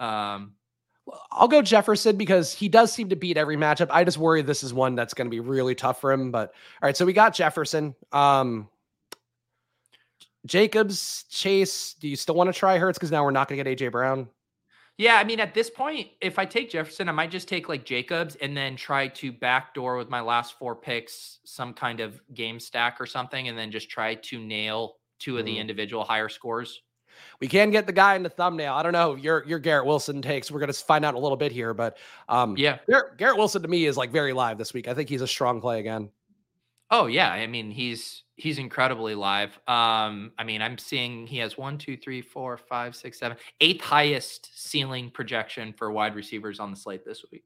Um, 0.00 0.52
I'll 1.30 1.48
go 1.48 1.62
Jefferson 1.62 2.16
because 2.16 2.52
he 2.52 2.68
does 2.68 2.92
seem 2.92 3.08
to 3.08 3.16
beat 3.16 3.36
every 3.36 3.56
matchup. 3.56 3.88
I 3.90 4.04
just 4.04 4.18
worry 4.18 4.42
this 4.42 4.62
is 4.62 4.74
one 4.74 4.94
that's 4.94 5.14
going 5.14 5.26
to 5.26 5.30
be 5.30 5.40
really 5.40 5.74
tough 5.74 6.00
for 6.00 6.12
him. 6.12 6.30
But 6.30 6.52
all 6.82 6.86
right, 6.86 6.96
so 6.96 7.06
we 7.06 7.12
got 7.12 7.34
Jefferson. 7.34 7.94
Um, 8.12 8.68
Jacobs, 10.46 11.24
Chase. 11.30 11.94
Do 11.94 12.08
you 12.08 12.16
still 12.16 12.34
want 12.34 12.52
to 12.52 12.58
try 12.58 12.78
Hurts? 12.78 12.98
Because 12.98 13.10
now 13.10 13.24
we're 13.24 13.30
not 13.30 13.48
going 13.48 13.62
to 13.62 13.64
get 13.64 13.78
AJ 13.78 13.92
Brown. 13.92 14.28
Yeah, 14.96 15.14
I 15.16 15.22
mean, 15.22 15.38
at 15.38 15.54
this 15.54 15.70
point, 15.70 16.08
if 16.20 16.40
I 16.40 16.44
take 16.44 16.70
Jefferson, 16.70 17.08
I 17.08 17.12
might 17.12 17.30
just 17.30 17.46
take 17.46 17.68
like 17.68 17.84
Jacobs 17.84 18.36
and 18.36 18.56
then 18.56 18.74
try 18.74 19.06
to 19.08 19.30
backdoor 19.30 19.96
with 19.96 20.10
my 20.10 20.20
last 20.20 20.58
four 20.58 20.74
picks 20.74 21.38
some 21.44 21.72
kind 21.72 22.00
of 22.00 22.20
game 22.34 22.58
stack 22.58 23.00
or 23.00 23.06
something, 23.06 23.46
and 23.46 23.56
then 23.56 23.70
just 23.70 23.88
try 23.88 24.16
to 24.16 24.40
nail 24.40 24.96
two 25.20 25.38
of 25.38 25.44
the 25.44 25.54
mm. 25.54 25.60
individual 25.60 26.02
higher 26.02 26.28
scores. 26.28 26.82
We 27.40 27.48
can 27.48 27.70
get 27.70 27.86
the 27.86 27.92
guy 27.92 28.16
in 28.16 28.22
the 28.22 28.28
thumbnail. 28.28 28.74
I 28.74 28.82
don't 28.82 28.92
know 28.92 29.14
your 29.14 29.44
your 29.46 29.58
Garrett 29.58 29.86
Wilson 29.86 30.22
takes. 30.22 30.50
We're 30.50 30.60
gonna 30.60 30.72
find 30.72 31.04
out 31.04 31.14
a 31.14 31.18
little 31.18 31.36
bit 31.36 31.52
here, 31.52 31.74
but 31.74 31.96
um, 32.28 32.56
yeah, 32.56 32.78
Garrett, 32.88 33.16
Garrett 33.16 33.36
Wilson 33.36 33.62
to 33.62 33.68
me 33.68 33.86
is 33.86 33.96
like 33.96 34.10
very 34.10 34.32
live 34.32 34.58
this 34.58 34.74
week. 34.74 34.88
I 34.88 34.94
think 34.94 35.08
he's 35.08 35.22
a 35.22 35.26
strong 35.26 35.60
play 35.60 35.80
again. 35.80 36.10
Oh 36.90 37.06
yeah, 37.06 37.30
I 37.30 37.46
mean 37.46 37.70
he's 37.70 38.24
he's 38.36 38.58
incredibly 38.58 39.14
live. 39.14 39.58
Um, 39.68 40.32
I 40.38 40.44
mean 40.44 40.62
I'm 40.62 40.78
seeing 40.78 41.26
he 41.26 41.38
has 41.38 41.58
one, 41.58 41.78
two, 41.78 41.96
three, 41.96 42.22
four, 42.22 42.56
five, 42.56 42.96
six, 42.96 43.18
seven, 43.18 43.36
eighth 43.60 43.82
highest 43.82 44.50
ceiling 44.54 45.10
projection 45.10 45.72
for 45.72 45.90
wide 45.90 46.14
receivers 46.14 46.60
on 46.60 46.70
the 46.70 46.76
slate 46.76 47.04
this 47.04 47.24
week. 47.30 47.44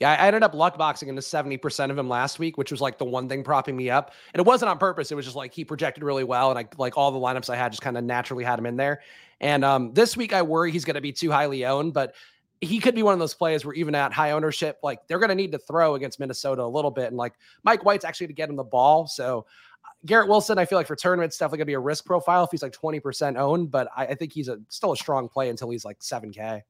Yeah, 0.00 0.12
I 0.12 0.26
ended 0.26 0.42
up 0.42 0.54
luck 0.54 0.78
boxing 0.78 1.08
into 1.08 1.22
70% 1.22 1.90
of 1.90 1.98
him 1.98 2.08
last 2.08 2.38
week, 2.38 2.56
which 2.56 2.70
was 2.70 2.80
like 2.80 2.98
the 2.98 3.04
one 3.04 3.28
thing 3.28 3.42
propping 3.42 3.76
me 3.76 3.90
up. 3.90 4.12
And 4.32 4.40
it 4.40 4.46
wasn't 4.46 4.70
on 4.70 4.78
purpose. 4.78 5.10
It 5.10 5.14
was 5.14 5.24
just 5.24 5.36
like 5.36 5.52
he 5.52 5.64
projected 5.64 6.02
really 6.02 6.24
well. 6.24 6.50
And 6.50 6.58
I 6.58 6.66
like 6.78 6.96
all 6.96 7.10
the 7.10 7.18
lineups 7.18 7.50
I 7.50 7.56
had 7.56 7.72
just 7.72 7.82
kind 7.82 7.96
of 7.96 8.04
naturally 8.04 8.44
had 8.44 8.58
him 8.58 8.66
in 8.66 8.76
there. 8.76 9.02
And 9.40 9.64
um, 9.64 9.92
this 9.94 10.16
week 10.16 10.32
I 10.32 10.42
worry 10.42 10.70
he's 10.72 10.84
going 10.84 10.94
to 10.94 11.00
be 11.00 11.12
too 11.12 11.30
highly 11.30 11.64
owned, 11.64 11.94
but 11.94 12.14
he 12.60 12.80
could 12.80 12.94
be 12.94 13.02
one 13.02 13.12
of 13.12 13.20
those 13.20 13.34
players 13.34 13.64
where 13.64 13.74
even 13.74 13.94
at 13.94 14.12
high 14.12 14.32
ownership, 14.32 14.78
like 14.82 15.06
they're 15.06 15.18
going 15.18 15.28
to 15.28 15.34
need 15.34 15.52
to 15.52 15.58
throw 15.58 15.94
against 15.94 16.18
Minnesota 16.18 16.62
a 16.62 16.64
little 16.64 16.90
bit. 16.90 17.06
And 17.06 17.16
like 17.16 17.34
Mike 17.62 17.84
White's 17.84 18.04
actually 18.04 18.26
to 18.28 18.32
get 18.32 18.48
him 18.48 18.56
the 18.56 18.64
ball. 18.64 19.06
So 19.06 19.46
uh, 19.84 19.88
Garrett 20.06 20.28
Wilson, 20.28 20.58
I 20.58 20.64
feel 20.64 20.78
like 20.78 20.88
for 20.88 20.96
tournaments, 20.96 21.38
definitely 21.38 21.58
going 21.58 21.66
to 21.66 21.70
be 21.70 21.74
a 21.74 21.80
risk 21.80 22.04
profile 22.04 22.44
if 22.44 22.50
he's 22.50 22.62
like 22.62 22.72
20% 22.72 23.36
owned, 23.36 23.70
but 23.70 23.88
I, 23.96 24.06
I 24.06 24.14
think 24.14 24.32
he's 24.32 24.48
a 24.48 24.58
still 24.68 24.92
a 24.92 24.96
strong 24.96 25.28
play 25.28 25.50
until 25.50 25.70
he's 25.70 25.84
like 25.84 26.00
7K. 26.00 26.62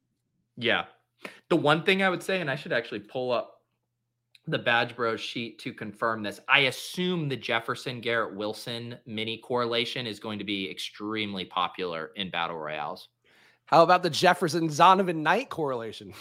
Yeah. 0.58 0.84
The 1.48 1.56
one 1.56 1.82
thing 1.82 2.02
I 2.02 2.10
would 2.10 2.22
say, 2.22 2.40
and 2.40 2.50
I 2.50 2.56
should 2.56 2.72
actually 2.72 3.00
pull 3.00 3.32
up 3.32 3.54
the 4.46 4.58
Badge 4.58 4.96
bro 4.96 5.16
sheet 5.16 5.58
to 5.60 5.72
confirm 5.72 6.22
this. 6.22 6.40
I 6.48 6.60
assume 6.60 7.28
the 7.28 7.36
Jefferson 7.36 8.00
Garrett 8.00 8.34
Wilson 8.34 8.96
mini 9.06 9.38
correlation 9.38 10.06
is 10.06 10.18
going 10.18 10.38
to 10.38 10.44
be 10.44 10.70
extremely 10.70 11.44
popular 11.44 12.12
in 12.16 12.30
battle 12.30 12.56
royales. 12.56 13.08
How 13.66 13.82
about 13.82 14.02
the 14.02 14.10
Jefferson 14.10 14.68
Zonovan 14.68 15.16
Knight 15.16 15.50
correlation? 15.50 16.14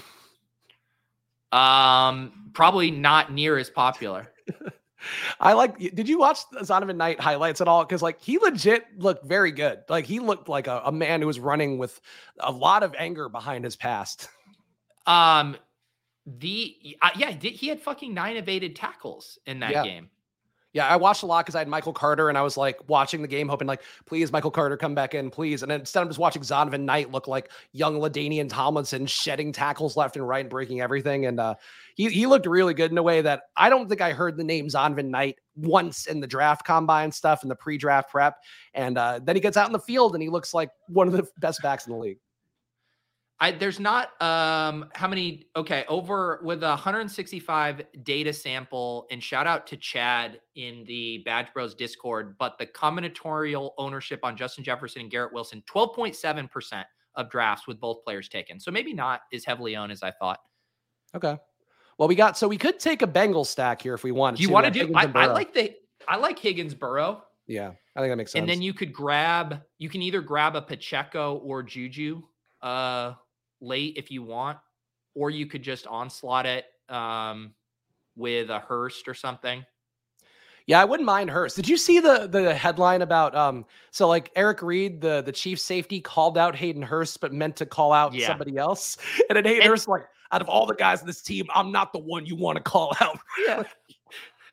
Um, 1.53 2.49
probably 2.53 2.91
not 2.91 3.31
near 3.31 3.57
as 3.57 3.69
popular. 3.69 4.33
I 5.39 5.53
like. 5.53 5.77
Did 5.77 6.09
you 6.09 6.19
watch 6.19 6.39
Zonovan 6.61 6.97
Knight 6.97 7.19
highlights 7.19 7.61
at 7.61 7.67
all? 7.67 7.85
Because 7.85 8.01
like 8.01 8.21
he 8.21 8.37
legit 8.37 8.85
looked 8.97 9.25
very 9.25 9.51
good. 9.51 9.83
Like 9.87 10.05
he 10.05 10.19
looked 10.19 10.49
like 10.49 10.67
a, 10.67 10.81
a 10.85 10.91
man 10.91 11.21
who 11.21 11.27
was 11.27 11.39
running 11.39 11.77
with 11.77 12.01
a 12.39 12.51
lot 12.51 12.83
of 12.83 12.93
anger 12.97 13.29
behind 13.29 13.63
his 13.63 13.75
past. 13.75 14.29
Um, 15.07 15.57
the 16.25 16.75
uh, 17.01 17.09
yeah, 17.15 17.31
he 17.31 17.67
had 17.67 17.81
fucking 17.81 18.13
nine 18.13 18.35
evaded 18.35 18.75
tackles 18.75 19.39
in 19.45 19.61
that 19.61 19.71
yeah. 19.71 19.83
game. 19.83 20.09
Yeah, 20.73 20.85
I 20.85 20.97
watched 20.97 21.23
a 21.23 21.25
lot 21.25 21.43
because 21.43 21.55
I 21.55 21.59
had 21.59 21.69
Michael 21.69 21.93
Carter 21.93 22.29
and 22.29 22.37
I 22.37 22.41
was 22.41 22.55
like 22.55 22.77
watching 22.87 23.21
the 23.23 23.27
game, 23.27 23.47
hoping 23.47 23.67
like, 23.67 23.81
please, 24.05 24.31
Michael 24.31 24.51
Carter, 24.51 24.77
come 24.77 24.93
back 24.93 25.15
in, 25.15 25.31
please. 25.31 25.63
And 25.63 25.71
instead, 25.71 26.01
I'm 26.01 26.07
just 26.07 26.19
watching 26.19 26.43
Zonovan 26.43 26.81
Knight 26.81 27.11
look 27.11 27.27
like 27.27 27.51
young 27.71 27.95
LaDainian 27.99 28.47
Tomlinson, 28.47 29.07
shedding 29.07 29.51
tackles 29.51 29.97
left 29.97 30.17
and 30.17 30.27
right 30.27 30.41
and 30.41 30.49
breaking 30.49 30.81
everything. 30.81 31.25
And 31.25 31.39
uh, 31.39 31.55
he 31.95 32.09
he 32.09 32.27
looked 32.27 32.45
really 32.45 32.75
good 32.75 32.91
in 32.91 32.97
a 32.97 33.03
way 33.03 33.21
that 33.21 33.43
I 33.55 33.69
don't 33.69 33.87
think 33.87 34.01
I 34.01 34.11
heard 34.11 34.37
the 34.37 34.43
name 34.43 34.67
Zonovan 34.67 35.07
Knight 35.07 35.37
once 35.55 36.05
in 36.05 36.19
the 36.19 36.27
draft 36.27 36.63
combine 36.65 37.11
stuff 37.11 37.41
and 37.41 37.49
the 37.49 37.55
pre-draft 37.55 38.11
prep. 38.11 38.35
And 38.75 38.97
uh, 38.97 39.19
then 39.23 39.35
he 39.35 39.41
gets 39.41 39.57
out 39.57 39.67
in 39.67 39.73
the 39.73 39.79
field 39.79 40.13
and 40.13 40.21
he 40.21 40.29
looks 40.29 40.53
like 40.53 40.69
one 40.89 41.07
of 41.07 41.13
the 41.13 41.25
best 41.39 41.61
backs 41.63 41.87
in 41.87 41.93
the 41.93 41.99
league. 41.99 42.19
I 43.39 43.51
there's 43.51 43.79
not 43.79 44.19
um 44.21 44.89
how 44.95 45.07
many 45.07 45.47
okay 45.55 45.85
over 45.87 46.39
with 46.43 46.63
a 46.63 46.69
165 46.69 47.83
data 48.03 48.33
sample 48.33 49.05
and 49.11 49.21
shout 49.21 49.45
out 49.45 49.67
to 49.67 49.77
Chad 49.77 50.39
in 50.55 50.83
the 50.87 51.21
Badge 51.25 51.47
Bros 51.53 51.75
Discord, 51.75 52.35
but 52.39 52.57
the 52.57 52.65
combinatorial 52.65 53.71
ownership 53.77 54.21
on 54.23 54.35
Justin 54.35 54.63
Jefferson 54.63 55.01
and 55.01 55.11
Garrett 55.11 55.33
Wilson 55.33 55.63
12.7 55.71 56.49
percent 56.51 56.87
of 57.15 57.29
drafts 57.29 57.67
with 57.67 57.79
both 57.79 58.03
players 58.03 58.27
taken, 58.27 58.59
so 58.59 58.71
maybe 58.71 58.93
not 58.93 59.21
as 59.33 59.45
heavily 59.45 59.75
owned 59.75 59.91
as 59.91 60.01
I 60.01 60.11
thought. 60.11 60.39
Okay, 61.15 61.37
well 61.99 62.07
we 62.07 62.15
got 62.15 62.37
so 62.37 62.47
we 62.47 62.57
could 62.57 62.79
take 62.79 63.03
a 63.03 63.07
Bengal 63.07 63.45
stack 63.45 63.81
here 63.81 63.93
if 63.93 64.03
we 64.03 64.11
want. 64.11 64.39
You 64.39 64.49
want 64.49 64.65
to 64.65 64.71
do? 64.71 64.91
I, 64.95 65.11
I 65.13 65.25
like 65.27 65.53
the 65.53 65.75
I 66.07 66.15
like 66.15 66.39
Higgins 66.39 66.73
Burrow. 66.73 67.23
Yeah, 67.45 67.71
I 67.95 67.99
think 67.99 68.11
that 68.11 68.17
makes 68.17 68.31
sense. 68.31 68.41
And 68.41 68.49
then 68.49 68.63
you 68.63 68.73
could 68.73 68.91
grab 68.91 69.61
you 69.77 69.89
can 69.89 70.01
either 70.01 70.21
grab 70.21 70.55
a 70.55 70.61
Pacheco 70.61 71.37
or 71.37 71.61
Juju 71.61 72.23
uh, 72.61 73.13
late 73.61 73.95
if 73.97 74.11
you 74.11 74.23
want, 74.23 74.57
or 75.15 75.29
you 75.29 75.45
could 75.45 75.63
just 75.63 75.87
onslaught 75.87 76.45
it 76.45 76.65
um, 76.89 77.53
with 78.15 78.49
a 78.49 78.59
Hurst 78.59 79.07
or 79.07 79.13
something. 79.13 79.65
Yeah, 80.67 80.81
I 80.81 80.85
wouldn't 80.85 81.05
mind 81.05 81.29
Hurst. 81.29 81.55
Did 81.55 81.69
you 81.69 81.77
see 81.77 82.01
the 82.01 82.27
the 82.27 82.53
headline 82.53 83.01
about 83.01 83.33
um 83.35 83.65
so 83.91 84.07
like 84.07 84.29
Eric 84.35 84.61
Reid, 84.61 84.99
the 84.99 85.21
the 85.21 85.31
chief 85.31 85.59
safety, 85.59 86.01
called 86.01 86.37
out 86.37 86.57
Hayden 86.57 86.81
Hurst, 86.81 87.21
but 87.21 87.31
meant 87.31 87.55
to 87.55 87.65
call 87.65 87.93
out 87.93 88.13
yeah. 88.13 88.27
somebody 88.27 88.57
else. 88.57 88.97
And 89.29 89.37
then 89.37 89.45
Hayden 89.45 89.61
and, 89.61 89.69
Hurst 89.69 89.87
like, 89.87 90.03
out 90.31 90.41
of 90.41 90.49
all 90.49 90.65
the 90.65 90.75
guys 90.75 90.99
in 90.99 91.07
this 91.07 91.21
team, 91.21 91.47
I'm 91.55 91.71
not 91.71 91.93
the 91.93 91.99
one 91.99 92.25
you 92.25 92.35
want 92.35 92.57
to 92.57 92.63
call 92.63 92.95
out. 92.99 93.17
Yeah. 93.45 93.63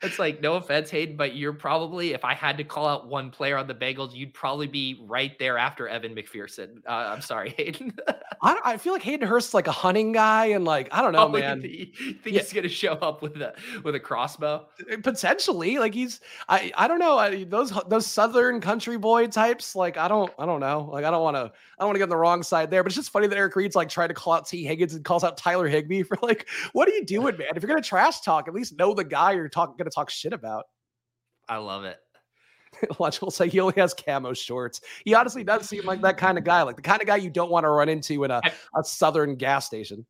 It's 0.05 0.19
like 0.19 0.41
no 0.41 0.55
offense, 0.55 0.91
Hayden, 0.91 1.17
but 1.17 1.35
you're 1.35 1.53
probably 1.53 2.13
if 2.13 2.25
I 2.25 2.35
had 2.35 2.59
to 2.59 2.65
call 2.65 2.87
out 2.87 3.09
one 3.09 3.31
player 3.31 3.57
on 3.57 3.67
the 3.67 3.75
Bengals, 3.75 4.15
you'd 4.15 4.35
probably 4.35 4.67
be 4.67 5.03
right 5.07 5.39
there 5.39 5.59
after 5.59 5.89
Evan 5.89 6.15
McPherson. 6.15 6.79
Uh, 6.87 7.13
I'm 7.15 7.21
sorry, 7.21 7.51
Hayden. 7.57 7.97
I, 8.43 8.61
I, 8.65 8.77
feel 8.77 8.93
like 8.93 9.03
Hayden 9.03 9.27
Hurst's 9.27 9.55
like 9.55 9.67
a 9.67 9.73
hunting 9.73 10.13
guy, 10.13 10.47
and 10.47 10.65
like 10.65 10.89
I 10.93 11.01
don't 11.01 11.13
know, 11.13 11.27
oh, 11.27 11.29
man. 11.29 11.63
You 11.63 11.87
think 11.87 12.21
yeah. 12.27 12.41
he's 12.41 12.53
gonna 12.53 12.69
show 12.69 12.93
up 12.93 13.23
with 13.23 13.37
a 13.41 13.55
with 13.83 13.95
a 13.95 14.01
crossbow? 14.01 14.67
Uh, 14.93 14.97
potentially, 15.03 15.79
like 15.79 15.95
he's 15.95 16.21
I 16.49 16.73
I 16.77 16.87
don't 16.87 16.99
know 16.99 17.19
I, 17.19 17.45
those 17.45 17.73
those 17.89 18.07
Southern 18.07 18.61
country 18.61 18.99
boy 18.99 19.27
types. 19.27 19.75
Like 19.75 19.97
I 19.97 20.09
don't 20.09 20.33
I 20.39 20.47
don't 20.47 20.61
know. 20.61 20.89
Like 20.93 21.05
I 21.05 21.11
don't 21.11 21.23
want 21.23 21.37
to 21.37 21.53
I 21.79 21.83
don't 21.83 21.89
want 21.89 21.97
to 21.97 21.99
get 21.99 22.05
on 22.05 22.11
the 22.11 22.16
wrong 22.16 22.43
side 22.43 22.70
there. 22.70 22.83
But 22.83 22.89
it's 22.89 22.97
just 22.97 23.11
funny 23.11 23.27
that 23.27 23.37
Eric 23.37 23.57
Reid's 23.57 23.77
like 23.77 23.89
trying 23.89 24.09
to 24.09 24.14
call 24.14 24.35
out 24.35 24.47
T. 24.47 24.64
Higgins 24.64 24.95
and 24.95 25.05
calls 25.05 25.25
out 25.25 25.37
Tyler 25.37 25.68
Higbee 25.68 26.03
for 26.03 26.18
like 26.22 26.49
what 26.72 26.89
are 26.89 26.93
you 26.93 27.05
doing, 27.05 27.37
man? 27.37 27.49
If 27.55 27.62
you're 27.62 27.68
gonna 27.68 27.83
trash 27.83 28.20
talk, 28.20 28.49
at 28.49 28.55
least 28.55 28.79
know 28.79 28.95
the 28.95 29.05
guy 29.05 29.33
you're 29.33 29.49
talking 29.49 29.75
gonna 29.77 29.91
talk 29.91 30.11
shit 30.11 30.33
about. 30.33 30.64
I 31.49 31.59
love 31.59 31.85
it. 31.85 31.99
Watch 32.99 33.20
will 33.20 33.31
say 33.31 33.49
he 33.49 33.61
only 33.61 33.75
has 33.77 33.95
camo 33.95 34.33
shorts. 34.33 34.81
He 35.05 35.14
honestly 35.14 35.45
does 35.45 35.68
seem 35.68 35.85
like 35.85 36.01
that 36.03 36.16
kind 36.16 36.39
of 36.39 36.45
guy, 36.45 36.62
like 36.62 36.77
the 36.77 36.83
kind 36.83 37.01
of 37.01 37.07
guy 37.07 37.16
you 37.16 37.31
don't 37.31 37.51
want 37.51 37.64
to 37.64 37.70
run 37.70 37.89
into 37.89 38.25
in 38.25 38.31
a, 38.31 38.41
a 38.77 38.85
southern 38.85 39.37
gas 39.37 39.66
station. 39.66 40.07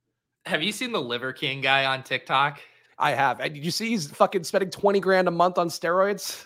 Have 0.46 0.62
you 0.62 0.72
seen 0.72 0.92
the 0.92 1.00
Liver 1.00 1.32
King 1.32 1.60
guy 1.60 1.86
on 1.86 2.02
TikTok? 2.02 2.60
I 2.98 3.12
have. 3.12 3.38
Did 3.38 3.64
you 3.64 3.70
see 3.70 3.90
he's 3.90 4.10
fucking 4.10 4.44
spending 4.44 4.70
20 4.70 5.00
grand 5.00 5.28
a 5.28 5.30
month 5.30 5.58
on 5.58 5.68
steroids? 5.68 6.44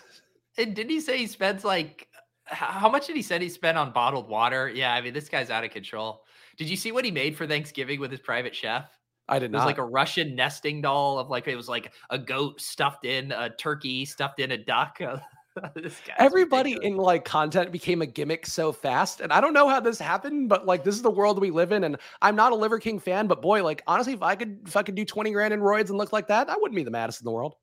And 0.57 0.75
didn't 0.75 0.89
he 0.89 0.99
say 0.99 1.17
he 1.17 1.27
spends 1.27 1.63
like 1.63 2.07
how 2.49 2.89
much 2.89 3.07
did 3.07 3.15
he 3.15 3.21
said 3.21 3.41
he 3.41 3.49
spent 3.49 3.77
on 3.77 3.91
bottled 3.91 4.27
water? 4.27 4.69
Yeah, 4.69 4.93
I 4.93 5.01
mean 5.01 5.13
this 5.13 5.29
guy's 5.29 5.49
out 5.49 5.63
of 5.63 5.71
control. 5.71 6.23
Did 6.57 6.69
you 6.69 6.75
see 6.75 6.91
what 6.91 7.05
he 7.05 7.11
made 7.11 7.37
for 7.37 7.47
Thanksgiving 7.47 7.99
with 7.99 8.11
his 8.11 8.19
private 8.19 8.55
chef? 8.55 8.89
I 9.29 9.39
did 9.39 9.51
not. 9.51 9.59
It 9.59 9.61
was 9.61 9.65
like 9.67 9.77
a 9.77 9.85
Russian 9.85 10.35
nesting 10.35 10.81
doll 10.81 11.19
of 11.19 11.29
like 11.29 11.47
it 11.47 11.55
was 11.55 11.69
like 11.69 11.93
a 12.09 12.17
goat 12.17 12.59
stuffed 12.59 13.05
in 13.05 13.31
a 13.31 13.49
turkey, 13.49 14.05
stuffed 14.05 14.39
in 14.39 14.51
a 14.51 14.57
duck. 14.57 14.99
Everybody 16.17 16.73
ridiculous. 16.73 16.97
in 16.97 16.97
like 16.97 17.25
content 17.25 17.71
became 17.71 18.01
a 18.01 18.05
gimmick 18.05 18.45
so 18.45 18.71
fast, 18.71 19.21
and 19.21 19.31
I 19.31 19.41
don't 19.41 19.53
know 19.53 19.69
how 19.69 19.79
this 19.79 19.99
happened, 19.99 20.49
but 20.49 20.65
like 20.65 20.83
this 20.83 20.95
is 20.95 21.01
the 21.01 21.11
world 21.11 21.39
we 21.39 21.51
live 21.51 21.71
in. 21.71 21.83
And 21.83 21.97
I'm 22.21 22.35
not 22.35 22.51
a 22.51 22.55
Liver 22.55 22.79
King 22.79 22.99
fan, 22.99 23.27
but 23.27 23.41
boy, 23.41 23.63
like 23.63 23.83
honestly, 23.87 24.13
if 24.13 24.23
I 24.23 24.35
could 24.35 24.59
if 24.65 24.75
I 24.75 24.83
could 24.83 24.95
do 24.95 25.05
20 25.05 25.31
grand 25.31 25.53
in 25.53 25.59
roids 25.59 25.89
and 25.89 25.97
look 25.97 26.11
like 26.11 26.27
that, 26.27 26.49
I 26.49 26.55
wouldn't 26.55 26.75
be 26.75 26.83
the 26.83 26.91
maddest 26.91 27.21
in 27.21 27.25
the 27.25 27.31
world. 27.31 27.55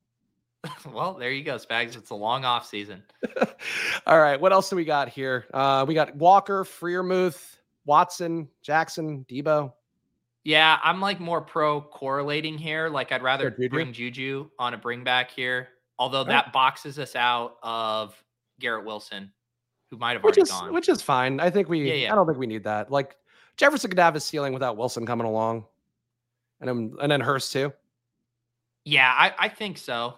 well, 0.92 1.14
there 1.14 1.30
you 1.30 1.42
go, 1.42 1.56
Spags. 1.56 1.96
It's 1.96 2.10
a 2.10 2.14
long 2.14 2.44
off 2.44 2.66
season. 2.66 3.02
All 4.06 4.18
right, 4.18 4.40
what 4.40 4.52
else 4.52 4.70
do 4.70 4.76
we 4.76 4.84
got 4.84 5.08
here? 5.08 5.46
Uh, 5.52 5.84
we 5.86 5.94
got 5.94 6.14
Walker, 6.16 6.64
Freiermuth, 6.64 7.56
Watson, 7.84 8.48
Jackson, 8.62 9.24
Deebo. 9.28 9.72
Yeah, 10.44 10.78
I'm 10.84 11.00
like 11.00 11.18
more 11.18 11.40
pro 11.40 11.80
correlating 11.80 12.56
here. 12.56 12.88
Like 12.88 13.10
I'd 13.10 13.22
rather 13.22 13.50
Juju. 13.50 13.68
bring 13.68 13.92
Juju 13.92 14.48
on 14.58 14.74
a 14.74 14.76
bring 14.76 15.02
back 15.02 15.30
here, 15.30 15.68
although 15.98 16.22
that 16.24 16.52
boxes 16.52 16.98
us 17.00 17.16
out 17.16 17.56
of 17.64 18.22
Garrett 18.60 18.84
Wilson, 18.84 19.32
who 19.90 19.96
might 19.96 20.12
have 20.12 20.22
which 20.22 20.36
already 20.36 20.42
is, 20.42 20.50
gone. 20.50 20.72
Which 20.72 20.88
is 20.88 21.02
fine. 21.02 21.40
I 21.40 21.50
think 21.50 21.68
we. 21.68 21.88
Yeah, 21.88 21.94
yeah. 21.94 22.12
I 22.12 22.14
don't 22.14 22.26
think 22.26 22.38
we 22.38 22.46
need 22.46 22.62
that. 22.62 22.92
Like 22.92 23.16
Jefferson 23.56 23.90
could 23.90 23.98
have 23.98 24.14
his 24.14 24.22
ceiling 24.22 24.52
without 24.52 24.76
Wilson 24.76 25.04
coming 25.04 25.26
along, 25.26 25.64
and 26.60 26.68
then 26.68 26.96
and 27.02 27.10
then 27.10 27.20
Hurst 27.20 27.52
too. 27.52 27.72
Yeah, 28.84 29.12
I, 29.12 29.34
I 29.36 29.48
think 29.48 29.78
so. 29.78 30.14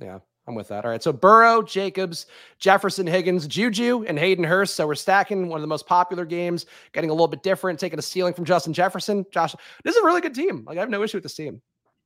Yeah. 0.00 0.18
I'm 0.46 0.54
with 0.54 0.68
that. 0.68 0.84
All 0.84 0.90
right. 0.90 1.02
So 1.02 1.12
Burrow, 1.12 1.62
Jacobs, 1.62 2.26
Jefferson, 2.58 3.06
Higgins, 3.06 3.46
Juju, 3.46 4.04
and 4.06 4.18
Hayden 4.18 4.44
Hurst. 4.44 4.74
So 4.74 4.86
we're 4.86 4.94
stacking 4.94 5.48
one 5.48 5.58
of 5.58 5.62
the 5.62 5.68
most 5.68 5.86
popular 5.86 6.24
games, 6.24 6.66
getting 6.92 7.10
a 7.10 7.12
little 7.12 7.28
bit 7.28 7.42
different, 7.42 7.78
taking 7.78 7.98
a 7.98 8.02
ceiling 8.02 8.34
from 8.34 8.44
Justin 8.44 8.72
Jefferson. 8.72 9.24
Josh, 9.30 9.54
this 9.84 9.94
is 9.94 10.02
a 10.02 10.04
really 10.04 10.20
good 10.20 10.34
team. 10.34 10.64
Like 10.66 10.76
I 10.76 10.80
have 10.80 10.90
no 10.90 11.02
issue 11.02 11.18
with 11.18 11.22
this 11.22 11.34
team. 11.34 11.62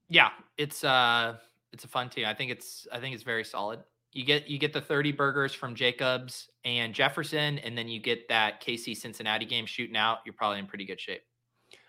Yeah, 0.08 0.30
it's 0.58 0.84
uh 0.84 1.36
it's 1.72 1.84
a 1.84 1.88
fun 1.88 2.10
team. 2.10 2.26
I 2.26 2.34
think 2.34 2.50
it's 2.50 2.86
I 2.92 3.00
think 3.00 3.14
it's 3.14 3.24
very 3.24 3.44
solid. 3.44 3.80
You 4.12 4.24
get 4.24 4.48
you 4.48 4.58
get 4.58 4.72
the 4.72 4.80
30 4.80 5.12
burgers 5.12 5.54
from 5.54 5.74
Jacobs 5.74 6.48
and 6.64 6.92
Jefferson, 6.92 7.58
and 7.58 7.76
then 7.76 7.88
you 7.88 8.00
get 8.00 8.28
that 8.28 8.62
KC 8.62 8.96
Cincinnati 8.96 9.46
game 9.46 9.66
shooting 9.66 9.96
out. 9.96 10.18
You're 10.26 10.34
probably 10.34 10.58
in 10.58 10.66
pretty 10.66 10.84
good 10.84 11.00
shape. 11.00 11.22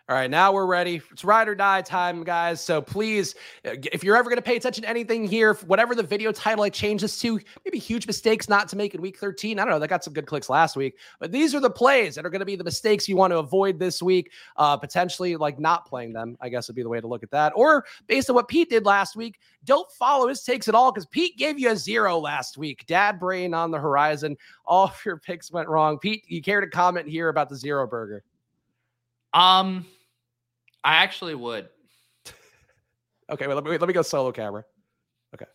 All 0.08 0.16
right, 0.16 0.30
now 0.30 0.54
we're 0.54 0.68
ready. 0.68 1.02
It's 1.12 1.24
ride 1.24 1.48
or 1.48 1.56
die 1.56 1.82
time, 1.82 2.24
guys. 2.24 2.62
So 2.62 2.80
please, 2.80 3.34
uh, 3.66 3.72
if 3.92 4.04
you're 4.04 4.16
ever 4.16 4.30
going 4.30 4.38
to 4.38 4.44
pay 4.44 4.56
attention 4.56 4.84
to 4.84 4.90
anything 4.90 5.26
here, 5.26 5.56
whatever 5.66 5.96
the 5.96 6.04
video 6.04 6.32
title 6.32 6.64
I 6.64 6.70
change 6.70 7.02
this 7.02 7.20
to, 7.22 7.40
maybe 7.66 7.80
huge 7.80 8.06
mistakes 8.06 8.48
not 8.48 8.68
to 8.68 8.76
make 8.76 8.94
in 8.94 9.02
week 9.02 9.18
13. 9.18 9.58
I 9.58 9.64
don't 9.64 9.72
know. 9.72 9.80
They 9.80 9.88
got 9.88 10.04
some 10.04 10.14
good 10.14 10.28
clicks 10.28 10.48
last 10.48 10.76
week, 10.76 11.00
but 11.20 11.32
these 11.32 11.56
are 11.56 11.60
the 11.60 11.72
plays 11.72 12.14
that 12.14 12.24
are 12.24 12.30
going 12.30 12.42
to 12.42 12.46
be 12.46 12.56
the 12.56 12.64
mistakes 12.64 13.10
you 13.10 13.16
want 13.16 13.32
to 13.34 13.40
avoid 13.40 13.80
this 13.80 14.00
week. 14.00 14.32
Uh, 14.58 14.78
potentially, 14.78 15.38
like 15.38 15.60
not 15.60 15.88
playing 15.88 16.14
them, 16.14 16.38
I 16.40 16.50
guess 16.50 16.68
would 16.68 16.76
be 16.76 16.84
the 16.84 16.90
way 16.90 17.02
to 17.02 17.08
look 17.08 17.24
at 17.24 17.32
that. 17.32 17.54
Or 17.56 17.84
based 18.06 18.30
on 18.30 18.36
what 18.36 18.48
Pete 18.48 18.70
did 18.70 18.86
last 18.86 19.16
week, 19.16 19.40
don't 19.64 19.92
follow 19.92 20.28
his 20.28 20.44
takes 20.44 20.68
at 20.68 20.76
all 20.76 20.92
because 20.92 21.08
Pete 21.08 21.36
gave 21.36 21.58
you 21.58 21.72
a 21.72 21.76
zero 21.76 22.20
last 22.20 22.60
week. 22.60 22.86
Dad 22.86 23.20
brain 23.20 23.56
on 23.56 23.72
the 23.72 23.80
horizon. 23.80 24.38
All 24.68 24.86
of 24.86 25.02
your 25.04 25.18
picks 25.18 25.52
went 25.52 25.68
wrong. 25.68 25.98
Pete, 25.98 26.26
you 26.28 26.44
care 26.44 26.62
to 26.62 26.68
comment 26.68 27.08
here 27.08 27.30
about 27.30 27.50
the 27.50 27.56
zero 27.56 27.88
burger? 27.88 28.24
Um, 29.34 29.86
I 30.86 30.98
actually 30.98 31.34
would. 31.34 31.68
okay, 33.32 33.48
well, 33.48 33.56
let 33.56 33.66
me 33.66 33.78
let 33.78 33.88
me 33.88 33.94
go 33.94 34.04
solo 34.04 34.32
camera. 34.32 34.64
Okay. 35.34 35.46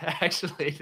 actually, 0.00 0.76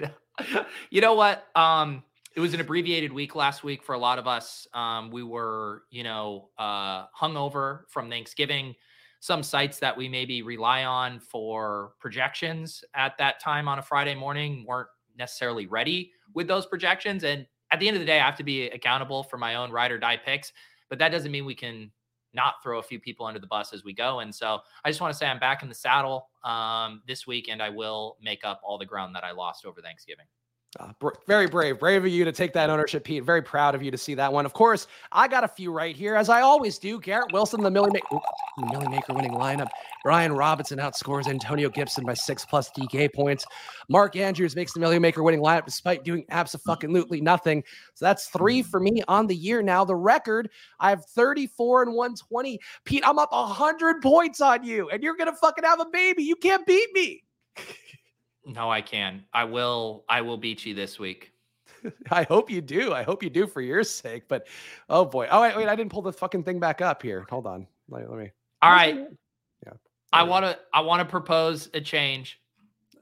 you 0.91 1.01
know 1.01 1.15
what? 1.15 1.47
Um, 1.57 2.05
it 2.37 2.41
was 2.41 2.55
an 2.55 2.61
abbreviated 2.61 3.13
week 3.13 3.35
last 3.35 3.65
week 3.65 3.83
for 3.83 3.95
a 3.95 3.99
lot 3.99 4.19
of 4.19 4.27
us. 4.27 4.67
Um, 4.73 5.11
we 5.11 5.23
were, 5.23 5.83
you 5.91 6.05
know, 6.05 6.51
uh, 6.57 7.07
hungover 7.09 7.81
from 7.89 8.09
Thanksgiving. 8.09 8.75
Some 9.21 9.43
sites 9.43 9.79
that 9.81 9.97
we 9.97 10.09
maybe 10.09 10.43
rely 10.43 10.85
on 10.85 11.19
for 11.19 11.93
projections 11.99 12.85
at 12.95 13.19
that 13.19 13.41
time 13.41 13.67
on 13.67 13.79
a 13.79 13.83
Friday 13.83 14.15
morning 14.15 14.65
weren't 14.69 14.89
necessarily 15.19 15.67
ready 15.67 16.13
with 16.35 16.47
those 16.47 16.67
projections. 16.67 17.25
And 17.25 17.47
at 17.73 17.81
the 17.81 17.89
end 17.89 17.97
of 17.97 18.01
the 18.01 18.07
day, 18.07 18.21
I 18.21 18.27
have 18.27 18.37
to 18.37 18.45
be 18.45 18.69
accountable 18.69 19.25
for 19.25 19.39
my 19.39 19.57
own 19.57 19.73
ride 19.73 19.91
or 19.91 19.99
die 19.99 20.19
picks. 20.19 20.53
But 20.89 20.99
that 21.01 21.09
doesn't 21.09 21.33
mean 21.33 21.47
we 21.47 21.55
can 21.55 21.91
not 22.37 22.63
throw 22.63 22.79
a 22.79 22.83
few 22.83 23.01
people 23.01 23.27
under 23.27 23.41
the 23.41 23.47
bus 23.49 23.73
as 23.73 23.83
we 23.83 23.93
go. 23.93 24.21
And 24.21 24.33
so 24.33 24.61
I 24.85 24.91
just 24.91 25.01
want 25.01 25.13
to 25.13 25.19
say 25.19 25.27
I'm 25.27 25.41
back 25.41 25.65
in 25.65 25.69
the 25.69 25.75
saddle 25.75 26.29
um, 26.45 27.03
this 27.09 27.27
week, 27.27 27.49
and 27.49 27.61
I 27.61 27.71
will 27.71 28.17
make 28.23 28.45
up 28.45 28.61
all 28.63 28.79
the 28.79 28.87
ground 28.87 29.17
that 29.17 29.25
I 29.25 29.33
lost 29.33 29.67
over 29.67 29.81
Thanksgiving. 29.81 30.27
Uh, 30.79 30.93
br- 30.99 31.11
very 31.27 31.47
brave, 31.47 31.79
brave 31.79 32.05
of 32.05 32.11
you 32.11 32.25
to 32.25 32.33
take 32.33 32.53
that 32.53 32.69
ownership, 32.69 33.05
Pete. 33.05 33.25
Very 33.25 33.41
proud 33.41 33.75
of 33.75 33.83
you 33.83 33.91
to 33.91 33.97
see 33.97 34.15
that 34.15 34.33
one. 34.33 34.45
Of 34.45 34.53
course, 34.53 34.87
I 35.11 35.27
got 35.27 35.45
a 35.45 35.49
few 35.49 35.73
right 35.73 35.97
here, 35.97 36.17
as 36.17 36.29
I 36.29 36.43
always 36.43 36.79
do. 36.79 37.01
Garrett 37.01 37.33
Wilson, 37.33 37.63
the 37.63 37.71
Millie, 37.71 37.91
Ma- 38.11 38.21
Milly 38.71 38.89
Maker 38.89 39.15
winning 39.15 39.33
lineup. 39.33 39.69
Brian 40.05 40.33
Robinson 40.33 40.79
outscores 40.79 41.29
Antonio 41.29 41.71
Gibson 41.71 42.05
by 42.05 42.15
six 42.15 42.45
plus 42.45 42.71
DK 42.71 43.13
points. 43.15 43.45
Mark 43.89 44.17
Andrews 44.17 44.55
makes 44.55 44.75
the 44.75 44.81
Milly 44.81 44.99
Maker 44.99 45.23
winning 45.23 45.41
lineup 45.41 45.65
despite 45.65 46.05
doing 46.05 46.25
absolutely 46.31 47.21
nothing. 47.21 47.65
So 47.95 48.05
that's 48.05 48.27
three 48.29 48.63
for 48.63 48.81
me 48.81 49.03
on 49.09 49.27
the 49.27 49.37
year 49.37 49.63
now. 49.63 49.85
The 49.85 49.97
record, 49.97 50.51
I 50.81 50.91
have 50.91 51.07
34 51.07 51.85
and 51.85 51.95
120. 51.95 52.61
Pete, 52.85 53.03
I'm 53.07 53.19
up 53.19 53.33
100 53.33 54.03
points 54.03 54.41
on 54.41 54.63
you, 54.63 54.91
and 54.91 55.03
you're 55.03 55.17
going 55.17 55.31
to 55.31 55.37
fucking 55.37 55.65
have 55.65 55.81
a 55.81 55.87
baby. 55.87 56.23
You 56.23 56.37
can't 56.37 56.67
beat 56.67 56.93
me. 56.93 57.23
No, 58.47 58.71
I 58.71 58.81
can. 58.81 59.25
I 59.35 59.45
will. 59.45 60.05
I 60.09 60.21
will 60.21 60.37
beat 60.37 60.65
you 60.65 60.73
this 60.73 61.01
week. 61.01 61.33
I 62.11 62.23
hope 62.23 62.49
you 62.49 62.61
do. 62.61 62.93
I 62.93 63.03
hope 63.03 63.23
you 63.23 63.29
do 63.29 63.47
for 63.47 63.61
your 63.61 63.83
sake. 63.83 64.29
But 64.29 64.47
oh 64.89 65.05
boy. 65.05 65.27
Oh 65.31 65.43
wait, 65.43 65.57
wait. 65.57 65.69
I 65.69 65.75
didn't 65.75 65.91
pull 65.91 66.03
the 66.03 66.13
fucking 66.13 66.45
thing 66.45 66.61
back 66.61 66.81
up 66.81 67.03
here. 67.03 67.27
Hold 67.29 67.47
on. 67.47 67.67
Let, 67.89 68.09
let 68.09 68.19
me. 68.19 68.31
All 68.63 68.71
right. 68.71 69.09
Yeah. 69.65 69.73
I 70.13 70.23
want 70.23 70.45
to. 70.45 70.59
I 70.73 70.81
want 70.81 71.01
to 71.01 71.05
propose 71.05 71.69
a 71.75 71.81
change. 71.81 72.41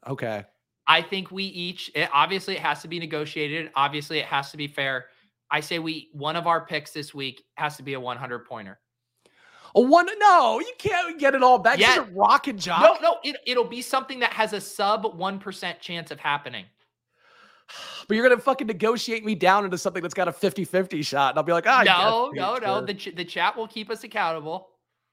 Okay. 0.09 0.45
I 0.87 1.03
think 1.03 1.31
we 1.31 1.45
each. 1.45 1.91
It, 1.95 2.09
obviously, 2.13 2.55
it 2.55 2.61
has 2.61 2.81
to 2.83 2.89
be 2.89 2.99
negotiated. 2.99 3.71
Obviously, 3.75 4.19
it 4.19 4.27
has 4.27 4.51
to 4.51 4.57
be 4.57 4.67
fair. 4.67 5.07
I 5.51 5.61
say 5.61 5.79
we. 5.79 6.09
One 6.13 6.37
of 6.37 6.47
our 6.47 6.65
picks 6.65 6.91
this 6.91 7.13
week 7.13 7.45
has 7.57 7.77
to 7.77 7.83
be 7.83 7.93
a 7.93 8.01
100 8.01 8.47
pointer. 8.47 8.79
A 9.77 9.81
one? 9.81 10.07
No, 10.19 10.61
you 10.61 10.73
can't 10.79 11.19
get 11.19 11.35
it 11.35 11.43
all 11.43 11.59
back. 11.59 11.79
Yeah. 11.79 11.99
a 11.99 12.03
rocket 12.13 12.57
job. 12.57 12.83
No, 12.83 12.97
no, 13.11 13.19
it, 13.25 13.37
it'll 13.47 13.65
be 13.65 13.83
something 13.83 14.21
that 14.21 14.33
has 14.33 14.53
a 14.53 14.61
sub 14.61 15.17
one 15.17 15.39
percent 15.39 15.81
chance 15.81 16.11
of 16.11 16.21
happening. 16.21 16.65
But 18.07 18.17
you're 18.17 18.29
gonna 18.29 18.41
fucking 18.41 18.67
negotiate 18.67 19.25
me 19.25 19.35
down 19.35 19.65
into 19.65 19.79
something 19.79 20.03
that's 20.03 20.15
got 20.15 20.29
a 20.29 20.33
50-50 20.33 21.05
shot, 21.05 21.31
and 21.31 21.39
I'll 21.39 21.45
be 21.45 21.53
like, 21.53 21.67
ah, 21.67 21.83
oh, 22.07 22.31
no, 22.35 22.57
no, 22.59 22.81
no. 22.81 22.85
The 22.85 22.95
ch- 22.95 23.15
the 23.17 23.25
chat 23.25 23.57
will 23.57 23.67
keep 23.67 23.91
us 23.91 24.05
accountable. 24.05 24.69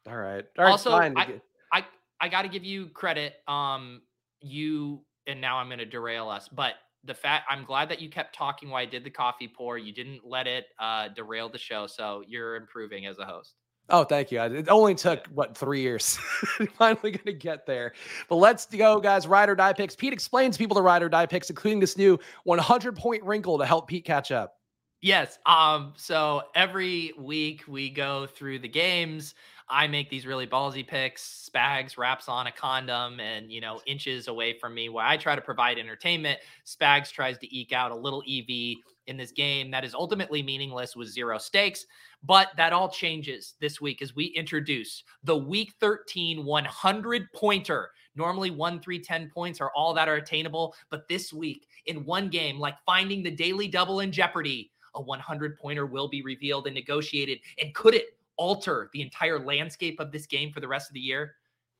All 0.07 0.17
right. 0.17 0.45
All 0.57 0.65
right. 0.65 0.71
Also, 0.71 0.91
fine. 0.91 1.17
I, 1.17 1.41
I 1.71 1.85
I 2.19 2.27
got 2.29 2.41
to 2.43 2.49
give 2.49 2.63
you 2.63 2.87
credit. 2.87 3.35
Um, 3.47 4.01
you 4.41 5.03
and 5.27 5.39
now 5.39 5.57
I'm 5.57 5.69
gonna 5.69 5.85
derail 5.85 6.29
us, 6.29 6.49
but 6.49 6.73
the 7.03 7.13
fact 7.13 7.45
I'm 7.49 7.63
glad 7.63 7.89
that 7.89 8.01
you 8.01 8.09
kept 8.09 8.35
talking 8.35 8.69
while 8.69 8.81
I 8.81 8.85
did 8.85 9.03
the 9.03 9.09
coffee 9.09 9.47
pour. 9.47 9.77
You 9.77 9.93
didn't 9.93 10.21
let 10.25 10.47
it 10.47 10.65
uh, 10.79 11.07
derail 11.09 11.49
the 11.49 11.57
show, 11.57 11.87
so 11.87 12.23
you're 12.27 12.55
improving 12.55 13.05
as 13.05 13.17
a 13.17 13.25
host. 13.25 13.55
Oh, 13.91 14.05
thank 14.05 14.31
you. 14.31 14.41
It 14.41 14.69
only 14.69 14.95
took 14.95 15.27
what 15.27 15.55
three 15.55 15.81
years. 15.81 16.15
Finally 16.77 17.11
going 17.11 17.25
to 17.25 17.33
get 17.33 17.65
there. 17.65 17.91
But 18.29 18.37
let's 18.37 18.65
go, 18.65 19.01
guys. 19.01 19.27
Ride 19.27 19.49
or 19.49 19.55
die 19.55 19.73
picks. 19.73 19.97
Pete 19.97 20.13
explains 20.13 20.57
people 20.57 20.75
to 20.75 20.81
ride 20.81 21.03
or 21.03 21.09
die 21.09 21.25
picks, 21.25 21.49
including 21.49 21.81
this 21.81 21.97
new 21.97 22.17
100 22.45 22.95
point 22.95 23.21
wrinkle 23.23 23.57
to 23.57 23.65
help 23.65 23.89
Pete 23.89 24.05
catch 24.05 24.31
up. 24.31 24.55
Yes. 25.01 25.39
Um. 25.45 25.93
So 25.97 26.43
every 26.55 27.11
week 27.17 27.63
we 27.67 27.89
go 27.89 28.27
through 28.27 28.59
the 28.59 28.69
games. 28.69 29.35
I 29.67 29.87
make 29.87 30.09
these 30.09 30.25
really 30.25 30.47
ballsy 30.47 30.85
picks. 30.85 31.49
Spags 31.49 31.97
wraps 31.97 32.27
on 32.27 32.47
a 32.47 32.51
condom 32.51 33.19
and 33.19 33.51
you 33.51 33.61
know 33.61 33.81
inches 33.85 34.27
away 34.27 34.57
from 34.57 34.73
me, 34.73 34.89
where 34.89 35.05
I 35.05 35.17
try 35.17 35.35
to 35.35 35.41
provide 35.41 35.79
entertainment. 35.79 36.39
Spags 36.65 37.11
tries 37.11 37.37
to 37.39 37.57
eke 37.57 37.73
out 37.73 37.91
a 37.91 37.95
little 37.95 38.23
EV 38.29 38.77
in 39.07 39.17
this 39.17 39.31
game 39.31 39.71
that 39.71 39.83
is 39.83 39.93
ultimately 39.93 40.43
meaningless 40.43 40.95
with 40.95 41.09
zero 41.09 41.37
stakes. 41.37 41.85
But 42.23 42.49
that 42.57 42.73
all 42.73 42.89
changes 42.89 43.55
this 43.59 43.81
week 43.81 44.01
as 44.01 44.15
we 44.15 44.25
introduce 44.25 45.03
the 45.23 45.37
week 45.37 45.73
13 45.79 46.45
100 46.45 47.33
pointer. 47.33 47.91
Normally, 48.15 48.51
one, 48.51 48.79
three, 48.79 48.99
10 48.99 49.29
points 49.33 49.61
are 49.61 49.71
all 49.75 49.93
that 49.93 50.09
are 50.09 50.15
attainable. 50.15 50.75
But 50.89 51.07
this 51.07 51.31
week, 51.31 51.67
in 51.85 52.05
one 52.05 52.29
game, 52.29 52.59
like 52.59 52.75
finding 52.85 53.23
the 53.23 53.31
daily 53.31 53.67
double 53.67 54.01
in 54.01 54.11
Jeopardy, 54.11 54.71
a 54.95 55.01
100 55.01 55.57
pointer 55.57 55.85
will 55.85 56.09
be 56.09 56.21
revealed 56.21 56.67
and 56.67 56.75
negotiated. 56.75 57.39
And 57.61 57.73
could 57.73 57.95
it 57.95 58.17
alter 58.37 58.89
the 58.93 59.01
entire 59.01 59.39
landscape 59.39 59.99
of 59.99 60.11
this 60.11 60.25
game 60.25 60.51
for 60.51 60.59
the 60.59 60.67
rest 60.67 60.89
of 60.89 60.93
the 60.93 60.99
year? 60.99 61.35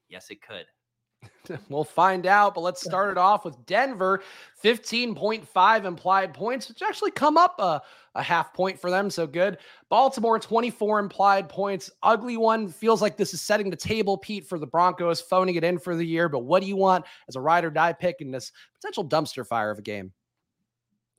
Yes, 0.09 0.29
it 0.29 0.41
could. 0.41 0.65
we'll 1.69 1.83
find 1.83 2.25
out, 2.25 2.53
but 2.55 2.61
let's 2.61 2.83
start 2.83 3.11
it 3.11 3.17
off 3.17 3.45
with 3.45 3.65
Denver 3.65 4.21
15.5 4.63 5.85
implied 5.85 6.33
points, 6.33 6.69
which 6.69 6.81
actually 6.81 7.11
come 7.11 7.37
up 7.37 7.55
a, 7.59 7.81
a 8.15 8.23
half 8.23 8.53
point 8.53 8.79
for 8.79 8.89
them. 8.89 9.09
So 9.09 9.25
good. 9.25 9.57
Baltimore 9.89 10.39
24 10.39 10.99
implied 10.99 11.49
points. 11.49 11.89
Ugly 12.03 12.37
one. 12.37 12.69
Feels 12.69 13.01
like 13.01 13.17
this 13.17 13.33
is 13.33 13.41
setting 13.41 13.69
the 13.69 13.75
table, 13.75 14.17
Pete, 14.17 14.47
for 14.47 14.59
the 14.59 14.67
Broncos, 14.67 15.21
phoning 15.21 15.55
it 15.55 15.63
in 15.63 15.79
for 15.79 15.95
the 15.95 16.05
year. 16.05 16.29
But 16.29 16.39
what 16.39 16.61
do 16.61 16.67
you 16.67 16.75
want 16.75 17.05
as 17.27 17.35
a 17.35 17.41
ride 17.41 17.65
or 17.65 17.71
die 17.71 17.93
pick 17.93 18.17
in 18.19 18.31
this 18.31 18.51
potential 18.79 19.07
dumpster 19.07 19.45
fire 19.45 19.71
of 19.71 19.79
a 19.79 19.83
game? 19.83 20.11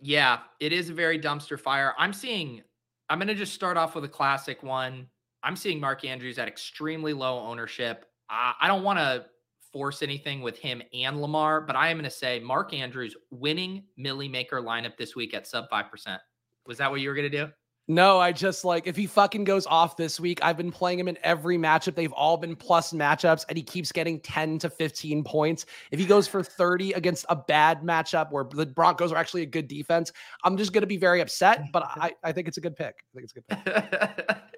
Yeah, 0.00 0.40
it 0.60 0.72
is 0.72 0.90
a 0.90 0.94
very 0.94 1.18
dumpster 1.18 1.58
fire. 1.58 1.94
I'm 1.96 2.12
seeing, 2.12 2.62
I'm 3.08 3.18
going 3.18 3.28
to 3.28 3.34
just 3.34 3.54
start 3.54 3.76
off 3.76 3.94
with 3.94 4.04
a 4.04 4.08
classic 4.08 4.62
one. 4.62 5.06
I'm 5.44 5.56
seeing 5.56 5.80
Mark 5.80 6.04
Andrews 6.04 6.38
at 6.38 6.48
extremely 6.48 7.12
low 7.12 7.38
ownership. 7.40 8.06
I, 8.28 8.54
I 8.60 8.68
don't 8.68 8.82
want 8.82 8.98
to 8.98 9.26
force 9.72 10.02
anything 10.02 10.42
with 10.42 10.58
him 10.58 10.82
and 10.92 11.20
Lamar, 11.20 11.60
but 11.60 11.76
I 11.76 11.88
am 11.88 11.96
going 11.96 12.04
to 12.04 12.10
say 12.10 12.38
Mark 12.40 12.74
Andrews 12.74 13.16
winning 13.30 13.84
Milly 13.96 14.28
Maker 14.28 14.60
lineup 14.60 14.96
this 14.96 15.16
week 15.16 15.34
at 15.34 15.46
sub 15.46 15.70
5%. 15.70 16.18
Was 16.66 16.78
that 16.78 16.90
what 16.90 17.00
you 17.00 17.08
were 17.08 17.14
going 17.14 17.30
to 17.30 17.44
do? 17.46 17.52
No, 17.88 18.20
I 18.20 18.30
just 18.30 18.64
like 18.64 18.86
if 18.86 18.94
he 18.94 19.06
fucking 19.06 19.42
goes 19.42 19.66
off 19.66 19.96
this 19.96 20.20
week, 20.20 20.38
I've 20.40 20.56
been 20.56 20.70
playing 20.70 21.00
him 21.00 21.08
in 21.08 21.18
every 21.24 21.58
matchup. 21.58 21.96
They've 21.96 22.12
all 22.12 22.36
been 22.36 22.54
plus 22.54 22.92
matchups, 22.92 23.44
and 23.48 23.58
he 23.58 23.64
keeps 23.64 23.90
getting 23.90 24.20
10 24.20 24.60
to 24.60 24.70
15 24.70 25.24
points. 25.24 25.66
If 25.90 25.98
he 25.98 26.06
goes 26.06 26.28
for 26.28 26.42
30 26.44 26.92
against 26.92 27.26
a 27.28 27.34
bad 27.34 27.82
matchup 27.82 28.30
where 28.30 28.44
the 28.44 28.66
Broncos 28.66 29.10
are 29.10 29.16
actually 29.16 29.42
a 29.42 29.46
good 29.46 29.66
defense, 29.66 30.12
I'm 30.44 30.56
just 30.56 30.72
going 30.72 30.82
to 30.82 30.86
be 30.86 30.96
very 30.96 31.20
upset, 31.20 31.72
but 31.72 31.82
I, 31.82 32.12
I 32.22 32.30
think 32.30 32.46
it's 32.46 32.56
a 32.56 32.60
good 32.60 32.76
pick. 32.76 33.04
I 33.14 33.18
think 33.18 33.24
it's 33.24 33.34
a 33.36 33.40
good 33.40 34.28
pick. 34.28 34.36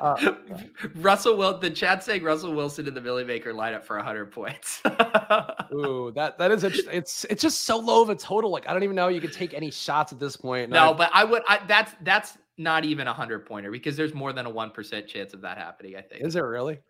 Uh, 0.00 0.34
Russell 0.96 1.36
Will 1.36 1.58
the 1.58 1.70
chat 1.70 2.04
saying 2.04 2.22
Russell 2.22 2.54
Wilson 2.54 2.86
in 2.86 2.94
the 2.94 3.00
Milly 3.00 3.24
Maker 3.24 3.52
lineup 3.52 3.84
for 3.84 3.96
100 3.96 4.30
points. 4.30 4.82
Ooh, 5.72 6.12
that 6.14 6.36
that 6.38 6.50
is 6.50 6.64
a, 6.64 6.96
it's 6.96 7.24
it's 7.30 7.42
just 7.42 7.62
so 7.62 7.78
low 7.78 8.02
of 8.02 8.10
a 8.10 8.14
total. 8.14 8.50
Like 8.50 8.68
I 8.68 8.72
don't 8.72 8.82
even 8.82 8.96
know 8.96 9.08
you 9.08 9.20
could 9.20 9.32
take 9.32 9.54
any 9.54 9.70
shots 9.70 10.12
at 10.12 10.20
this 10.20 10.36
point. 10.36 10.70
No, 10.70 10.90
I, 10.90 10.92
but 10.92 11.10
I 11.12 11.24
would. 11.24 11.42
I, 11.48 11.60
that's 11.66 11.92
that's 12.02 12.38
not 12.58 12.84
even 12.84 13.06
a 13.06 13.12
hundred 13.12 13.46
pointer 13.46 13.70
because 13.70 13.96
there's 13.96 14.14
more 14.14 14.32
than 14.32 14.46
a 14.46 14.50
one 14.50 14.70
percent 14.70 15.06
chance 15.06 15.34
of 15.34 15.40
that 15.42 15.58
happening. 15.58 15.96
I 15.96 16.02
think. 16.02 16.24
Is 16.24 16.36
it 16.36 16.40
really? 16.40 16.80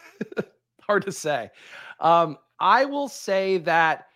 Hard 0.82 1.04
to 1.04 1.12
say. 1.12 1.50
Um, 2.00 2.38
I 2.60 2.84
will 2.84 3.08
say 3.08 3.58
that 3.58 4.06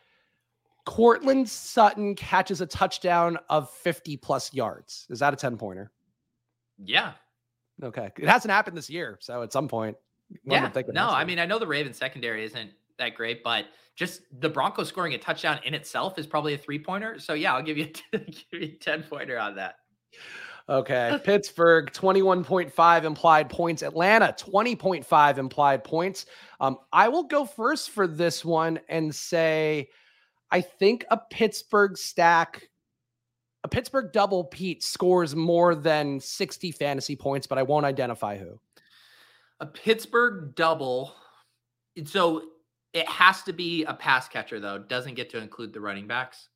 Courtland 0.86 1.48
Sutton 1.48 2.14
catches 2.14 2.60
a 2.60 2.66
touchdown 2.66 3.38
of 3.48 3.70
50 3.70 4.16
plus 4.18 4.54
yards. 4.54 5.06
Is 5.10 5.18
that 5.18 5.32
a 5.32 5.36
10 5.36 5.56
pointer? 5.56 5.90
Yeah, 6.82 7.12
Okay. 7.82 8.10
It 8.18 8.28
hasn't 8.28 8.52
happened 8.52 8.76
this 8.76 8.90
year. 8.90 9.18
So 9.20 9.42
at 9.42 9.52
some 9.52 9.68
point, 9.68 9.96
yeah. 10.44 10.70
No, 10.92 11.08
I 11.08 11.24
mean, 11.24 11.38
I 11.38 11.46
know 11.46 11.58
the 11.58 11.66
Ravens 11.66 11.96
secondary 11.96 12.44
isn't 12.44 12.70
that 12.98 13.14
great, 13.14 13.42
but 13.42 13.66
just 13.96 14.22
the 14.40 14.48
Broncos 14.48 14.88
scoring 14.88 15.14
a 15.14 15.18
touchdown 15.18 15.60
in 15.64 15.74
itself 15.74 16.18
is 16.18 16.26
probably 16.26 16.54
a 16.54 16.58
three 16.58 16.78
pointer. 16.78 17.18
So 17.18 17.34
yeah, 17.34 17.54
I'll 17.54 17.62
give 17.62 17.76
you, 17.76 17.86
give 18.12 18.44
you 18.52 18.60
a 18.62 18.68
10 18.68 19.04
pointer 19.04 19.38
on 19.38 19.56
that. 19.56 19.76
Okay. 20.68 21.18
Pittsburgh, 21.24 21.90
21.5 21.92 23.04
implied 23.04 23.50
points. 23.50 23.82
Atlanta, 23.82 24.34
20.5 24.38 25.38
implied 25.38 25.82
points. 25.82 26.26
Um, 26.60 26.78
I 26.92 27.08
will 27.08 27.24
go 27.24 27.44
first 27.44 27.90
for 27.90 28.06
this 28.06 28.44
one 28.44 28.78
and 28.88 29.12
say, 29.12 29.88
I 30.50 30.60
think 30.60 31.04
a 31.10 31.18
Pittsburgh 31.30 31.96
stack 31.96 32.69
a 33.64 33.68
Pittsburgh 33.68 34.12
double 34.12 34.44
Pete 34.44 34.82
scores 34.82 35.36
more 35.36 35.74
than 35.74 36.20
60 36.20 36.72
fantasy 36.72 37.16
points, 37.16 37.46
but 37.46 37.58
I 37.58 37.62
won't 37.62 37.84
identify 37.84 38.38
who. 38.38 38.58
A 39.60 39.66
Pittsburgh 39.66 40.54
double. 40.54 41.14
So 42.04 42.44
it 42.92 43.06
has 43.08 43.42
to 43.42 43.52
be 43.52 43.84
a 43.84 43.94
pass 43.94 44.28
catcher, 44.28 44.60
though. 44.60 44.78
Doesn't 44.78 45.14
get 45.14 45.30
to 45.30 45.38
include 45.38 45.72
the 45.72 45.80
running 45.80 46.06
backs. 46.06 46.48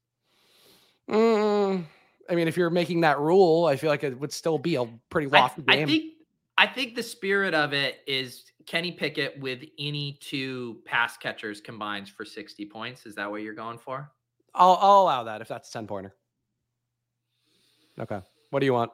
Mm, 1.11 1.85
I 2.31 2.35
mean, 2.35 2.49
if 2.49 2.57
you're 2.57 2.71
making 2.71 3.03
that 3.03 3.19
rule, 3.19 3.67
I 3.67 3.77
feel 3.77 3.91
like 3.91 4.05
it 4.05 4.19
would 4.19 4.33
still 4.33 4.57
be 4.57 4.77
a 4.77 4.87
pretty 5.11 5.29
lofty 5.29 5.63
I, 5.69 5.77
game. 5.77 5.85
I 5.85 5.87
think 5.87 6.15
I 6.57 6.67
think 6.67 6.95
the 6.95 7.03
spirit 7.03 7.53
of 7.53 7.73
it 7.73 7.99
is 8.07 8.45
Kenny 8.65 8.93
Pickett 8.93 9.39
with 9.41 9.65
any 9.79 10.19
two 10.21 10.81
pass 10.85 11.17
catchers 11.17 11.61
combines 11.61 12.09
for 12.09 12.25
60 12.25 12.65
points. 12.67 13.07
Is 13.07 13.15
that 13.17 13.31
what 13.31 13.43
you're 13.43 13.55
going 13.55 13.79
for? 13.79 14.11
I'll, 14.55 14.79
I'll 14.81 15.03
allow 15.03 15.25
that 15.25 15.41
if 15.41 15.49
that's 15.49 15.69
a 15.69 15.73
10 15.73 15.87
pointer. 15.87 16.15
Okay. 18.01 18.21
What 18.51 18.61
do 18.61 18.67
you 18.67 18.73
want? 18.73 18.93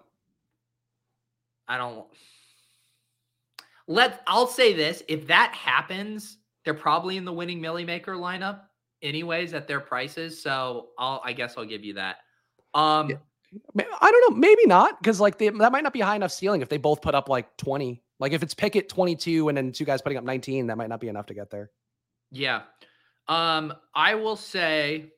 I 1.69 1.79
don't. 1.79 2.07
Let 3.87 4.23
I'll 4.27 4.47
say 4.47 4.73
this: 4.73 5.03
if 5.09 5.27
that 5.29 5.55
happens, 5.55 6.39
they're 6.65 6.75
probably 6.75 7.17
in 7.17 7.25
the 7.25 7.33
winning 7.33 7.61
Milly 7.61 7.85
Maker 7.85 8.15
lineup, 8.15 8.61
anyways, 9.03 9.55
at 9.55 9.67
their 9.67 9.81
prices. 9.81 10.43
So 10.43 10.89
I'll, 10.99 11.21
I 11.25 11.33
guess, 11.33 11.55
I'll 11.57 11.65
give 11.65 11.85
you 11.85 11.95
that. 11.95 12.19
Um, 12.75 13.11
yeah. 13.11 13.17
I 13.77 14.11
don't 14.11 14.31
know, 14.31 14.39
maybe 14.39 14.65
not, 14.67 15.01
because 15.03 15.19
like 15.19 15.39
they, 15.39 15.49
that 15.49 15.73
might 15.73 15.83
not 15.83 15.93
be 15.93 16.01
high 16.01 16.15
enough 16.15 16.31
ceiling 16.31 16.63
if 16.63 16.69
they 16.69 16.77
both 16.77 17.03
put 17.03 17.15
up 17.17 17.29
like 17.29 17.57
twenty. 17.57 18.03
Like 18.21 18.33
if 18.33 18.43
it's 18.43 18.55
Pickett 18.55 18.89
twenty 18.89 19.17
two 19.17 19.49
and 19.49 19.57
then 19.57 19.73
two 19.73 19.85
guys 19.85 20.03
putting 20.03 20.19
up 20.19 20.25
nineteen, 20.25 20.69
that 20.69 20.77
might 20.77 20.89
not 20.89 21.01
be 21.01 21.09
enough 21.09 21.27
to 21.27 21.35
get 21.35 21.51
there. 21.51 21.71
Yeah. 22.31 22.63
Um, 23.27 23.75
I 23.95 24.15
will 24.15 24.37
say, 24.37 25.13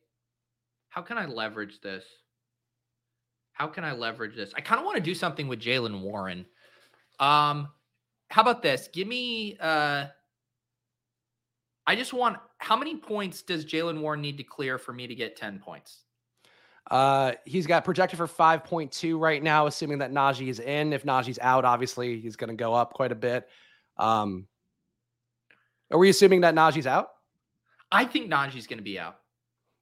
how 0.89 1.03
can 1.03 1.19
I 1.19 1.27
leverage 1.27 1.81
this? 1.83 2.05
How 3.63 3.69
can 3.69 3.85
I 3.85 3.93
leverage 3.93 4.35
this? 4.35 4.53
I 4.57 4.61
kind 4.61 4.81
of 4.81 4.85
want 4.85 4.97
to 4.97 5.01
do 5.01 5.15
something 5.15 5.47
with 5.47 5.61
Jaylen 5.61 6.01
Warren. 6.01 6.47
Um, 7.21 7.69
how 8.29 8.43
about 8.43 8.61
this? 8.61 8.89
Give 8.93 9.07
me 9.07 9.57
uh 9.61 10.07
I 11.87 11.95
just 11.95 12.13
want 12.13 12.39
how 12.59 12.77
many 12.77 12.97
points 12.97 13.43
does 13.43 13.65
Jaylen 13.65 14.01
Warren 14.01 14.21
need 14.21 14.37
to 14.39 14.43
clear 14.43 14.79
for 14.79 14.93
me 14.93 15.07
to 15.07 15.15
get 15.15 15.37
10 15.37 15.61
points? 15.61 16.01
Uh, 16.91 17.35
he's 17.45 17.69
got 17.69 17.85
projected 17.85 18.17
for 18.17 18.27
5.2 18.27 19.17
right 19.17 19.41
now, 19.41 19.69
assuming 19.69 19.99
that 19.99 20.11
Najee 20.11 20.49
is 20.49 20.59
in. 20.59 20.93
If 20.93 21.05
Najee's 21.05 21.39
out, 21.41 21.65
obviously 21.65 22.21
he's 22.21 22.35
going 22.35 22.51
to 22.51 22.57
go 22.57 22.75
up 22.75 22.95
quite 22.95 23.13
a 23.13 23.15
bit. 23.15 23.49
Um, 23.97 24.49
are 25.93 25.99
we 25.99 26.09
assuming 26.09 26.41
that 26.41 26.57
Najee's 26.57 26.89
out? 26.89 27.11
I 27.93 28.07
think 28.07 28.29
Najee's 28.29 28.67
going 28.67 28.79
to 28.79 28.85
be 28.85 28.99
out. 28.99 29.19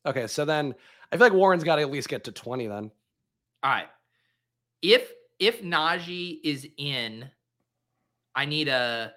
Okay, 0.05 0.26
so 0.26 0.45
then 0.45 0.74
I 1.11 1.16
feel 1.16 1.24
like 1.24 1.33
Warren's 1.33 1.64
got 1.64 1.76
to 1.76 1.83
at 1.83 1.91
least 1.91 2.11
get 2.11 2.24
to 2.24 2.33
20 2.33 2.66
then. 2.66 2.91
All 3.62 3.70
right. 3.70 3.88
If 4.82 5.11
if 5.38 5.62
Najee 5.62 6.40
is 6.42 6.66
in, 6.76 7.28
I 8.34 8.44
need 8.44 8.68
a 8.68 9.12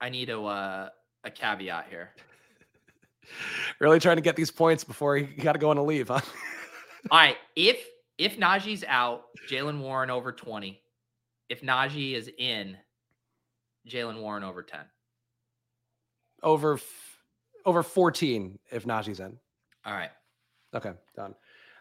I 0.00 0.08
need 0.08 0.30
a 0.30 0.40
uh, 0.40 0.88
a 1.24 1.30
caveat 1.30 1.86
here. 1.90 2.10
really 3.80 4.00
trying 4.00 4.16
to 4.16 4.22
get 4.22 4.36
these 4.36 4.50
points 4.50 4.84
before 4.84 5.16
he 5.16 5.24
got 5.24 5.52
to 5.52 5.58
go 5.58 5.70
on 5.70 5.78
a 5.78 5.84
leave, 5.84 6.08
huh? 6.08 6.20
All 7.10 7.18
right. 7.18 7.36
If 7.56 7.84
if 8.18 8.36
Najee's 8.36 8.84
out, 8.86 9.24
Jaylen 9.48 9.80
Warren 9.80 10.10
over 10.10 10.32
20. 10.32 10.80
If 11.48 11.60
Najee 11.62 12.14
is 12.14 12.30
in, 12.38 12.76
Jaylen 13.88 14.20
Warren 14.20 14.44
over 14.44 14.62
10. 14.62 14.80
Over 16.42 16.78
over 17.64 17.82
14 17.82 18.58
if 18.70 18.84
Najee's 18.84 19.20
in. 19.20 19.38
All 19.84 19.92
right. 19.92 20.10
Okay, 20.74 20.92
done. 21.14 21.34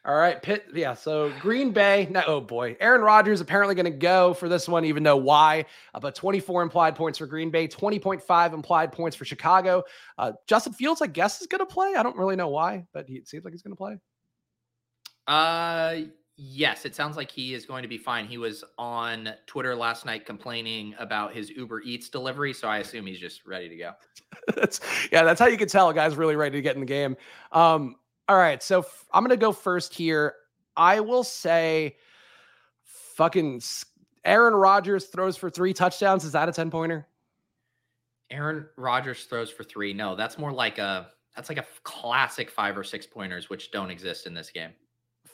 All 0.03 0.15
right, 0.15 0.41
Pitt. 0.41 0.65
Yeah, 0.73 0.95
so 0.95 1.31
Green 1.39 1.71
Bay. 1.71 2.07
No, 2.09 2.23
oh 2.25 2.41
boy, 2.41 2.75
Aaron 2.79 3.01
Rodgers 3.01 3.39
apparently 3.39 3.75
going 3.75 3.85
to 3.85 3.91
go 3.91 4.33
for 4.33 4.49
this 4.49 4.67
one, 4.67 4.83
even 4.83 5.03
though 5.03 5.17
why? 5.17 5.65
Uh, 5.93 5.99
but 5.99 6.15
24 6.15 6.63
implied 6.63 6.95
points 6.95 7.19
for 7.19 7.27
Green 7.27 7.51
Bay, 7.51 7.67
20.5 7.67 8.53
implied 8.53 8.91
points 8.91 9.15
for 9.15 9.25
Chicago. 9.25 9.83
Uh, 10.17 10.31
Justin 10.47 10.73
Fields, 10.73 11.03
I 11.03 11.07
guess, 11.07 11.39
is 11.39 11.47
going 11.47 11.59
to 11.59 11.67
play. 11.67 11.93
I 11.95 12.01
don't 12.01 12.17
really 12.17 12.35
know 12.35 12.49
why, 12.49 12.85
but 12.93 13.07
he, 13.07 13.15
it 13.15 13.27
seems 13.27 13.45
like 13.45 13.53
he's 13.53 13.61
going 13.61 13.73
to 13.73 13.77
play. 13.77 13.97
Uh, 15.27 16.07
Yes, 16.43 16.85
it 16.85 16.95
sounds 16.95 17.17
like 17.17 17.29
he 17.29 17.53
is 17.53 17.67
going 17.67 17.83
to 17.83 17.87
be 17.87 17.99
fine. 17.99 18.25
He 18.25 18.39
was 18.39 18.63
on 18.79 19.29
Twitter 19.45 19.75
last 19.75 20.07
night 20.07 20.25
complaining 20.25 20.95
about 20.97 21.35
his 21.35 21.51
Uber 21.51 21.81
Eats 21.81 22.09
delivery, 22.09 22.51
so 22.51 22.67
I 22.67 22.79
assume 22.79 23.05
he's 23.05 23.19
just 23.19 23.45
ready 23.45 23.69
to 23.69 23.75
go. 23.75 23.91
that's 24.55 24.79
yeah, 25.11 25.23
that's 25.23 25.39
how 25.39 25.45
you 25.45 25.57
can 25.57 25.67
tell 25.67 25.89
a 25.89 25.93
guy's 25.93 26.15
really 26.15 26.35
ready 26.35 26.57
to 26.57 26.61
get 26.63 26.73
in 26.73 26.79
the 26.79 26.87
game. 26.87 27.15
Um, 27.51 27.95
all 28.27 28.37
right, 28.37 28.61
so 28.61 28.79
f- 28.79 29.05
I'm 29.13 29.23
gonna 29.23 29.37
go 29.37 29.51
first 29.51 29.93
here. 29.93 30.35
I 30.77 30.99
will 30.99 31.23
say, 31.23 31.97
fucking 32.83 33.61
Aaron 34.23 34.53
Rodgers 34.53 35.05
throws 35.07 35.37
for 35.37 35.49
three 35.49 35.73
touchdowns. 35.73 36.23
Is 36.23 36.31
that 36.31 36.49
a 36.49 36.51
ten 36.51 36.71
pointer? 36.71 37.07
Aaron 38.29 38.67
Rodgers 38.77 39.25
throws 39.25 39.51
for 39.51 39.63
three. 39.63 39.93
No, 39.93 40.15
that's 40.15 40.37
more 40.37 40.51
like 40.53 40.77
a 40.77 41.09
that's 41.35 41.49
like 41.49 41.57
a 41.57 41.65
classic 41.83 42.49
five 42.49 42.77
or 42.77 42.83
six 42.83 43.05
pointers, 43.05 43.49
which 43.49 43.71
don't 43.71 43.91
exist 43.91 44.27
in 44.27 44.33
this 44.33 44.49
game 44.49 44.71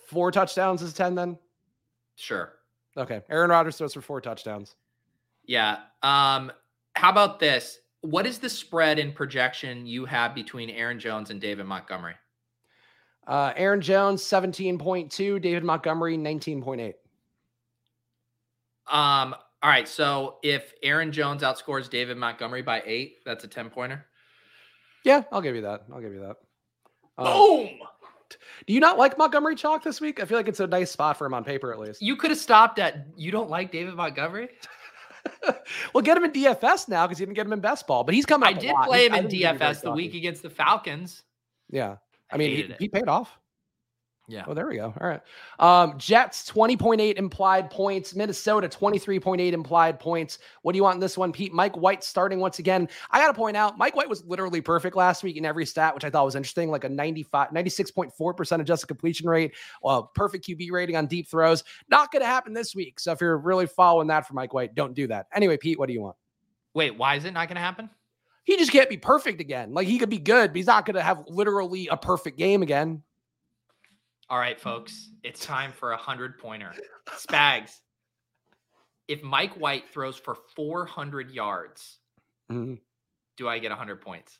four 0.08 0.32
touchdowns 0.32 0.82
is 0.82 0.94
10 0.94 1.16
then? 1.16 1.38
Sure. 2.16 2.54
Okay. 2.96 3.22
Aaron 3.30 3.50
Rodgers 3.50 3.78
throws 3.78 3.94
for 3.94 4.02
four 4.02 4.22
touchdowns. 4.22 4.76
Yeah. 5.46 5.80
Um, 6.02 6.52
how 6.96 7.12
about 7.12 7.40
this? 7.40 7.80
What 8.02 8.26
is 8.26 8.40
the 8.40 8.50
spread 8.50 9.00
in 9.00 9.12
projection 9.12 9.86
you 9.86 10.06
have 10.06 10.34
between 10.34 10.70
Aaron 10.70 11.00
Jones 11.00 11.30
and 11.30 11.40
David 11.42 11.66
Montgomery? 11.66 12.16
Uh, 13.28 13.52
Aaron 13.58 13.82
Jones, 13.82 14.24
17.2, 14.24 15.42
David 15.42 15.64
Montgomery, 15.64 16.18
19.8. 16.18 16.94
Um, 18.90 19.36
all 19.62 19.70
right. 19.70 19.88
So 19.88 20.38
if 20.44 20.74
Aaron 20.82 21.12
Jones 21.12 21.44
outscores 21.44 21.90
David 21.90 22.16
Montgomery 22.16 22.62
by 22.62 22.82
eight, 22.86 23.18
that's 23.26 23.44
a 23.44 23.48
10 23.48 23.70
pointer. 23.70 24.06
Yeah, 25.04 25.24
I'll 25.32 25.42
give 25.42 25.56
you 25.56 25.62
that. 25.64 25.84
I'll 25.94 26.00
give 26.00 26.14
you 26.14 26.22
that. 26.22 26.38
Um, 27.18 27.34
Boom. 27.34 27.70
Do 28.66 28.74
you 28.74 28.80
not 28.80 28.98
like 28.98 29.18
Montgomery 29.18 29.56
Chalk 29.56 29.84
this 29.84 30.02
week? 30.02 30.22
I 30.22 30.26
feel 30.26 30.38
like 30.38 30.48
it's 30.48 30.60
a 30.60 30.68
nice 30.68 30.92
spot 30.92 31.18
for 31.18 31.26
him 31.26 31.34
on 31.34 31.44
paper, 31.44 31.72
at 31.72 31.80
least. 31.80 32.02
You 32.02 32.16
could 32.16 32.30
have 32.30 32.40
stopped 32.40 32.80
at 32.80 33.08
you 33.16 33.32
don't 33.32 33.50
like 33.50 33.72
David 33.72 33.96
Montgomery. 33.96 34.50
well, 35.94 36.02
get 36.02 36.18
him 36.18 36.26
in 36.26 36.32
DFS 36.32 36.90
now 36.90 37.08
because 37.08 37.20
you 37.20 37.26
didn't 37.26 37.36
get 37.36 37.46
him 37.46 37.54
in 37.54 37.60
best 37.60 37.88
ball, 37.88 38.04
but 38.04 38.14
he's 38.14 38.26
coming. 38.26 38.48
I 38.48 38.54
did 38.54 38.76
play 38.84 39.06
him 39.06 39.14
in 39.14 39.28
DFS 39.28 39.82
the 39.82 39.92
week 39.92 40.14
against 40.14 40.42
the 40.42 40.50
Falcons. 40.50 41.24
Yeah, 41.70 41.98
I, 42.32 42.36
I 42.36 42.38
mean 42.38 42.56
he, 42.56 42.76
he, 42.80 42.88
paid 42.88 43.08
off. 43.08 43.38
Yeah. 44.30 44.44
Oh, 44.46 44.54
there 44.54 44.68
we 44.68 44.76
go. 44.76 44.94
All 45.00 45.08
right. 45.08 45.22
Um, 45.60 45.98
Jets 45.98 46.50
20.8 46.52 47.16
implied 47.16 47.70
points. 47.72 48.14
Minnesota 48.14 48.68
23.8 48.68 49.54
implied 49.54 50.02
points. 50.02 50.40
What 50.64 50.74
do 50.74 50.78
you 50.78 50.84
want 50.84 50.96
in 50.96 51.00
this 51.00 51.18
one, 51.18 51.32
Pete? 51.32 51.54
Mike 51.54 51.78
White 51.78 52.04
starting 52.04 52.40
once 52.40 52.60
again. 52.60 52.90
I 53.10 53.20
got 53.20 53.28
to 53.28 53.34
point 53.34 53.56
out, 53.56 53.78
Mike 53.78 53.96
White 53.96 54.10
was 54.10 54.26
literally 54.26 54.60
perfect 54.60 54.98
last 54.98 55.24
week 55.24 55.38
in 55.38 55.46
every 55.46 55.66
stat, 55.66 55.96
which 55.96 56.04
I 56.04 56.10
thought 56.10 56.26
was 56.26 56.36
interesting, 56.36 56.70
like 56.70 56.84
a 56.84 56.90
95, 56.90 57.52
96.4% 57.52 58.60
adjusted 58.60 58.88
completion 58.88 59.30
rate, 59.30 59.56
well, 59.82 60.12
perfect 60.14 60.46
QB 60.46 60.72
rating 60.72 60.98
on 60.98 61.08
deep 61.08 61.30
throws. 61.30 61.64
Not 61.90 62.12
going 62.12 62.22
to 62.22 62.28
happen 62.28 62.52
this 62.52 62.76
week. 62.76 63.00
So 63.00 63.14
if 63.14 63.22
you're 63.22 63.38
really 63.38 63.66
following 63.66 64.08
that 64.08 64.28
for 64.28 64.34
Mike 64.34 64.54
White, 64.54 64.76
don't 64.76 64.94
do 64.94 65.08
that. 65.08 65.28
Anyway, 65.34 65.56
Pete, 65.56 65.80
what 65.80 65.88
do 65.88 65.94
you 65.94 66.02
want? 66.02 66.18
Wait, 66.74 66.98
why 66.98 67.16
is 67.16 67.24
it 67.24 67.32
not 67.32 67.48
going 67.48 67.56
to 67.56 67.62
happen? 67.62 67.90
He 68.48 68.56
just 68.56 68.72
can't 68.72 68.90
be 68.90 68.96
perfect 68.96 69.42
again. 69.42 69.74
Like 69.74 69.90
he 69.90 70.00
could 70.00 70.10
be 70.10 70.20
good, 70.20 70.52
but 70.52 70.56
he's 70.56 70.68
not 70.68 70.86
going 70.86 70.96
to 70.96 71.02
have 71.02 71.22
literally 71.28 71.90
a 71.90 71.98
perfect 71.98 72.38
game 72.38 72.62
again. 72.62 73.04
All 74.30 74.40
right, 74.40 74.58
folks, 74.58 75.10
it's 75.22 75.46
time 75.46 75.74
for 75.74 75.92
a 75.92 75.98
hundred 75.98 76.40
pointer. 76.40 76.72
Spags. 77.10 77.82
If 79.10 79.22
Mike 79.22 79.52
White 79.56 79.90
throws 79.92 80.16
for 80.16 80.38
400 80.56 81.30
yards, 81.32 81.98
mm-hmm. 82.50 82.76
do 83.36 83.50
I 83.50 83.60
get 83.60 83.72
100 83.72 84.00
points? 84.00 84.40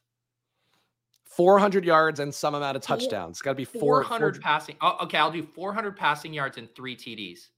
400 1.26 1.84
yards 1.84 2.22
and 2.22 2.34
some 2.34 2.56
amount 2.56 2.78
of 2.78 2.84
touchdowns. 2.84 3.32
It's 3.32 3.42
got 3.42 3.52
to 3.52 3.56
be 3.56 3.66
400 3.66 4.40
passing. 4.40 4.78
Oh, 4.80 5.00
okay, 5.02 5.18
I'll 5.18 5.32
do 5.32 5.44
400 5.44 5.98
passing 5.98 6.34
yards 6.34 6.58
and 6.58 6.74
three 6.74 6.96
TDs. 6.96 7.50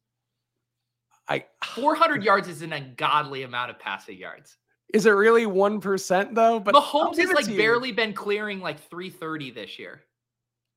I 1.28 1.46
400 1.76 2.24
yards 2.24 2.48
is 2.48 2.64
an 2.64 2.74
ungodly 2.74 3.44
amount 3.44 3.70
of 3.70 3.78
passing 3.78 4.18
yards. 4.18 4.58
Is 4.94 5.06
it 5.06 5.12
really 5.12 5.46
one 5.46 5.80
percent 5.80 6.34
though? 6.34 6.60
But 6.60 6.74
Mahomes 6.74 7.18
has 7.18 7.32
like 7.32 7.48
barely 7.56 7.92
been 7.92 8.14
clearing 8.14 8.60
like 8.60 8.80
330 8.90 9.52
this 9.52 9.78
year. 9.78 10.02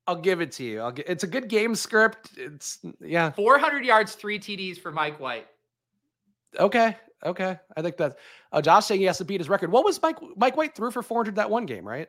I'll 0.07 0.17
give 0.17 0.41
it 0.41 0.53
to 0.53 0.65
you. 0.65 0.81
I'll 0.81 0.93
get, 0.93 1.09
it's 1.09 1.25
a 1.25 1.29
good 1.29 1.49
game 1.49 1.75
script. 1.75 2.31
It's 2.37 2.79
yeah. 3.01 3.31
400 3.31 3.85
yards, 3.85 4.15
three 4.15 4.39
TDs 4.39 4.79
for 4.79 4.91
Mike 4.91 5.21
White. 5.21 5.47
Okay. 6.59 6.97
Okay. 7.25 7.59
I 7.77 7.83
think 7.83 7.97
that 7.99 8.19
uh, 8.51 8.61
Josh 8.61 8.87
saying 8.87 9.01
he 9.01 9.07
has 9.07 9.19
to 9.19 9.25
beat 9.25 9.41
his 9.41 9.49
record. 9.49 9.71
What 9.71 9.85
was 9.85 10.03
Mike 10.03 10.19
Mike 10.37 10.57
White 10.57 10.75
threw 10.75 10.91
for 10.91 11.03
400 11.03 11.37
that 11.37 11.49
one 11.49 11.67
game, 11.67 11.87
right? 11.87 12.09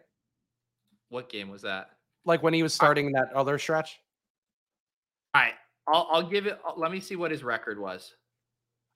What 1.10 1.30
game 1.30 1.49
was 1.49 1.62
that? 1.62 1.91
Like 2.26 2.41
when 2.41 2.54
he 2.54 2.64
was 2.64 2.74
starting 2.74 3.12
that 3.12 3.32
other 3.34 3.60
stretch? 3.60 3.99
All 5.36 5.41
right. 5.41 5.54
I'll, 5.88 6.08
I'll 6.12 6.30
give 6.30 6.47
it. 6.47 6.60
Let 6.78 6.91
me 6.91 6.99
see 6.99 7.16
what 7.16 7.30
his 7.30 7.43
record 7.43 7.80
was. 7.80 8.14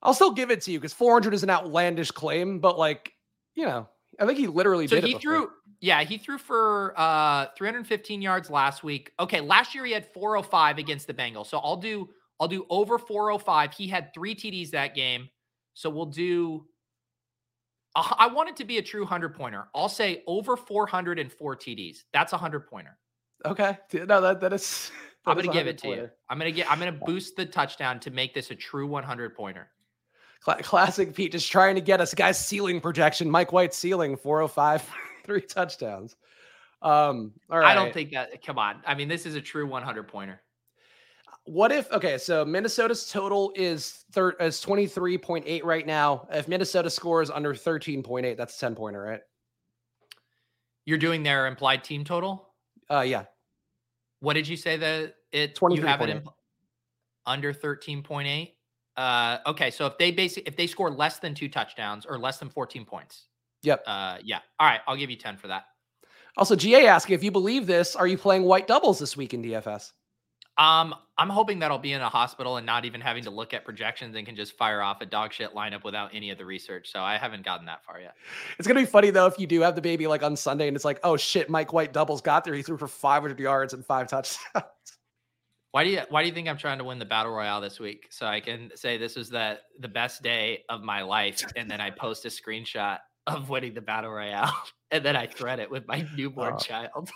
I'll 0.02 0.14
still 0.14 0.32
give 0.32 0.52
it 0.52 0.62
to 0.62 0.72
you 0.72 0.80
because 0.80 0.94
400 0.94 1.34
is 1.34 1.44
an 1.44 1.50
outlandish 1.50 2.12
claim, 2.12 2.60
but 2.60 2.78
like, 2.78 3.14
you 3.56 3.66
know, 3.66 3.88
I 4.20 4.26
think 4.26 4.38
he 4.40 4.48
literally 4.48 4.88
so 4.88 4.96
did. 4.96 5.06
he 5.06 5.18
threw. 5.18 5.50
Yeah, 5.80 6.04
he 6.04 6.18
threw 6.18 6.38
for 6.38 6.94
uh 6.98 7.48
315 7.58 8.22
yards 8.22 8.50
last 8.50 8.84
week. 8.84 9.12
Okay, 9.20 9.42
last 9.42 9.76
year 9.76 9.86
he 9.86 9.92
had 9.92 10.12
405 10.14 10.78
against 10.78 11.08
the 11.08 11.14
Bengals. 11.14 11.48
So 11.48 11.60
I'll 11.60 11.78
do 11.78 12.10
I'll 12.40 12.48
do 12.48 12.66
over 12.70 12.98
405. 12.98 13.74
He 13.74 13.88
had 13.88 14.14
three 14.14 14.36
TDs 14.36 14.72
that 14.72 14.96
game. 14.96 15.30
So 15.74 15.90
we'll 15.90 16.08
do. 16.08 16.66
I 17.96 18.28
want 18.28 18.50
it 18.50 18.56
to 18.58 18.66
be 18.66 18.78
a 18.78 18.82
true 18.82 19.06
hundred 19.06 19.34
pointer. 19.34 19.70
I'll 19.74 19.90
say 19.90 20.24
over 20.28 20.56
404 20.56 21.56
TDs. 21.56 22.04
That's 22.14 22.32
a 22.34 22.38
hundred 22.38 22.68
pointer. 22.68 22.98
Okay. 23.44 23.78
No, 23.94 24.22
that 24.22 24.40
that 24.42 24.54
is. 24.54 24.92
That 25.26 25.32
I'm 25.32 25.44
gonna 25.44 25.52
give 25.52 25.68
it 25.68 25.78
to 25.80 25.88
pointer. 25.88 26.02
you. 26.04 26.10
I'm 26.30 26.38
gonna 26.38 26.52
get. 26.52 26.72
I'm 26.72 26.80
gonna 26.80 26.94
boost 26.94 27.36
the 27.36 27.46
touchdown 27.46 28.00
to 28.00 28.12
make 28.12 28.34
this 28.34 28.50
a 28.50 28.56
true 28.56 28.88
100 28.88 29.36
pointer. 29.36 29.68
Classic 30.42 31.14
Pete 31.14 31.32
just 31.32 31.52
trying 31.52 31.76
to 31.76 31.82
get 31.82 32.00
us 32.00 32.14
guys 32.14 32.44
ceiling 32.44 32.80
projection. 32.80 33.30
Mike 33.30 33.52
White 33.52 33.74
ceiling 33.74 34.16
405, 34.16 34.90
three 35.26 35.42
touchdowns. 35.42 36.16
Um, 36.82 37.34
all 37.50 37.60
right. 37.60 37.72
I 37.72 37.76
don't 37.76 37.94
think 37.94 38.12
that. 38.12 38.44
Come 38.46 38.58
on. 38.60 38.82
I 38.86 38.94
mean, 38.94 39.08
this 39.08 39.26
is 39.26 39.36
a 39.36 39.42
true 39.42 39.68
100 39.68 40.08
pointer. 40.08 40.42
What 41.46 41.72
if 41.72 41.90
okay, 41.94 42.18
so 42.18 42.44
Minnesota's 42.44 43.10
total 43.10 43.54
is 43.56 44.04
thir- 44.12 44.36
is 44.40 44.62
23.8 44.62 45.64
right 45.64 45.88
now. 45.88 46.28
If 46.30 46.50
Minnesota 46.50 46.90
scores 46.90 47.30
under 47.30 47.54
13.8, 47.54 48.36
that's 48.36 48.58
a 48.58 48.60
10 48.60 48.76
pointer, 48.76 49.02
right? 49.02 49.22
You're 50.86 50.98
doing 50.98 51.24
their 51.24 51.48
implied 51.48 51.86
team 51.86 52.04
total? 52.04 52.50
Uh 52.90 53.00
yeah. 53.02 53.26
What 54.20 54.34
did 54.34 54.48
you 54.48 54.58
say 54.58 54.76
that 54.78 55.16
it 55.32 55.56
23. 55.56 55.82
you 55.82 55.88
have 55.88 56.02
it 56.02 56.24
impl- 56.24 56.34
under 57.26 57.54
13.8? 57.54 58.52
Uh, 58.98 59.38
okay, 59.46 59.70
so 59.70 59.86
if 59.86 59.98
they 59.98 60.12
basically 60.12 60.48
if 60.48 60.56
they 60.56 60.68
score 60.68 60.92
less 60.92 61.20
than 61.20 61.36
two 61.36 61.48
touchdowns 61.48 62.06
or 62.06 62.18
less 62.18 62.40
than 62.40 62.50
14 62.50 62.84
points. 62.84 63.28
Yep. 63.64 63.84
Uh, 63.86 64.18
yeah. 64.24 64.40
All 64.60 64.68
right, 64.68 64.82
I'll 64.88 64.98
give 64.98 65.10
you 65.10 65.16
10 65.16 65.38
for 65.38 65.48
that. 65.48 65.66
Also, 66.36 66.56
GA 66.56 66.88
asking 66.88 67.16
if 67.16 67.24
you 67.24 67.32
believe 67.32 67.66
this, 67.66 67.96
are 67.96 68.08
you 68.08 68.18
playing 68.18 68.44
white 68.44 68.68
doubles 68.68 69.00
this 69.00 69.18
week 69.18 69.34
in 69.34 69.42
DFS? 69.42 69.92
Um, 70.58 70.96
I'm 71.20 71.30
hoping 71.30 71.60
that 71.60 71.70
I'll 71.70 71.78
be 71.78 71.94
in 71.94 72.02
a 72.02 72.10
hospital 72.10 72.58
and 72.58 72.66
not 72.66 72.84
even 72.84 73.00
having 73.00 73.24
to 73.24 73.30
look 73.30 73.54
at 73.54 73.64
projections 73.64 74.16
and 74.16 74.26
can 74.26 74.36
just 74.36 74.58
fire 74.58 74.82
off 74.82 75.02
a 75.02 75.06
dog 75.06 75.32
shit 75.32 75.54
lineup 75.54 75.84
without 75.84 76.10
any 76.14 76.32
of 76.32 76.40
the 76.40 76.46
research. 76.46 76.92
So 76.92 77.00
I 77.00 77.18
haven't 77.18 77.46
gotten 77.46 77.68
that 77.68 77.84
far 77.86 78.00
yet. 78.00 78.16
It's 78.58 78.68
gonna 78.68 78.80
be 78.80 78.86
funny 78.86 79.12
though 79.12 79.28
if 79.28 79.38
you 79.38 79.46
do 79.46 79.62
have 79.62 79.76
the 79.76 79.82
baby 79.82 80.08
like 80.08 80.24
on 80.24 80.36
Sunday 80.36 80.68
and 80.68 80.76
it's 80.76 80.86
like, 80.86 81.00
oh 81.04 81.16
shit, 81.16 81.50
Mike 81.50 81.74
White 81.74 81.94
doubles 81.94 82.22
got 82.22 82.44
there. 82.44 82.56
He 82.56 82.64
threw 82.64 82.78
for 82.78 82.88
500 82.88 83.40
yards 83.40 83.74
and 83.74 83.86
five 83.86 84.08
touchdowns. 84.08 84.66
Why 85.72 85.84
do 85.84 85.90
you 85.90 86.02
why 86.10 86.24
do 86.24 86.30
you 86.30 86.34
think 86.34 86.48
I'm 86.48 86.58
trying 86.58 86.78
to 86.78 86.84
win 86.84 87.00
the 87.00 87.06
battle 87.06 87.34
royale 87.34 87.62
this 87.62 87.80
week? 87.80 88.08
So 88.10 88.26
I 88.26 88.40
can 88.40 88.72
say 88.76 88.98
this 88.98 89.16
was 89.16 89.30
the 89.30 89.60
the 89.80 89.88
best 89.88 90.24
day 90.24 90.64
of 90.70 90.82
my 90.82 91.02
life, 91.02 91.44
and 91.56 91.70
then 91.70 91.82
I 91.82 91.90
post 91.90 92.26
a 92.26 92.30
screenshot 92.30 93.00
of 93.28 93.50
winning 93.50 93.74
the 93.74 93.82
battle 93.82 94.12
royale, 94.12 94.56
and 94.92 95.04
then 95.04 95.16
I 95.16 95.28
thread 95.28 95.60
it 95.60 95.70
with 95.70 95.88
my 95.88 96.08
newborn 96.16 96.54
oh. 96.56 96.58
child. 96.58 97.10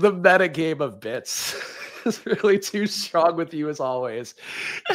the 0.00 0.12
meta 0.12 0.48
game 0.48 0.80
of 0.80 1.00
bits 1.00 1.56
is 2.04 2.24
really 2.26 2.58
too 2.58 2.86
strong 2.86 3.36
with 3.36 3.52
you 3.54 3.68
as 3.68 3.80
always. 3.80 4.34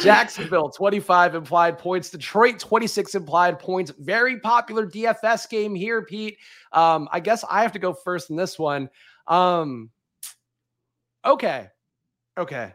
Jacksonville 0.00 0.70
25 0.70 1.34
implied 1.34 1.78
points, 1.78 2.10
Detroit 2.10 2.58
26 2.58 3.14
implied 3.14 3.58
points. 3.58 3.92
Very 3.98 4.40
popular 4.40 4.86
DFS 4.86 5.48
game 5.48 5.74
here, 5.74 6.02
Pete. 6.02 6.38
Um, 6.72 7.08
I 7.12 7.20
guess 7.20 7.44
I 7.50 7.62
have 7.62 7.72
to 7.72 7.78
go 7.78 7.92
first 7.92 8.30
in 8.30 8.36
this 8.36 8.58
one. 8.58 8.88
Um, 9.26 9.90
okay. 11.24 11.68
Okay. 12.38 12.72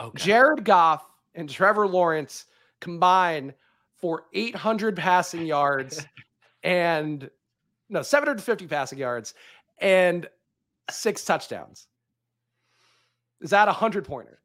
Okay. 0.00 0.24
Jared 0.24 0.64
Goff 0.64 1.04
and 1.34 1.48
Trevor 1.48 1.86
Lawrence 1.86 2.46
combine 2.80 3.52
for 3.96 4.24
800 4.32 4.96
passing 4.96 5.44
yards 5.44 6.06
and 6.62 7.28
no 7.88 8.02
750 8.02 8.66
passing 8.66 8.98
yards 8.98 9.34
and 9.78 10.28
six 10.90 11.24
touchdowns. 11.24 11.88
Is 13.40 13.50
that 13.50 13.68
a 13.68 13.72
hundred 13.72 14.04
pointer? 14.04 14.40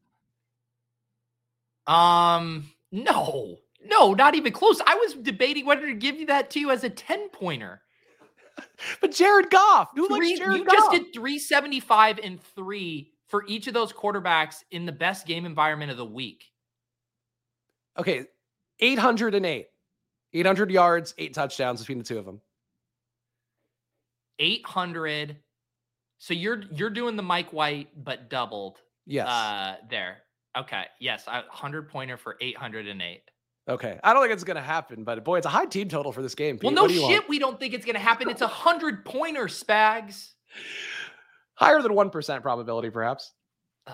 Um, 1.86 2.70
no, 2.90 3.58
no, 3.84 4.14
not 4.14 4.34
even 4.34 4.52
close. 4.52 4.80
I 4.86 4.94
was 4.94 5.14
debating 5.14 5.66
whether 5.66 5.86
to 5.86 5.94
give 5.94 6.18
you 6.18 6.26
that 6.26 6.50
to 6.50 6.60
you 6.60 6.70
as 6.70 6.84
a 6.84 6.90
10 6.90 7.28
pointer. 7.28 7.82
but 9.00 9.10
Jared 9.10 9.50
Goff, 9.50 9.90
who 9.94 10.08
three, 10.08 10.36
Jared 10.36 10.58
you 10.58 10.64
Goff? 10.64 10.74
just 10.74 10.90
did 10.92 11.12
375 11.12 12.20
and 12.22 12.42
three 12.42 13.13
for 13.28 13.44
each 13.46 13.66
of 13.66 13.74
those 13.74 13.92
quarterbacks 13.92 14.62
in 14.70 14.86
the 14.86 14.92
best 14.92 15.26
game 15.26 15.46
environment 15.46 15.90
of 15.90 15.96
the 15.96 16.04
week. 16.04 16.44
Okay, 17.98 18.26
808. 18.80 19.68
800 20.36 20.70
yards, 20.70 21.14
eight 21.16 21.32
touchdowns 21.32 21.80
between 21.80 21.98
the 21.98 22.04
two 22.04 22.18
of 22.18 22.24
them. 22.24 22.40
800. 24.40 25.36
So 26.18 26.34
you're 26.34 26.62
you're 26.72 26.90
doing 26.90 27.14
the 27.14 27.22
Mike 27.22 27.52
White 27.52 27.88
but 27.96 28.28
doubled. 28.28 28.80
Yes. 29.06 29.28
Uh 29.28 29.76
there. 29.88 30.18
Okay. 30.56 30.84
Yes, 30.98 31.24
a 31.28 31.42
100 31.42 31.88
pointer 31.88 32.16
for 32.16 32.36
808. 32.40 33.22
Okay. 33.68 33.98
I 34.02 34.12
don't 34.12 34.22
think 34.22 34.32
it's 34.32 34.44
going 34.44 34.56
to 34.56 34.62
happen, 34.62 35.04
but 35.04 35.24
boy, 35.24 35.38
it's 35.38 35.46
a 35.46 35.50
high 35.50 35.64
team 35.64 35.88
total 35.88 36.12
for 36.12 36.22
this 36.22 36.34
game. 36.34 36.58
Pete. 36.58 36.64
Well, 36.64 36.86
no 36.86 36.88
shit, 36.88 37.02
want? 37.02 37.28
we 37.28 37.38
don't 37.38 37.58
think 37.58 37.72
it's 37.72 37.86
going 37.86 37.94
to 37.94 38.00
happen. 38.00 38.28
It's 38.28 38.42
a 38.42 38.46
100 38.46 39.04
pointer, 39.04 39.44
Spags. 39.44 40.32
Higher 41.54 41.82
than 41.82 41.92
1% 41.92 42.42
probability 42.42 42.90
perhaps. 42.90 43.32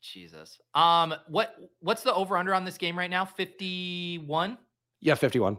Jesus. 0.00 0.60
Um 0.74 1.14
what 1.26 1.56
what's 1.80 2.02
the 2.02 2.14
over 2.14 2.36
under 2.36 2.54
on 2.54 2.64
this 2.64 2.78
game 2.78 2.96
right 2.96 3.10
now? 3.10 3.24
51? 3.24 4.56
Yeah, 5.00 5.14
51. 5.14 5.58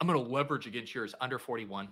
I'm 0.00 0.06
going 0.06 0.22
to 0.22 0.30
leverage 0.30 0.66
against 0.66 0.94
yours 0.94 1.14
under 1.20 1.38
41. 1.38 1.88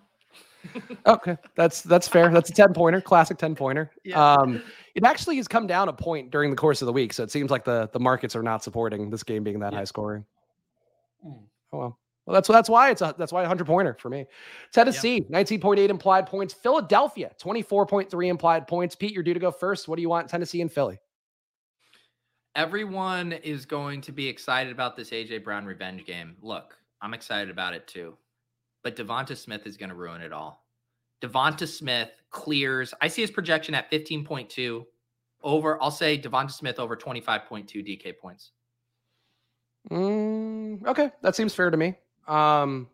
okay, 1.07 1.36
that's 1.57 1.82
that's 1.82 2.09
fair. 2.09 2.30
That's 2.30 2.50
a 2.50 2.53
10 2.53 2.72
pointer, 2.72 3.00
classic 3.00 3.38
10 3.38 3.55
pointer. 3.55 3.90
Yeah. 4.05 4.34
Um 4.34 4.62
it 4.94 5.05
actually 5.05 5.36
has 5.36 5.48
come 5.48 5.66
down 5.66 5.88
a 5.88 5.92
point 5.92 6.30
during 6.30 6.50
the 6.50 6.57
course 6.57 6.82
of 6.82 6.86
the 6.86 6.92
week, 6.92 7.12
so 7.12 7.22
it 7.22 7.30
seems 7.30 7.50
like 7.50 7.64
the 7.64 7.88
the 7.92 8.00
markets 8.00 8.36
are 8.36 8.42
not 8.42 8.62
supporting 8.62 9.11
this 9.11 9.22
game 9.22 9.44
being 9.44 9.59
that 9.61 9.72
yeah. 9.72 9.78
high 9.78 9.84
scoring. 9.84 10.24
Mm. 11.26 11.40
Oh 11.72 11.78
well. 11.78 11.98
Well, 12.27 12.35
that's 12.35 12.49
that's 12.49 12.68
why 12.68 12.91
it's 12.91 13.03
a 13.03 13.14
that's 13.18 13.33
why 13.33 13.43
a 13.43 13.49
hundred 13.49 13.66
pointer 13.66 13.97
for 13.99 14.09
me. 14.09 14.27
Tennessee, 14.73 15.25
nineteen 15.29 15.61
point 15.61 15.81
eight 15.81 15.91
implied 15.91 16.27
points. 16.27 16.55
Philadelphia, 16.55 17.33
twenty 17.39 17.62
four 17.62 17.85
point 17.85 18.11
three 18.11 18.29
implied 18.29 18.68
points. 18.68 18.95
Pete, 18.95 19.12
you're 19.12 19.25
due 19.25 19.35
to 19.35 19.41
go 19.41 19.51
first. 19.51 19.89
What 19.89 19.97
do 19.97 20.03
you 20.03 20.09
want, 20.09 20.29
Tennessee 20.29 20.61
and 20.61 20.70
Philly? 20.70 21.01
Everyone 22.55 23.33
is 23.33 23.64
going 23.64 24.03
to 24.03 24.12
be 24.12 24.29
excited 24.29 24.73
about 24.73 24.95
this 24.95 25.11
AJ 25.11 25.43
Brown 25.43 25.64
revenge 25.64 26.05
game. 26.05 26.37
Look, 26.43 26.77
I'm 27.01 27.14
excited 27.14 27.51
about 27.51 27.75
it 27.75 27.89
too, 27.89 28.16
but 28.85 28.95
Devonta 28.95 29.37
Smith 29.37 29.66
is 29.66 29.77
going 29.77 29.89
to 29.89 29.97
ruin 29.97 30.20
it 30.20 30.33
all. 30.33 30.64
Devonta 31.23 31.66
Smith 31.66 32.11
clears. 32.31 32.95
I 33.01 33.09
see 33.09 33.23
his 33.23 33.31
projection 33.31 33.75
at 33.75 33.91
15.2 33.91 34.85
over. 35.43 35.83
I'll 35.83 35.91
say 35.91 36.18
Devonta 36.18 36.53
Smith 36.53 36.79
over 36.79 36.97
25.2 36.97 37.66
DK 37.75 38.18
points. 38.18 38.53
Mm, 39.91 40.87
okay, 40.87 41.11
that 41.23 41.35
seems 41.35 41.55
fair 41.55 41.70
to 41.70 41.77
me. 41.77 41.97
Um, 42.27 42.89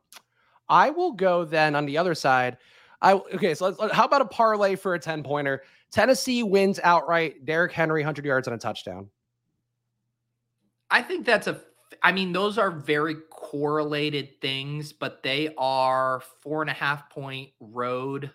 I 0.68 0.90
will 0.90 1.12
go 1.12 1.44
then 1.44 1.74
on 1.74 1.86
the 1.86 1.98
other 1.98 2.14
side. 2.14 2.58
I 3.00 3.14
okay. 3.14 3.54
So 3.54 3.68
let's, 3.68 3.94
how 3.94 4.04
about 4.04 4.22
a 4.22 4.26
parlay 4.26 4.76
for 4.76 4.94
a 4.94 4.98
ten 4.98 5.22
pointer? 5.22 5.62
Tennessee 5.90 6.42
wins 6.42 6.80
outright. 6.82 7.44
Derrick 7.44 7.72
Henry, 7.72 8.02
hundred 8.02 8.24
yards 8.24 8.48
and 8.48 8.54
a 8.54 8.58
touchdown. 8.58 9.08
I 10.90 11.02
think 11.02 11.24
that's 11.24 11.46
a. 11.46 11.60
I 12.02 12.12
mean, 12.12 12.32
those 12.32 12.58
are 12.58 12.70
very 12.70 13.16
correlated 13.30 14.40
things, 14.40 14.92
but 14.92 15.22
they 15.22 15.54
are 15.56 16.22
four 16.42 16.60
and 16.60 16.70
a 16.70 16.74
half 16.74 17.10
point 17.10 17.50
road 17.60 18.30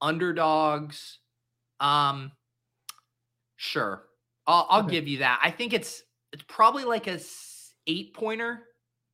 underdogs. 0.00 1.18
Um, 1.80 2.32
sure, 3.56 4.04
I'll, 4.46 4.66
I'll 4.68 4.84
okay. 4.84 4.90
give 4.92 5.08
you 5.08 5.18
that. 5.18 5.40
I 5.42 5.50
think 5.50 5.72
it's 5.72 6.02
it's 6.32 6.44
probably 6.46 6.84
like 6.84 7.06
a 7.06 7.18
eight 7.86 8.14
pointer, 8.14 8.64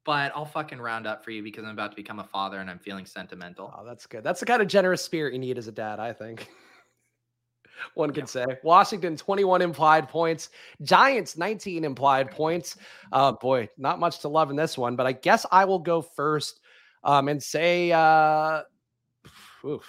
but 0.06 0.32
I'll 0.34 0.44
fucking 0.44 0.80
round 0.80 1.06
up 1.06 1.24
for 1.24 1.32
you 1.32 1.42
because 1.42 1.64
I'm 1.64 1.70
about 1.70 1.90
to 1.90 1.96
become 1.96 2.20
a 2.20 2.24
father 2.24 2.60
and 2.60 2.70
I'm 2.70 2.78
feeling 2.78 3.04
sentimental. 3.04 3.74
Oh, 3.76 3.84
that's 3.84 4.06
good. 4.06 4.22
That's 4.22 4.38
the 4.38 4.46
kind 4.46 4.62
of 4.62 4.68
generous 4.68 5.02
spirit 5.02 5.32
you 5.34 5.40
need 5.40 5.58
as 5.58 5.66
a 5.66 5.72
dad, 5.72 5.98
I 5.98 6.12
think. 6.12 6.48
One 7.94 8.12
can 8.12 8.22
yeah. 8.22 8.26
say 8.26 8.46
Washington 8.62 9.16
21 9.16 9.60
implied 9.60 10.08
points, 10.08 10.48
Giants 10.82 11.36
19 11.36 11.84
implied 11.84 12.30
points. 12.30 12.76
Uh, 13.12 13.32
boy, 13.32 13.68
not 13.76 13.98
much 13.98 14.20
to 14.20 14.28
love 14.28 14.48
in 14.48 14.56
this 14.56 14.78
one, 14.78 14.96
but 14.96 15.06
I 15.06 15.12
guess 15.12 15.44
I 15.52 15.66
will 15.66 15.80
go 15.80 16.00
first 16.00 16.60
um, 17.04 17.28
and 17.28 17.42
say, 17.42 17.92
uh, 17.92 18.62
oof. 19.64 19.84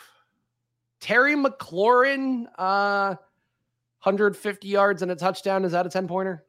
Terry 0.99 1.36
McLaurin, 1.36 2.47
uh, 2.57 3.15
150 4.01 4.68
yards 4.68 5.01
and 5.03 5.11
a 5.11 5.15
touchdown. 5.15 5.63
Is 5.63 5.72
that 5.72 5.86
a 5.86 5.89
10 5.89 6.07
pointer? 6.07 6.43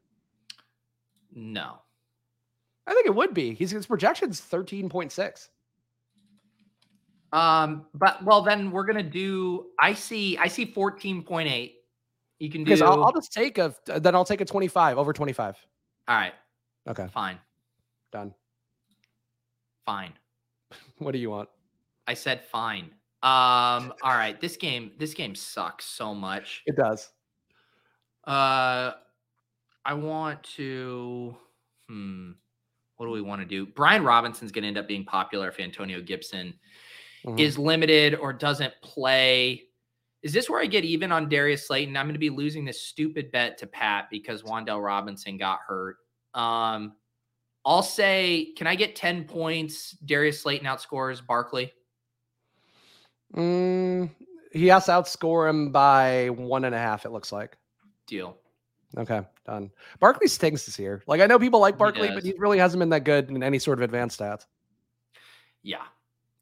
No. 1.33 1.81
I 2.89 2.95
think 2.95 3.07
it 3.07 3.15
would 3.15 3.35
be. 3.35 3.53
He's 3.53 3.71
his 3.71 3.87
projection's 3.87 4.41
13.6. 4.41 5.49
Um, 7.33 7.85
but 7.93 8.25
well, 8.25 8.41
then 8.41 8.71
we're 8.71 8.87
gonna 8.87 9.03
do. 9.03 9.67
I 9.79 9.93
see. 9.93 10.39
I 10.39 10.49
see 10.49 10.65
14.8. 10.65 11.73
You 12.39 12.51
can 12.51 12.63
do. 12.63 12.65
Because 12.65 12.81
I'll, 12.81 13.05
I'll, 13.05 13.13
just 13.13 13.31
take 13.31 13.59
a. 13.59 13.75
Then 13.85 14.15
I'll 14.15 14.25
take 14.25 14.41
a 14.41 14.47
25 14.47 14.97
over 14.97 15.13
25. 15.13 15.57
All 16.09 16.17
right. 16.17 16.33
Okay. 16.89 17.07
Fine. 17.13 17.39
Done. 18.11 18.33
Fine. 19.85 20.15
what 20.99 21.13
do 21.13 21.19
you 21.19 21.29
want? 21.29 21.51
I 22.07 22.15
said 22.15 22.43
fine. 22.45 22.85
Um. 23.23 23.93
all 24.03 24.15
right. 24.15 24.41
This 24.41 24.57
game. 24.57 24.93
This 24.99 25.13
game 25.13 25.35
sucks 25.35 25.85
so 25.85 26.15
much. 26.15 26.63
It 26.65 26.77
does. 26.77 27.11
Uh, 28.27 28.93
I 29.85 29.93
want 29.93 30.43
to. 30.55 31.37
Hmm 31.91 32.31
what 32.99 33.07
do 33.07 33.13
we 33.13 33.23
want 33.23 33.41
to 33.41 33.47
do? 33.47 33.65
Brian 33.65 34.05
Robinson's 34.05 34.53
going 34.53 34.63
to 34.63 34.69
end 34.69 34.77
up 34.77 34.87
being 34.87 35.05
popular 35.05 35.49
if 35.49 35.59
Antonio 35.59 36.03
Gibson 36.03 36.53
mm-hmm. 37.25 37.39
is 37.39 37.57
limited 37.57 38.17
or 38.17 38.33
doesn't 38.33 38.75
play. 38.83 39.63
Is 40.23 40.33
this 40.33 40.51
where 40.51 40.61
I 40.61 40.67
get 40.67 40.85
even 40.85 41.13
on 41.13 41.29
Darius 41.29 41.69
Slayton? 41.69 41.97
I'm 41.97 42.07
going 42.07 42.15
to 42.15 42.19
be 42.19 42.29
losing 42.29 42.65
this 42.65 42.83
stupid 42.83 43.31
bet 43.31 43.57
to 43.59 43.69
Pat 43.69 44.09
because 44.11 44.43
Wan'Dale 44.43 44.85
Robinson 44.85 45.39
got 45.39 45.61
hurt. 45.67 45.97
Um, 46.35 46.95
I'll 47.65 47.85
say, 47.85 48.53
can 48.57 48.67
I 48.67 48.75
get 48.75 48.97
10 48.97 49.25
points? 49.25 49.93
Darius 50.05 50.41
Slayton 50.41 50.67
outscores 50.67 51.25
Barkley. 51.25 51.73
Mm, 53.37 54.11
he 54.53 54.67
has 54.67 54.87
to 54.87 54.93
outscore 54.93 55.49
him 55.49 55.71
by 55.71 56.31
one 56.31 56.65
and 56.65 56.75
a 56.75 56.79
half, 56.79 57.05
it 57.05 57.11
looks 57.11 57.31
like. 57.31 57.57
Deal. 58.09 58.37
Okay, 58.97 59.21
done. 59.47 59.71
Barkley 60.01 60.29
stinks 60.29 60.65
this 60.65 60.79
year. 60.79 61.03
Like 61.07 61.21
I 61.21 61.27
know 61.27 61.39
people 61.39 61.61
like 61.61 61.77
Barkley, 61.77 62.09
he 62.09 62.15
but 62.15 62.25
he 62.25 62.35
really 62.39 62.59
hasn't 62.59 62.79
been 62.79 62.89
that 62.91 63.05
good 63.05 63.29
in 63.31 63.43
any 63.43 63.59
sort 63.59 63.79
of 63.79 63.83
advanced 63.83 64.19
stats. 64.21 64.47
Yeah. 65.63 65.83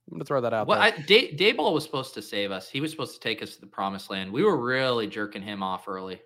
I'm 0.09 0.19
gonna 0.19 0.25
throw 0.25 0.41
that 0.41 0.53
out. 0.53 0.69
Well, 0.69 0.79
there. 0.79 0.95
I, 0.97 1.03
Day, 1.03 1.35
Daboll 1.35 1.73
was 1.73 1.83
supposed 1.83 2.15
to 2.15 2.23
save 2.23 2.53
us. 2.53 2.69
He 2.69 2.81
was 2.81 2.93
supposed 2.93 3.15
to 3.15 3.21
take 3.21 3.43
us 3.43 3.57
to 3.57 3.61
the 3.61 3.67
promised 3.67 4.11
land. 4.11 4.33
We 4.33 4.45
were 4.45 4.57
really 4.57 5.09
jerking 5.09 5.43
him 5.43 5.63
off 5.63 5.89
early. 5.89 6.21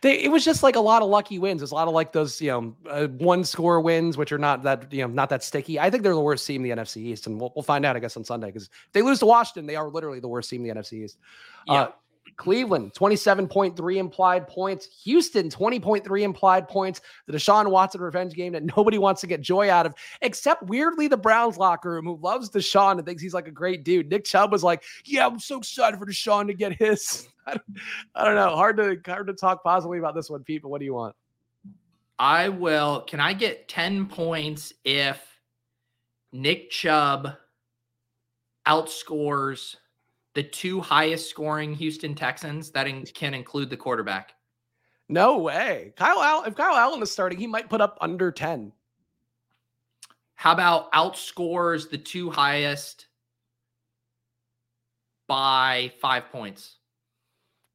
They, 0.00 0.22
it 0.22 0.30
was 0.30 0.44
just 0.44 0.62
like 0.62 0.76
a 0.76 0.80
lot 0.80 1.02
of 1.02 1.08
lucky 1.08 1.38
wins. 1.38 1.62
It's 1.62 1.72
a 1.72 1.74
lot 1.74 1.88
of 1.88 1.94
like 1.94 2.12
those, 2.12 2.40
you 2.40 2.50
know, 2.50 2.76
uh, 2.88 3.08
one 3.08 3.44
score 3.44 3.80
wins, 3.80 4.16
which 4.16 4.32
are 4.32 4.38
not 4.38 4.62
that, 4.62 4.92
you 4.92 5.02
know, 5.02 5.12
not 5.12 5.28
that 5.30 5.42
sticky. 5.42 5.80
I 5.80 5.90
think 5.90 6.02
they're 6.02 6.14
the 6.14 6.20
worst 6.20 6.46
team 6.46 6.64
in 6.64 6.76
the 6.76 6.82
NFC 6.82 6.98
East, 6.98 7.26
and 7.26 7.40
we'll, 7.40 7.52
we'll 7.56 7.62
find 7.62 7.84
out, 7.84 7.96
I 7.96 7.98
guess, 7.98 8.16
on 8.16 8.24
Sunday 8.24 8.46
because 8.48 8.64
if 8.64 8.92
they 8.92 9.02
lose 9.02 9.18
to 9.18 9.26
Washington, 9.26 9.66
they 9.66 9.76
are 9.76 9.88
literally 9.88 10.20
the 10.20 10.28
worst 10.28 10.48
team 10.48 10.64
in 10.64 10.74
the 10.74 10.80
NFC 10.80 11.04
East. 11.04 11.18
Yeah. 11.66 11.74
Uh, 11.74 11.90
Cleveland, 12.36 12.92
27.3 12.94 13.96
implied 13.96 14.48
points. 14.48 14.88
Houston, 15.04 15.48
20.3 15.48 16.22
implied 16.22 16.68
points. 16.68 17.00
The 17.26 17.32
Deshaun 17.32 17.70
Watson 17.70 18.00
revenge 18.00 18.34
game 18.34 18.52
that 18.52 18.64
nobody 18.76 18.98
wants 18.98 19.20
to 19.22 19.26
get 19.26 19.40
joy 19.40 19.70
out 19.70 19.86
of, 19.86 19.94
except 20.22 20.62
weirdly 20.64 21.08
the 21.08 21.16
Browns 21.16 21.56
locker 21.56 21.90
room, 21.90 22.06
who 22.06 22.18
loves 22.20 22.50
Deshaun 22.50 22.98
and 22.98 23.06
thinks 23.06 23.22
he's 23.22 23.34
like 23.34 23.48
a 23.48 23.52
great 23.52 23.84
dude. 23.84 24.10
Nick 24.10 24.24
Chubb 24.24 24.52
was 24.52 24.62
like, 24.62 24.82
Yeah, 25.04 25.26
I'm 25.26 25.38
so 25.38 25.58
excited 25.58 25.98
for 25.98 26.06
Deshaun 26.06 26.46
to 26.46 26.54
get 26.54 26.72
his. 26.72 27.28
I 27.46 27.52
don't, 27.52 27.78
I 28.14 28.24
don't 28.24 28.36
know. 28.36 28.56
Hard 28.56 28.78
to 28.78 28.98
hard 29.06 29.26
to 29.26 29.34
talk 29.34 29.62
positively 29.62 29.98
about 29.98 30.14
this 30.14 30.30
one, 30.30 30.42
people. 30.44 30.70
What 30.70 30.78
do 30.78 30.86
you 30.86 30.94
want? 30.94 31.14
I 32.18 32.48
will. 32.48 33.02
Can 33.02 33.20
I 33.20 33.32
get 33.32 33.68
10 33.68 34.06
points 34.06 34.72
if 34.84 35.20
Nick 36.32 36.70
Chubb 36.70 37.36
outscores 38.66 39.76
the 40.34 40.42
two 40.42 40.80
highest 40.80 41.30
scoring 41.30 41.74
Houston 41.74 42.14
Texans 42.14 42.70
that 42.72 42.86
in, 42.86 43.04
can 43.04 43.34
include 43.34 43.70
the 43.70 43.76
quarterback. 43.76 44.34
No 45.08 45.38
way. 45.38 45.92
Kyle 45.96 46.20
Allen, 46.22 46.48
if 46.48 46.56
Kyle 46.56 46.74
Allen 46.74 47.02
is 47.02 47.10
starting, 47.10 47.38
he 47.38 47.46
might 47.46 47.70
put 47.70 47.80
up 47.80 47.98
under 48.00 48.32
10. 48.32 48.72
How 50.34 50.52
about 50.52 50.92
outscores 50.92 51.88
the 51.88 51.98
two 51.98 52.30
highest 52.30 53.06
by 55.28 55.92
five 56.00 56.30
points? 56.30 56.76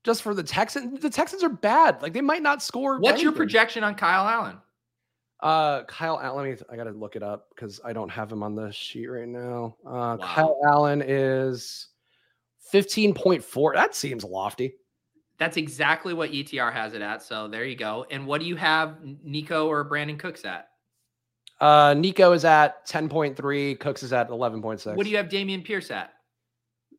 Just 0.03 0.22
for 0.22 0.34
the 0.34 0.43
Texans, 0.43 0.99
the 0.99 1.10
Texans 1.10 1.43
are 1.43 1.49
bad. 1.49 2.01
Like 2.01 2.14
they 2.14 2.22
might 2.22 2.41
not 2.41 2.62
score. 2.62 2.99
What's 2.99 3.14
anything. 3.14 3.24
your 3.24 3.34
projection 3.34 3.84
on 3.84 3.95
Kyle 3.95 4.28
Allen? 4.28 4.57
Uh, 5.41 5.84
Kyle 5.84 6.20
Allen. 6.22 6.49
Let 6.49 6.60
me, 6.60 6.66
I 6.70 6.76
gotta 6.76 6.91
look 6.91 7.16
it 7.16 7.24
up 7.24 7.49
because 7.55 7.80
I 7.84 7.93
don't 7.93 8.10
have 8.10 8.32
him 8.32 8.43
on 8.43 8.55
the 8.55 8.72
sheet 8.72 9.07
right 9.07 9.28
now. 9.28 9.76
Uh, 9.86 9.89
wow. 9.89 10.20
Kyle 10.22 10.62
Allen 10.68 11.03
is 11.05 11.88
15.4. 12.74 13.74
That 13.74 13.95
seems 13.95 14.24
lofty. 14.24 14.74
That's 15.38 15.57
exactly 15.57 16.13
what 16.13 16.32
ETR 16.32 16.72
has 16.74 16.93
it 16.93 17.01
at. 17.01 17.24
So 17.24 17.47
there 17.47 17.63
you 17.65 17.76
go. 17.76 18.05
And 18.11 18.28
what 18.28 18.41
do 18.41 18.47
you 18.47 18.57
have 18.57 18.97
Nico 19.24 19.67
or 19.67 19.89
Brandin 19.89 20.20
Cooks 20.20 20.43
at? 20.43 20.67
Uh, 21.61 21.93
Nico 21.93 22.32
is 22.34 22.45
at 22.45 22.88
10.3. 22.88 23.80
Cooks 23.80 24.03
is 24.03 24.13
at 24.13 24.30
11.6. 24.30 24.95
What 24.95 25.03
do 25.03 25.09
you 25.09 25.17
have 25.17 25.28
Dameon 25.28 25.63
Pierce 25.63 25.91
at? 25.91 26.11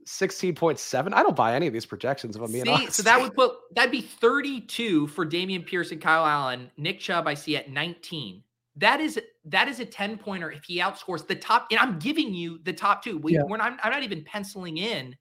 16.7. 0.07 1.13
I 1.13 1.23
don't 1.23 1.37
buy 1.37 1.55
any 1.55 1.67
of 1.67 1.73
these 1.73 1.87
projections 1.87 2.37
if 2.37 2.43
I'm 2.43 2.51
being 2.51 2.65
See, 2.65 2.71
honest. 2.71 2.95
so 2.95 3.03
that 3.03 3.21
would 3.21 3.35
put 3.35 3.53
that'd 3.75 3.93
be 3.93 4.01
32 4.01 5.07
for 5.09 5.27
Dameon 5.27 5.65
Pierce 5.67 5.93
and 5.93 6.01
Kyle 6.01 6.27
Allen. 6.27 6.71
Nick 6.77 7.01
Chubb, 7.01 7.27
I 7.29 7.35
see 7.35 7.57
at 7.57 7.71
19. 7.71 8.43
That 8.77 9.01
is 9.01 9.21
that 9.45 9.69
is 9.69 9.81
a 9.81 9.85
10 9.85 10.19
pointer 10.19 10.51
if 10.51 10.65
he 10.65 10.79
outscores 10.79 11.27
the 11.27 11.35
top. 11.37 11.67
And 11.71 11.79
I'm 11.79 11.99
giving 11.99 12.33
you 12.35 12.59
the 12.65 12.73
top 12.73 13.05
two. 13.05 13.19
We, 13.19 13.35
Yeah. 13.35 13.43
We're 13.47 13.59
not, 13.59 13.79
I'm 13.83 13.93
not 13.93 14.03
even 14.03 14.25
penciling 14.25 14.79
in. 14.79 15.15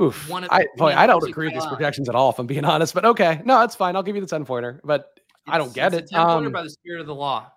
Oof. 0.00 0.28
one 0.28 0.44
of 0.44 0.50
I, 0.52 0.66
boy, 0.76 0.92
I 0.94 1.06
don't 1.06 1.26
agree 1.28 1.46
with 1.46 1.54
these 1.54 1.66
projections 1.66 2.08
at 2.08 2.14
all, 2.14 2.30
if 2.30 2.38
I'm 2.38 2.46
being 2.46 2.64
honest. 2.66 2.94
But 2.94 3.04
okay, 3.04 3.40
no, 3.44 3.58
that's 3.60 3.74
fine. 3.74 3.96
I'll 3.96 4.02
give 4.02 4.14
you 4.14 4.20
the 4.22 4.28
10 4.28 4.44
pointer. 4.44 4.80
But 4.84 5.18
I 5.46 5.58
don't 5.58 5.72
get 5.74 5.92
it's 5.94 6.10
it. 6.12 6.14
10 6.14 6.26
pointer 6.26 6.46
Um, 6.46 6.52
by 6.52 6.62
the 6.62 6.70
spirit 6.70 7.00
of 7.00 7.06
the 7.06 7.14
law. 7.14 7.50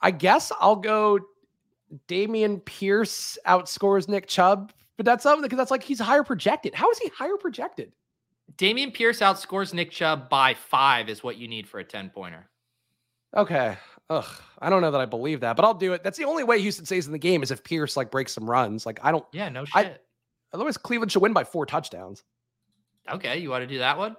I 0.00 0.10
guess 0.12 0.52
I'll 0.60 0.76
go 0.76 1.18
Dameon 2.06 2.64
Pierce 2.64 3.38
outscores 3.46 4.08
Nick 4.08 4.26
Chubb, 4.28 4.72
but 4.96 5.04
that's 5.06 5.22
something 5.22 5.42
because 5.42 5.56
that's 5.56 5.70
like 5.70 5.82
he's 5.82 5.98
higher 6.00 6.22
projected. 6.22 6.74
How 6.74 6.90
is 6.90 6.98
he 6.98 7.08
higher 7.08 7.36
projected? 7.36 7.92
Dameon 8.56 8.94
Pierce 8.94 9.20
outscores 9.20 9.74
Nick 9.74 9.90
Chubb 9.90 10.28
by 10.28 10.54
five 10.54 11.08
is 11.08 11.22
what 11.22 11.36
you 11.36 11.48
need 11.48 11.66
for 11.68 11.80
a 11.80 11.84
10 11.84 12.10
pointer. 12.10 12.48
Okay. 13.36 13.76
Ugh. 14.10 14.24
I 14.60 14.70
don't 14.70 14.80
know 14.80 14.90
that 14.90 15.00
I 15.00 15.04
believe 15.06 15.40
that, 15.40 15.56
but 15.56 15.64
I'll 15.64 15.74
do 15.74 15.92
it. 15.92 16.02
That's 16.02 16.16
the 16.16 16.24
only 16.24 16.44
way 16.44 16.60
Houston 16.60 16.86
stays 16.86 17.06
in 17.06 17.12
the 17.12 17.18
game 17.18 17.42
is 17.42 17.50
if 17.50 17.62
Pierce 17.64 17.96
like 17.96 18.10
breaks 18.10 18.32
some 18.32 18.48
runs. 18.48 18.86
Like 18.86 19.00
I 19.02 19.10
don't 19.10 19.24
Yeah, 19.32 19.48
no 19.48 19.64
I- 19.74 19.82
shit. 19.84 20.04
Otherwise 20.52 20.76
Cleveland 20.76 21.12
should 21.12 21.22
win 21.22 21.32
by 21.32 21.44
four 21.44 21.66
touchdowns. 21.66 22.24
okay, 23.10 23.38
you 23.38 23.50
want 23.50 23.62
to 23.62 23.66
do 23.66 23.78
that 23.78 23.98
one? 23.98 24.16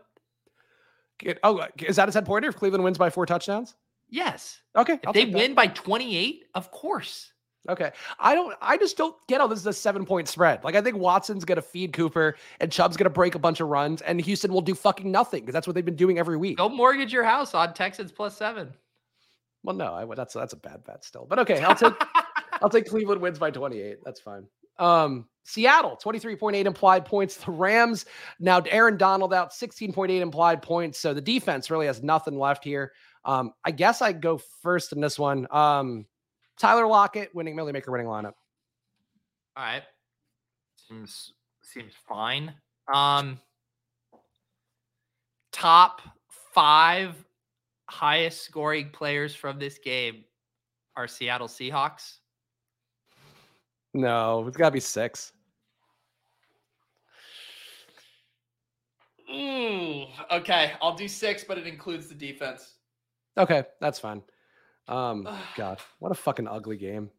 Get- 1.20 1.40
oh, 1.44 1.66
is 1.80 1.98
that 1.98 2.10
a 2.10 2.12
10 2.12 2.26
pointer 2.26 2.50
if 2.50 2.56
Cleveland 2.56 2.84
wins 2.84 2.98
by 2.98 3.10
four 3.10 3.26
touchdowns? 3.26 3.76
Yes. 4.10 4.62
Okay. 4.76 4.94
If 4.94 5.00
I'll 5.08 5.14
they 5.14 5.26
win 5.26 5.54
by 5.54 5.68
28, 5.68 6.46
of 6.56 6.72
course. 6.72 7.32
Okay. 7.68 7.92
I 8.20 8.34
don't 8.34 8.56
I 8.62 8.78
just 8.78 8.98
don't 8.98 9.16
get 9.28 9.42
how 9.42 9.48
this 9.48 9.60
is 9.60 9.68
a 9.68 9.74
seven 9.74 10.06
point 10.06 10.28
spread. 10.28 10.64
Like 10.64 10.76
I 10.76 10.82
think 10.82 10.96
Watson's 10.98 11.46
gonna 11.46 11.62
feed 11.62 11.94
Cooper 11.94 12.36
and 12.62 12.72
Chubb's 12.72 12.96
gonna 12.98 13.10
break 13.10 13.36
a 13.36 13.40
bunch 13.40 13.60
of 13.60 13.68
runs 13.68 14.02
and 14.02 14.20
Houston 14.22 14.54
will 14.54 14.62
do 14.62 14.74
fucking 14.74 15.12
nothing 15.12 15.42
because 15.42 15.54
that's 15.54 15.68
what 15.68 15.76
they've 15.76 15.86
been 15.86 15.98
doing 15.98 16.18
every 16.18 16.38
week. 16.38 16.58
Go 16.58 16.70
mortgage 16.70 17.12
your 17.12 17.26
house 17.26 17.54
on 17.54 17.74
Texans 17.74 18.12
plus 18.12 18.36
seven. 18.38 18.74
Well, 19.64 19.76
no, 19.76 19.94
I, 19.94 20.06
that's 20.16 20.34
that's 20.34 20.54
a 20.54 20.58
bad 20.58 20.84
bet 20.86 21.04
still. 21.04 21.26
But 21.30 21.40
okay, 21.40 21.62
I'll 21.62 21.76
take 21.76 21.94
I'll 22.62 22.70
take 22.70 22.88
Cleveland 22.88 23.22
wins 23.22 23.38
by 23.38 23.52
28. 23.52 23.98
That's 24.06 24.22
fine. 24.22 24.48
Um, 24.80 25.28
Seattle, 25.50 26.00
23.8 26.04 26.66
implied 26.66 27.06
points. 27.06 27.38
The 27.38 27.52
Rams, 27.52 28.06
now 28.39 28.62
Aaron 28.70 28.97
Donald 28.97 29.34
out, 29.34 29.52
16.8 29.52 30.22
implied 30.22 30.62
points. 30.62 31.00
So 31.00 31.14
the 31.14 31.22
defense 31.22 31.72
really 31.72 31.88
has 31.88 32.04
nothing 32.04 32.38
left 32.38 32.64
here. 32.64 32.93
Um, 33.26 33.54
I 33.66 33.72
guess 33.72 34.02
I 34.02 34.14
go 34.14 34.39
first 34.62 34.93
in 34.93 35.02
this 35.02 35.18
one. 35.18 35.47
Um, 35.52 36.06
Tyler 36.60 36.86
Lockett 36.86 37.34
winning 37.34 37.56
Milly 37.56 37.72
Maker 37.72 37.91
winning 37.91 38.08
lineup. 38.08 38.34
All 39.56 39.64
right. 39.66 39.84
Seems 40.88 41.34
seems 41.64 41.93
fine. 42.08 42.54
Um 42.93 43.39
top 45.52 46.02
five 46.54 47.16
highest 47.89 48.43
scoring 48.43 48.89
players 48.91 49.34
from 49.36 49.60
this 49.60 49.78
game 49.78 50.24
are 50.95 51.08
Seattle 51.08 51.47
Seahawks. 51.47 52.18
No, 53.93 54.45
it's 54.47 54.58
gotta 54.58 54.72
be 54.72 54.80
six. 54.80 55.34
Ooh, 59.34 60.06
okay. 60.32 60.74
I'll 60.82 60.96
do 60.96 61.08
six, 61.08 61.44
but 61.44 61.58
it 61.58 61.68
includes 61.68 62.08
the 62.08 62.16
defense. 62.16 62.76
Okay, 63.38 63.64
that's 63.80 64.00
fine. 64.00 64.22
Um, 64.88 65.28
God, 65.56 65.80
what 66.00 66.12
a 66.12 66.16
fucking 66.16 66.48
ugly 66.48 66.78
game. 66.78 67.10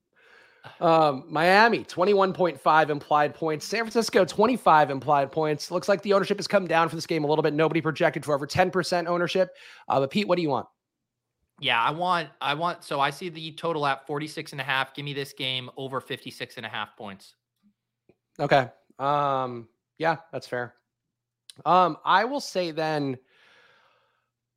Um, 0.81 1.25
Miami, 1.29 1.85
21.5 1.85 2.91
implied 2.91 3.35
points. 3.35 3.65
San 3.65 3.81
Francisco, 3.81 4.25
25 4.25 4.91
implied 4.91 5.33
points. 5.33 5.71
Looks 5.71 5.89
like 5.89 6.03
the 6.03 6.13
ownership 6.13 6.39
has 6.39 6.47
come 6.47 6.67
down 6.67 6.89
for 6.89 6.97
this 6.97 7.07
game 7.07 7.25
a 7.25 7.27
little 7.27 7.43
bit. 7.43 7.55
Nobody 7.55 7.81
projected 7.81 8.25
for 8.25 8.35
over 8.35 8.47
10% 8.47 9.07
ownership. 9.07 9.51
Uh, 9.89 10.01
but 10.01 10.11
Pete, 10.11 10.29
what 10.29 10.37
do 10.37 10.43
you 10.43 10.51
want? 10.51 10.67
Yeah, 11.61 11.81
I 11.83 11.91
want 11.91 12.31
I 12.41 12.55
want 12.55 12.83
so 12.83 13.01
I 13.01 13.11
see 13.11 13.29
the 13.29 13.53
total 13.53 13.87
at 13.87 14.07
46 14.07 14.53
and 14.53 14.61
a 14.63 14.65
half. 14.65 14.95
Give 14.95 15.05
me 15.05 15.13
this 15.13 15.35
game 15.35 15.71
over 15.77 16.01
56 16.01 16.57
and 16.57 16.65
a 16.65 16.69
half 16.71 16.97
points. 16.97 17.35
Okay. 18.39 18.69
Um, 18.99 19.69
yeah, 19.99 20.17
that's 20.33 20.47
fair. 20.47 20.75
Um, 21.65 21.97
I 22.05 22.25
will 22.25 22.41
say 22.41 22.71
then 22.71 23.19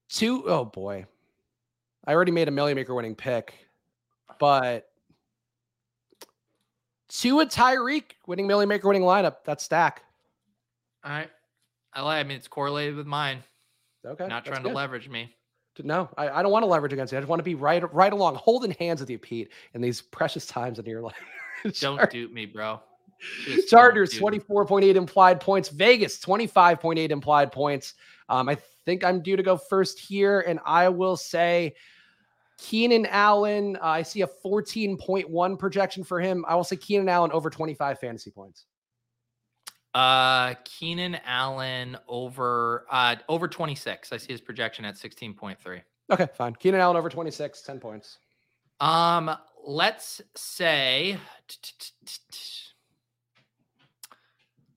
two 0.09 0.43
oh 0.47 0.65
boy. 0.65 1.05
I 2.05 2.13
already 2.13 2.31
made 2.31 2.47
a 2.47 2.51
million 2.51 2.75
maker 2.75 2.93
winning 2.93 3.15
pick, 3.15 3.53
but 4.39 4.89
Tua 7.09 7.45
Tyreek 7.45 8.13
winning 8.27 8.47
million 8.47 8.67
maker 8.67 8.87
winning 8.87 9.03
lineup. 9.03 9.37
That's 9.45 9.63
stack. 9.63 10.03
All 11.03 11.11
right. 11.11 11.29
I 11.93 12.01
I 12.01 12.23
mean 12.23 12.37
it's 12.37 12.47
correlated 12.47 12.95
with 12.95 13.07
mine. 13.07 13.43
Okay. 14.05 14.27
Not 14.27 14.45
trying 14.45 14.63
good. 14.63 14.69
to 14.69 14.75
leverage 14.75 15.07
me. 15.09 15.33
No, 15.81 16.09
I, 16.17 16.29
I 16.29 16.43
don't 16.43 16.51
want 16.51 16.63
to 16.63 16.67
leverage 16.67 16.93
against 16.93 17.11
you. 17.11 17.17
I 17.17 17.21
just 17.21 17.29
want 17.29 17.39
to 17.39 17.43
be 17.43 17.55
right 17.55 17.91
right 17.93 18.13
along, 18.13 18.35
holding 18.35 18.71
hands 18.71 18.99
with 18.99 19.09
you, 19.09 19.17
Pete, 19.17 19.49
in 19.73 19.81
these 19.81 20.01
precious 20.01 20.45
times 20.45 20.77
in 20.77 20.85
your 20.85 21.01
life. 21.01 21.15
Don't 21.79 22.09
dupe 22.11 22.31
me, 22.31 22.45
bro. 22.45 22.79
Chargers 23.67 24.13
24.8 24.13 24.95
implied 24.95 25.39
points. 25.39 25.69
Vegas 25.69 26.19
25.8 26.19 27.09
implied 27.09 27.51
points. 27.51 27.93
Um, 28.29 28.49
I 28.49 28.57
think 28.85 29.03
I'm 29.03 29.21
due 29.21 29.35
to 29.35 29.43
go 29.43 29.57
first 29.57 29.99
here, 29.99 30.41
and 30.41 30.59
I 30.65 30.89
will 30.89 31.17
say 31.17 31.75
Keenan 32.57 33.05
Allen. 33.07 33.77
Uh, 33.77 33.85
I 33.85 34.01
see 34.01 34.21
a 34.21 34.27
14.1 34.27 35.59
projection 35.59 36.03
for 36.03 36.19
him. 36.19 36.45
I 36.47 36.55
will 36.55 36.63
say 36.63 36.75
Keenan 36.75 37.09
Allen 37.09 37.31
over 37.31 37.49
25 37.49 37.99
fantasy 37.99 38.31
points. 38.31 38.65
Uh, 39.93 40.55
Keenan 40.65 41.19
Allen 41.25 41.97
over 42.07 42.85
uh 42.89 43.15
over 43.29 43.47
26. 43.47 44.11
I 44.11 44.17
see 44.17 44.31
his 44.31 44.41
projection 44.41 44.85
at 44.85 44.95
16.3. 44.95 45.81
Okay, 46.11 46.27
fine. 46.35 46.55
Keenan 46.55 46.81
Allen 46.81 46.97
over 46.97 47.09
26, 47.09 47.61
10 47.61 47.79
points. 47.79 48.17
Um, 48.79 49.35
let's 49.65 50.21
say 50.35 51.17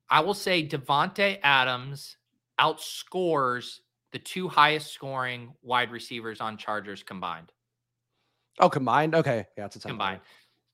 I 0.09 0.21
will 0.21 0.35
say 0.35 0.67
Davante 0.67 1.39
Adams 1.43 2.17
outscores 2.61 3.81
the 4.13 4.19
two 4.19 4.49
highest 4.49 4.93
scoring 4.93 5.53
wide 5.63 5.91
receivers 5.91 6.41
on 6.41 6.57
Chargers 6.57 7.03
combined. 7.03 7.53
Oh, 8.59 8.71
combined. 8.71 9.15
Okay, 9.15 9.47
yeah, 9.59 9.67
it's 9.67 9.77
a 9.77 9.81
10 9.81 9.91
Combined. 9.91 10.21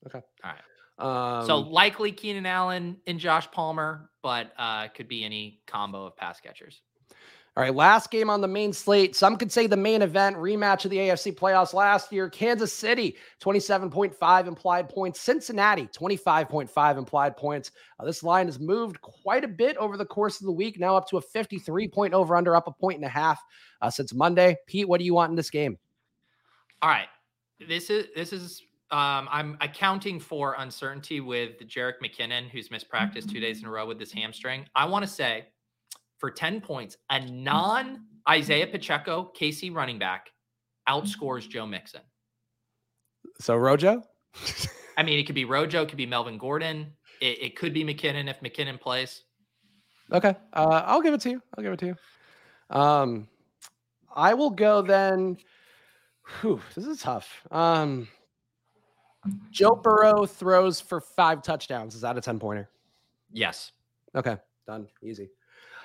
Okay. 0.05 0.21
All 0.43 0.51
right. 0.51 1.39
Um, 1.39 1.45
so 1.45 1.59
likely 1.59 2.11
Keenan 2.11 2.45
Allen 2.45 2.97
and 3.07 3.19
Josh 3.19 3.49
Palmer, 3.51 4.11
but 4.21 4.53
uh 4.57 4.87
could 4.89 5.07
be 5.07 5.23
any 5.23 5.61
combo 5.65 6.05
of 6.05 6.15
pass 6.15 6.39
catchers. 6.39 6.81
All 7.55 7.61
right, 7.61 7.73
last 7.73 8.09
game 8.09 8.31
on 8.31 8.41
the 8.41 8.47
main 8.47 8.73
slate. 8.73 9.15
Some 9.15 9.37
could 9.37 9.51
say 9.51 9.67
the 9.67 9.77
main 9.77 10.01
event 10.01 10.35
rematch 10.37 10.85
of 10.85 10.91
the 10.91 10.97
AFC 10.97 11.35
playoffs 11.35 11.71
last 11.71 12.11
year. 12.11 12.27
Kansas 12.27 12.73
City, 12.73 13.15
27.5 13.41 14.47
implied 14.47 14.89
points. 14.89 15.19
Cincinnati, 15.19 15.87
25.5 15.87 16.97
implied 16.97 17.37
points. 17.37 17.69
Uh, 17.99 18.05
this 18.05 18.23
line 18.23 18.47
has 18.47 18.59
moved 18.59 18.99
quite 19.01 19.43
a 19.43 19.47
bit 19.47 19.77
over 19.77 19.97
the 19.97 20.05
course 20.05 20.41
of 20.41 20.47
the 20.47 20.51
week, 20.51 20.79
now 20.79 20.95
up 20.95 21.07
to 21.09 21.17
a 21.17 21.21
53 21.21 21.87
point 21.89 22.15
over 22.15 22.35
under, 22.35 22.55
up 22.55 22.65
a 22.65 22.71
point 22.71 22.95
and 22.95 23.05
a 23.05 23.09
half 23.09 23.39
uh, 23.83 23.89
since 23.91 24.15
Monday. 24.15 24.57
Pete, 24.65 24.87
what 24.87 24.97
do 24.97 25.05
you 25.05 25.13
want 25.13 25.29
in 25.29 25.35
this 25.35 25.51
game? 25.51 25.77
All 26.81 26.89
right. 26.89 27.07
This 27.67 27.91
is 27.91 28.07
this 28.15 28.33
is 28.33 28.63
um 28.89 29.29
I'm 29.31 29.57
accounting 29.61 30.19
for 30.19 30.55
uncertainty 30.57 31.19
with 31.21 31.59
Jerick 31.67 31.93
McKinnon, 32.03 32.49
who's 32.49 32.71
missed 32.71 32.89
practice 32.89 33.25
two 33.25 33.39
days 33.39 33.61
in 33.61 33.67
a 33.67 33.71
row 33.71 33.85
with 33.85 33.99
this 33.99 34.11
hamstring. 34.11 34.65
I 34.75 34.85
want 34.85 35.05
to 35.05 35.09
say 35.09 35.45
for 36.23 36.31
10 36.31 36.61
points, 36.61 36.95
a 37.09 37.19
non 37.19 38.05
Isaiah 38.29 38.65
Pacheco 38.65 39.33
KC 39.37 39.75
running 39.75 39.99
back 39.99 40.29
outscores 40.87 41.49
Joe 41.49 41.65
Mixon. 41.65 41.99
So, 43.41 43.57
Rojo? 43.57 44.01
I 44.97 45.03
mean, 45.03 45.19
it 45.19 45.23
could 45.25 45.35
be 45.35 45.43
Rojo, 45.43 45.81
it 45.81 45.89
could 45.89 45.97
be 45.97 46.05
Melvin 46.05 46.37
Gordon, 46.37 46.93
it, 47.19 47.43
it 47.43 47.55
could 47.57 47.73
be 47.73 47.83
McKinnon 47.83 48.29
if 48.29 48.39
McKinnon 48.39 48.79
plays. 48.79 49.25
Okay. 50.13 50.33
Uh, 50.53 50.83
I'll 50.85 51.01
give 51.01 51.13
it 51.13 51.19
to 51.21 51.29
you. 51.29 51.41
I'll 51.57 51.63
give 51.63 51.73
it 51.73 51.79
to 51.79 51.87
you. 51.87 51.95
Um, 52.69 53.27
I 54.15 54.33
will 54.33 54.51
go 54.51 54.81
then. 54.81 55.35
Whew, 56.39 56.61
this 56.73 56.85
is 56.85 57.01
tough. 57.01 57.41
Um, 57.51 58.07
Joe 59.51 59.75
Burrow 59.75 60.25
throws 60.25 60.79
for 60.79 61.01
five 61.01 61.43
touchdowns. 61.43 61.95
Is 61.95 62.01
that 62.01 62.17
a 62.17 62.21
10 62.21 62.39
pointer? 62.39 62.69
Yes. 63.33 63.73
Okay. 64.15 64.37
Done. 64.65 64.87
Easy. 65.01 65.29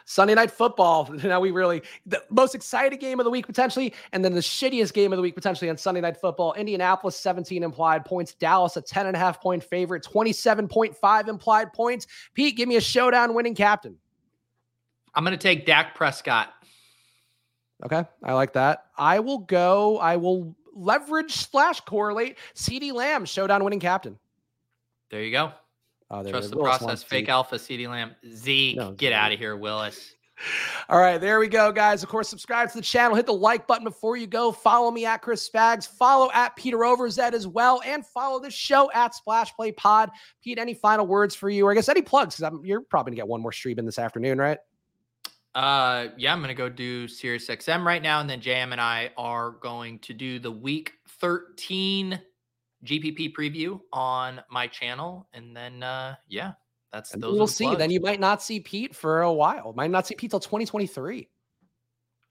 Sunday 0.08 0.34
night 0.34 0.50
football. 0.50 1.14
Now 1.28 1.40
we 1.40 1.50
really 1.50 1.82
the 2.06 2.24
most 2.30 2.54
exciting 2.54 2.98
game 2.98 3.20
of 3.20 3.24
the 3.24 3.30
week 3.30 3.46
potentially, 3.46 3.92
and 4.12 4.24
then 4.24 4.32
the 4.32 4.40
shittiest 4.40 4.94
game 4.94 5.12
of 5.12 5.18
the 5.18 5.22
week 5.22 5.34
potentially 5.34 5.68
on 5.68 5.76
Sunday 5.76 6.00
night 6.00 6.18
football. 6.18 6.54
Indianapolis 6.54 7.14
17 7.16 7.62
implied 7.62 8.06
points, 8.06 8.32
Dallas 8.32 8.78
a 8.78 8.80
10 8.80 9.06
and 9.06 9.14
a 9.14 9.18
half 9.18 9.42
point 9.42 9.62
favorite, 9.62 10.02
27.5 10.02 11.28
implied 11.28 11.74
points. 11.74 12.06
Pete, 12.32 12.56
give 12.56 12.68
me 12.68 12.76
a 12.76 12.80
showdown 12.80 13.34
winning 13.34 13.54
captain. 13.54 13.96
I'm 15.14 15.24
going 15.24 15.36
to 15.36 15.42
take 15.42 15.66
Dak 15.66 15.94
Prescott. 15.94 16.54
Okay, 17.84 18.02
I 18.24 18.32
like 18.32 18.54
that. 18.54 18.86
I 18.96 19.20
will 19.20 19.38
go. 19.38 19.98
I 19.98 20.16
will 20.16 20.56
leverage 20.72 21.34
slash 21.34 21.80
correlate. 21.80 22.38
CeeDee 22.54 22.94
Lamb 22.94 23.26
showdown 23.26 23.62
winning 23.62 23.80
captain. 23.80 24.18
There 25.10 25.22
you 25.22 25.32
go. 25.32 25.52
Oh, 26.10 26.28
Trust 26.28 26.50
the 26.50 26.56
process. 26.56 27.02
Fake 27.02 27.28
alpha, 27.28 27.56
CeeDee 27.56 27.88
Lamb. 27.88 28.14
Zeke, 28.32 28.76
no, 28.76 28.92
get 28.92 29.12
out 29.12 29.32
of 29.32 29.38
here, 29.38 29.56
Willis. 29.56 30.14
All 30.88 31.00
right, 31.00 31.20
there 31.20 31.38
we 31.38 31.48
go, 31.48 31.72
guys. 31.72 32.02
Of 32.02 32.08
course, 32.08 32.28
subscribe 32.28 32.70
to 32.70 32.76
the 32.76 32.82
channel. 32.82 33.16
Hit 33.16 33.26
the 33.26 33.34
like 33.34 33.66
button 33.66 33.84
before 33.84 34.16
you 34.16 34.26
go. 34.26 34.52
Follow 34.52 34.90
me 34.90 35.04
at 35.04 35.20
Chris 35.20 35.48
Spags. 35.48 35.86
Follow 35.86 36.30
at 36.32 36.54
Peter 36.56 36.78
Overzet 36.78 37.32
as 37.32 37.46
well, 37.46 37.82
and 37.84 38.06
follow 38.06 38.40
the 38.40 38.50
show 38.50 38.90
at 38.92 39.14
Splash 39.14 39.54
Play 39.54 39.72
Pod. 39.72 40.10
Pete, 40.42 40.58
any 40.58 40.74
final 40.74 41.06
words 41.06 41.34
for 41.34 41.50
you, 41.50 41.66
or 41.66 41.72
I 41.72 41.74
guess 41.74 41.88
any 41.88 42.02
plugs? 42.02 42.36
Because 42.36 42.58
you're 42.62 42.80
probably 42.82 43.10
gonna 43.10 43.16
get 43.16 43.28
one 43.28 43.42
more 43.42 43.52
stream 43.52 43.78
in 43.78 43.84
this 43.84 43.98
afternoon, 43.98 44.38
right? 44.38 44.58
Uh, 45.54 46.08
yeah, 46.16 46.32
I'm 46.32 46.40
gonna 46.40 46.54
go 46.54 46.68
do 46.68 47.08
Sirius 47.08 47.48
XM 47.48 47.84
right 47.84 48.02
now, 48.02 48.20
and 48.20 48.30
then 48.30 48.40
JM 48.40 48.72
and 48.72 48.80
I 48.80 49.10
are 49.16 49.50
going 49.50 49.98
to 50.00 50.14
do 50.14 50.38
the 50.38 50.52
Week 50.52 50.92
13 51.20 52.20
GPP 52.84 53.34
preview 53.34 53.80
on 53.92 54.40
my 54.50 54.66
channel, 54.66 55.28
and 55.32 55.56
then 55.56 55.82
uh, 55.82 56.14
yeah, 56.28 56.52
that's 56.92 57.14
and 57.14 57.22
those. 57.22 57.36
We'll 57.36 57.46
see. 57.46 57.74
Then 57.74 57.90
you 57.90 58.00
might 58.00 58.20
not 58.20 58.42
see 58.42 58.60
Pete 58.60 58.94
for 58.94 59.22
a 59.22 59.32
while. 59.32 59.72
Might 59.74 59.90
not 59.90 60.06
see 60.06 60.14
Pete 60.14 60.30
till 60.30 60.40
2023. 60.40 61.28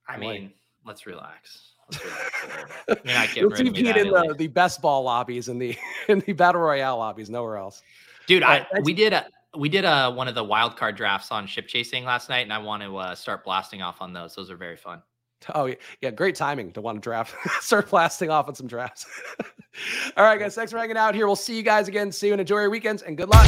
I 0.07 0.17
mean, 0.17 0.53
let's 0.85 1.05
relax. 1.05 1.73
Let's 1.91 3.05
relax 3.05 3.35
You're 3.35 3.49
You'll 3.49 3.57
see 3.57 3.71
Pete 3.71 3.97
in 3.97 4.09
the, 4.09 4.35
the 4.37 4.47
best 4.47 4.81
ball 4.81 5.03
lobbies 5.03 5.49
and 5.49 5.61
the 5.61 5.77
in 6.07 6.19
the 6.19 6.33
battle 6.33 6.61
royale 6.61 6.97
lobbies, 6.97 7.29
nowhere 7.29 7.57
else. 7.57 7.81
Dude, 8.25 8.43
I 8.43 8.65
we 8.83 8.93
did 8.93 9.13
a 9.13 9.27
we 9.57 9.69
did 9.69 9.85
a 9.85 10.11
one 10.11 10.27
of 10.27 10.35
the 10.35 10.43
wild 10.43 10.77
card 10.77 10.95
drafts 10.95 11.31
on 11.31 11.47
ship 11.47 11.67
chasing 11.67 12.05
last 12.05 12.29
night, 12.29 12.41
and 12.41 12.53
I 12.53 12.57
want 12.57 12.83
to 12.83 12.97
uh, 12.97 13.15
start 13.15 13.43
blasting 13.43 13.81
off 13.81 14.01
on 14.01 14.13
those. 14.13 14.35
Those 14.35 14.49
are 14.49 14.57
very 14.57 14.77
fun. 14.77 15.01
Oh 15.55 15.73
yeah, 16.01 16.11
great 16.11 16.35
timing 16.35 16.71
to 16.73 16.81
want 16.81 16.97
to 16.97 17.01
draft. 17.01 17.33
start 17.61 17.89
blasting 17.89 18.29
off 18.29 18.47
on 18.47 18.55
some 18.55 18.67
drafts. 18.67 19.05
All 20.17 20.23
right, 20.23 20.39
guys. 20.39 20.55
Thanks 20.55 20.71
for 20.71 20.77
hanging 20.77 20.97
out 20.97 21.15
here. 21.15 21.27
We'll 21.27 21.35
see 21.35 21.55
you 21.55 21.63
guys 21.63 21.87
again 21.87 22.11
soon. 22.11 22.39
Enjoy 22.39 22.59
your 22.59 22.69
weekends 22.69 23.03
and 23.03 23.15
good 23.15 23.29
luck. 23.29 23.45